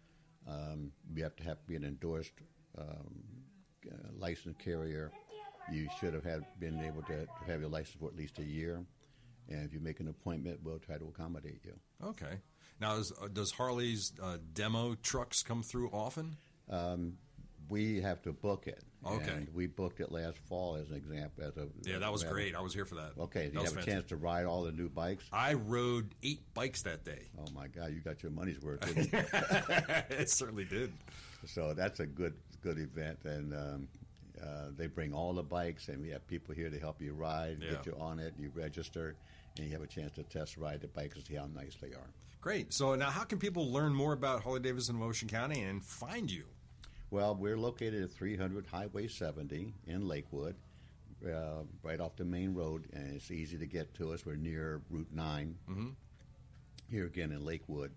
um, 0.48 0.92
you 1.14 1.22
have 1.22 1.36
to 1.36 1.44
have 1.44 1.60
to 1.62 1.68
be 1.68 1.76
an 1.76 1.84
endorsed 1.84 2.34
um, 2.76 3.24
uh, 3.92 4.10
licensed 4.18 4.58
carrier. 4.58 5.12
You 5.72 5.88
should 6.00 6.16
have 6.16 6.24
had 6.24 6.46
been 6.60 6.84
able 6.84 7.04
to, 7.04 7.26
to 7.26 7.52
have 7.52 7.60
your 7.60 7.70
license 7.70 7.98
for 8.00 8.08
at 8.08 8.16
least 8.16 8.40
a 8.40 8.44
year. 8.44 8.84
And 9.50 9.64
if 9.64 9.72
you 9.72 9.80
make 9.82 10.00
an 10.00 10.08
appointment, 10.08 10.62
we'll 10.64 10.80
try 10.80 10.98
to 10.98 11.06
accommodate 11.06 11.62
you. 11.64 11.74
Okay. 12.04 12.40
Now, 12.80 12.96
is, 12.98 13.12
uh, 13.22 13.28
does 13.28 13.52
Harley's 13.52 14.14
uh, 14.22 14.38
demo 14.54 14.96
trucks 15.02 15.42
come 15.44 15.64
through 15.64 15.90
often? 15.90 16.38
We 17.70 18.02
have 18.02 18.22
to 18.24 18.32
book 18.32 18.68
it. 18.68 18.82
Okay. 19.06 19.30
And 19.30 19.48
we 19.54 19.68
booked 19.68 20.00
it 20.00 20.12
last 20.12 20.38
fall 20.50 20.76
as 20.76 20.90
an 20.90 20.96
example. 20.96 21.44
As 21.44 21.58
a 21.58 21.68
Yeah, 21.84 22.00
that 22.00 22.12
was 22.12 22.24
as 22.24 22.32
great. 22.32 22.56
I 22.56 22.62
was 22.62 22.74
here 22.74 22.86
for 22.86 22.96
that. 22.96 23.12
Okay, 23.20 23.48
that 23.48 23.54
you 23.54 23.60
have 23.60 23.68
a 23.68 23.70
fantastic. 23.76 23.94
chance 23.94 24.06
to 24.10 24.16
ride 24.16 24.46
all 24.46 24.64
the 24.64 24.72
new 24.72 24.90
bikes? 24.90 25.26
I 25.32 25.54
rode 25.54 26.16
eight 26.24 26.42
bikes 26.54 26.82
that 26.84 27.04
day. 27.04 27.28
Oh 27.40 27.46
my 27.54 27.68
God, 27.68 27.94
you 27.94 28.00
got 28.00 28.24
your 28.24 28.32
money's 28.32 28.60
worth. 28.62 28.82
didn't 28.96 29.12
you? 29.14 29.20
it 30.18 30.30
certainly 30.32 30.66
did. 30.66 30.94
so 31.46 31.74
that's 31.74 32.00
a 32.00 32.06
good 32.06 32.34
good 32.64 32.80
event, 32.80 33.20
and 33.24 33.54
um, 33.54 33.88
uh, 34.42 34.70
they 34.76 34.88
bring 34.88 35.14
all 35.14 35.34
the 35.34 35.44
bikes, 35.44 35.90
and 35.90 36.02
we 36.02 36.10
have 36.10 36.26
people 36.28 36.56
here 36.56 36.70
to 36.70 36.80
help 36.80 37.02
you 37.02 37.14
ride, 37.14 37.60
Yeah. 37.62 37.72
get 37.76 37.86
you 37.86 37.96
on 38.00 38.20
it, 38.20 38.34
you 38.40 38.52
register, 38.56 39.16
and 39.58 39.68
you 39.68 39.74
have 39.74 39.84
a 39.84 39.88
chance 39.88 40.14
to 40.14 40.24
test 40.24 40.58
ride 40.58 40.82
the 40.82 40.88
bikes 40.88 41.16
and 41.18 41.26
see 41.26 41.36
how 41.36 41.48
nice 41.54 41.76
they 41.80 41.90
are. 41.90 42.10
Great. 42.48 42.72
So 42.72 42.96
now, 42.96 43.10
how 43.10 43.26
can 43.26 43.40
people 43.40 43.74
learn 43.74 43.94
more 43.94 44.14
about 44.14 44.42
Harley 44.42 44.62
Davidson 44.62 44.96
of 44.96 45.02
Ocean 45.02 45.28
County 45.28 45.64
and 45.64 45.84
find 45.84 46.32
you? 46.32 46.46
Well, 47.12 47.36
we're 47.36 47.58
located 47.58 48.02
at 48.02 48.12
300 48.12 48.66
Highway 48.66 49.10
70 49.10 49.74
in 49.86 50.08
Lakewood, 50.08 50.56
uh, 51.26 51.64
right 51.84 52.00
off 52.00 52.16
the 52.16 52.24
main 52.24 52.54
road, 52.54 52.86
and 52.94 53.14
it's 53.14 53.32
easy 53.32 53.58
to 53.58 53.66
get 53.66 53.94
to 53.96 54.14
us. 54.14 54.26
We're 54.26 54.38
near 54.38 54.80
Route 54.90 55.10
9 55.12 55.56
here 56.90 57.06
again 57.06 57.34
in 57.34 57.44
Lakewood. 57.44 57.92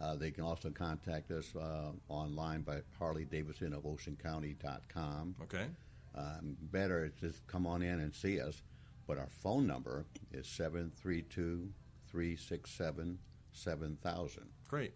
Uh, 0.00 0.16
they 0.16 0.30
can 0.30 0.44
also 0.44 0.70
contact 0.70 1.30
us 1.30 1.54
uh, 1.54 1.90
online 2.08 2.62
by 2.62 2.80
Harley 2.98 3.26
Davidson 3.26 3.74
of 3.74 3.84
Ocean 3.84 4.16
OceanCounty.com. 4.24 5.34
Okay. 5.42 5.66
Um, 6.14 6.56
better 6.72 7.12
just 7.20 7.46
come 7.46 7.66
on 7.66 7.82
in 7.82 8.00
and 8.00 8.14
see 8.14 8.40
us, 8.40 8.62
but 9.06 9.18
our 9.18 9.28
phone 9.42 9.66
number 9.66 10.06
is 10.32 10.46
732 10.46 11.68
367 12.10 13.18
7000. 13.52 14.44
Great. 14.68 14.94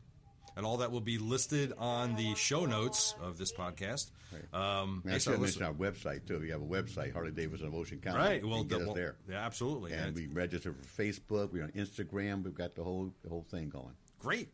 And 0.57 0.65
all 0.65 0.79
that 0.79 0.91
will 0.91 1.03
be 1.03 1.19
listed 1.19 1.75
on 1.77 2.17
the 2.17 2.35
show 2.35 2.65
notes 2.65 3.15
of 3.21 3.37
this 3.37 3.53
podcast. 3.53 4.11
Um, 4.55 5.03
I 5.07 5.19
should 5.19 5.39
mention 5.39 5.63
our 5.63 5.73
website 5.75 6.27
too. 6.27 6.39
We 6.41 6.49
have 6.51 6.63
a 6.63 6.65
website, 6.65 7.13
Harley 7.13 7.31
Davidson 7.31 7.67
of 7.69 7.75
Ocean 7.75 8.01
County. 8.01 8.19
right. 8.19 8.43
You 8.43 8.49
Well, 8.49 8.65
the- 8.65 8.79
well, 8.79 8.95
there. 8.95 9.17
Yeah, 9.29 9.45
absolutely. 9.45 9.93
And 9.93 10.07
And 10.07 10.17
we 10.17 10.27
register 10.29 10.73
for 10.73 11.03
Facebook. 11.03 11.53
We're 11.53 11.65
on 11.65 11.73
Instagram. 11.73 12.43
We've 12.43 12.55
got 12.55 12.75
the 12.75 12.83
whole 12.85 13.13
the 13.23 13.29
whole 13.29 13.43
thing 13.51 13.69
going. 13.69 13.95
great. 14.19 14.49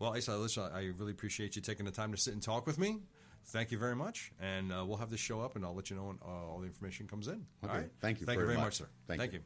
Well, 0.00 0.16
Asa, 0.16 0.36
listen, 0.36 0.64
I 0.74 0.90
really 0.98 1.12
appreciate 1.12 1.54
you 1.54 1.62
taking 1.62 1.86
the 1.86 1.92
time 1.92 2.10
to 2.10 2.18
sit 2.18 2.32
and 2.34 2.42
talk 2.42 2.66
with 2.66 2.78
me. 2.78 2.98
Thank 3.46 3.70
you 3.70 3.78
very 3.78 3.94
much. 3.94 4.32
And 4.40 4.72
uh, 4.72 4.84
we'll 4.84 4.96
have 4.96 5.10
this 5.10 5.20
show 5.20 5.40
up, 5.40 5.54
and 5.54 5.64
I'll 5.64 5.74
let 5.74 5.88
you 5.88 5.94
know 5.96 6.06
when 6.06 6.18
uh, 6.20 6.26
all 6.50 6.58
the 6.58 6.66
information 6.66 7.06
comes 7.06 7.28
in. 7.28 7.46
Okay. 7.62 7.72
All 7.72 7.78
right. 7.78 7.90
Thank 8.00 8.20
you 8.20 8.26
Thank 8.26 8.38
you 8.40 8.44
very 8.44 8.54
very 8.54 8.56
much. 8.56 8.64
much, 8.66 8.74
sir. 8.78 8.88
Thank 9.06 9.20
Thank 9.20 9.32
you. 9.34 9.38
you. 9.38 9.44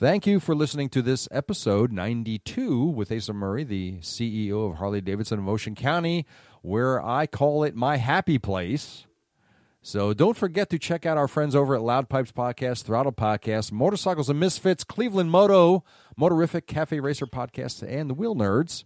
Thank 0.00 0.26
you 0.26 0.40
for 0.40 0.54
listening 0.54 0.88
to 0.90 1.02
this 1.02 1.28
episode 1.30 1.92
92 1.92 2.86
with 2.86 3.12
Asa 3.12 3.34
Murray, 3.34 3.64
the 3.64 3.98
CEO 3.98 4.70
of 4.70 4.78
Harley 4.78 5.02
Davidson 5.02 5.40
of 5.40 5.46
Ocean 5.46 5.74
County, 5.74 6.24
where 6.62 7.04
I 7.04 7.26
call 7.26 7.64
it 7.64 7.76
my 7.76 7.98
happy 7.98 8.38
place. 8.38 9.04
So 9.82 10.14
don't 10.14 10.38
forget 10.38 10.70
to 10.70 10.78
check 10.78 11.04
out 11.04 11.18
our 11.18 11.28
friends 11.28 11.54
over 11.54 11.74
at 11.74 11.82
Loud 11.82 12.08
Pipes 12.08 12.32
Podcast, 12.32 12.84
Throttle 12.84 13.12
Podcast, 13.12 13.72
Motorcycles 13.72 14.30
and 14.30 14.40
Misfits, 14.40 14.84
Cleveland 14.84 15.30
Moto, 15.30 15.84
Motorific, 16.18 16.66
Cafe 16.66 16.98
Racer 16.98 17.26
Podcast, 17.26 17.86
and 17.86 18.08
the 18.08 18.14
Wheel 18.14 18.34
Nerds. 18.34 18.84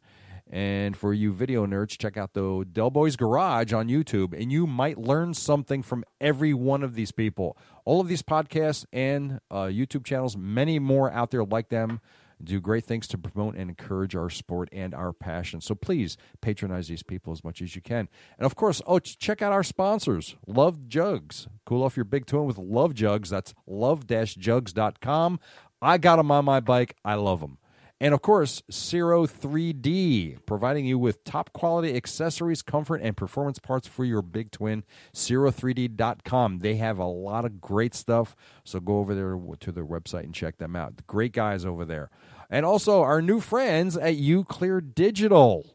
And 0.50 0.96
for 0.96 1.14
you 1.14 1.32
video 1.32 1.66
nerds, 1.66 1.96
check 1.96 2.16
out 2.16 2.34
the 2.34 2.66
Del 2.70 2.90
Boys 2.90 3.16
Garage 3.16 3.72
on 3.72 3.88
YouTube, 3.88 4.38
and 4.38 4.52
you 4.52 4.66
might 4.66 4.98
learn 4.98 5.32
something 5.32 5.82
from 5.82 6.04
every 6.20 6.52
one 6.52 6.82
of 6.82 6.94
these 6.94 7.12
people. 7.12 7.56
All 7.84 8.00
of 8.00 8.08
these 8.08 8.22
podcasts 8.22 8.84
and 8.92 9.40
uh, 9.50 9.64
YouTube 9.64 10.04
channels, 10.04 10.36
many 10.36 10.78
more 10.78 11.10
out 11.10 11.30
there 11.30 11.44
like 11.44 11.70
them, 11.70 12.00
do 12.42 12.60
great 12.60 12.84
things 12.84 13.06
to 13.08 13.18
promote 13.18 13.54
and 13.54 13.70
encourage 13.70 14.14
our 14.14 14.28
sport 14.28 14.68
and 14.72 14.94
our 14.94 15.12
passion. 15.12 15.60
So 15.60 15.74
please 15.74 16.16
patronize 16.40 16.88
these 16.88 17.02
people 17.02 17.32
as 17.32 17.42
much 17.42 17.62
as 17.62 17.74
you 17.74 17.80
can. 17.80 18.08
And 18.38 18.44
of 18.44 18.54
course, 18.54 18.82
oh, 18.86 18.98
check 18.98 19.40
out 19.40 19.52
our 19.52 19.62
sponsors, 19.62 20.36
Love 20.46 20.86
Jugs. 20.88 21.48
Cool 21.64 21.82
off 21.82 21.96
your 21.96 22.04
big 22.04 22.26
twin 22.26 22.44
with 22.44 22.58
Love 22.58 22.94
Jugs. 22.94 23.30
That's 23.30 23.54
love-jugs.com. 23.66 25.40
I 25.80 25.98
got 25.98 26.16
them 26.16 26.30
on 26.30 26.44
my 26.44 26.60
bike. 26.60 26.96
I 27.04 27.14
love 27.14 27.40
them. 27.40 27.58
And 28.00 28.12
of 28.12 28.22
course, 28.22 28.62
Zero 28.72 29.26
3D, 29.26 30.44
providing 30.46 30.84
you 30.84 30.98
with 30.98 31.24
top 31.24 31.52
quality 31.52 31.94
accessories, 31.96 32.60
comfort, 32.60 33.00
and 33.00 33.16
performance 33.16 33.58
parts 33.58 33.86
for 33.86 34.04
your 34.04 34.20
big 34.20 34.50
twin. 34.50 34.84
Zero3D.com. 35.14 36.58
They 36.58 36.76
have 36.76 36.98
a 36.98 37.06
lot 37.06 37.44
of 37.44 37.60
great 37.60 37.94
stuff. 37.94 38.34
So 38.64 38.80
go 38.80 38.98
over 38.98 39.14
there 39.14 39.38
to 39.60 39.72
their 39.72 39.86
website 39.86 40.24
and 40.24 40.34
check 40.34 40.58
them 40.58 40.74
out. 40.74 41.06
Great 41.06 41.32
guys 41.32 41.64
over 41.64 41.84
there. 41.84 42.10
And 42.50 42.66
also, 42.66 43.00
our 43.00 43.22
new 43.22 43.40
friends 43.40 43.96
at 43.96 44.14
Uclear 44.14 44.80
Digital 44.80 45.74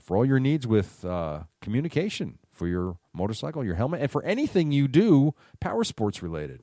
for 0.00 0.16
all 0.16 0.24
your 0.24 0.40
needs 0.40 0.66
with 0.66 1.04
uh, 1.04 1.44
communication 1.60 2.38
for 2.50 2.66
your 2.66 2.98
motorcycle, 3.14 3.64
your 3.64 3.76
helmet, 3.76 4.00
and 4.00 4.10
for 4.10 4.24
anything 4.24 4.72
you 4.72 4.88
do 4.88 5.34
power 5.60 5.84
sports 5.84 6.22
related. 6.22 6.62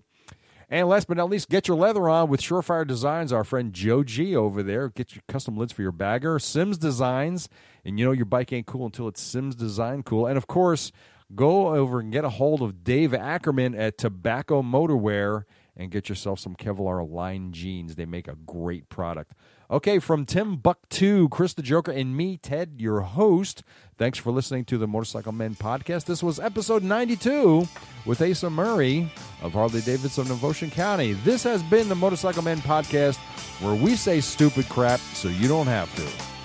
And 0.72 0.88
last 0.88 1.08
but 1.08 1.18
not 1.18 1.32
least, 1.32 1.50
get 1.50 1.68
your 1.68 1.78
leather 1.78 2.08
on 2.08 2.30
with 2.30 2.42
Surefire 2.42 2.86
Designs. 2.86 3.34
Our 3.34 3.44
friend 3.44 3.74
Joe 3.74 4.04
G 4.04 4.36
over 4.36 4.62
there. 4.62 4.90
Get 4.90 5.16
your 5.16 5.24
custom 5.28 5.58
lids 5.58 5.74
for 5.74 5.82
your 5.82 5.92
bagger. 5.92 6.38
Sims 6.38 6.78
Designs. 6.78 7.50
And 7.84 7.98
you 7.98 8.06
know 8.06 8.12
your 8.12 8.26
bike 8.26 8.54
ain't 8.54 8.68
cool 8.68 8.86
until 8.86 9.08
it's 9.08 9.22
Sims 9.22 9.56
Design 9.56 10.04
cool. 10.04 10.28
And 10.28 10.38
of 10.38 10.46
course, 10.46 10.92
go 11.34 11.70
over 11.76 12.00
and 12.00 12.12
get 12.12 12.24
a 12.24 12.30
hold 12.30 12.62
of 12.62 12.84
Dave 12.84 13.16
Ackerman 13.16 13.74
at 13.74 13.98
Tobacco 13.98 14.62
Motorwear 14.62 15.46
and 15.76 15.90
get 15.90 16.08
yourself 16.08 16.40
some 16.40 16.56
Kevlar 16.56 17.10
line 17.10 17.52
jeans. 17.52 17.96
They 17.96 18.06
make 18.06 18.28
a 18.28 18.36
great 18.36 18.90
product. 18.90 19.34
Okay, 19.72 20.00
from 20.00 20.26
Tim 20.26 20.58
Buck2, 20.58 21.30
Chris 21.30 21.54
the 21.54 21.62
Joker, 21.62 21.92
and 21.92 22.18
me, 22.18 22.38
Ted, 22.38 22.78
your 22.80 23.02
host. 23.02 23.62
Thanks 24.00 24.18
for 24.18 24.32
listening 24.32 24.66
to 24.66 24.80
the 24.80 24.88
Motorcycle 24.88 25.32
Men 25.32 25.54
podcast. 25.54 26.06
This 26.06 26.24
was 26.24 26.40
episode 26.40 26.82
92 26.82 27.68
with 28.04 28.20
Asa 28.20 28.50
Murray 28.50 29.12
of 29.44 29.54
Harley 29.54 29.82
Davidson 29.82 30.32
of 30.32 30.44
Ocean 30.44 30.72
County. 30.72 31.14
This 31.14 31.44
has 31.44 31.62
been 31.62 31.88
the 31.88 31.94
Motorcycle 31.94 32.42
Men 32.42 32.58
podcast 32.62 33.18
where 33.62 33.76
we 33.76 33.96
say 33.96 34.22
stupid 34.22 34.68
crap 34.70 35.00
so 35.00 35.28
you 35.28 35.48
don't 35.48 35.68
have 35.68 35.96
to. 35.98 36.39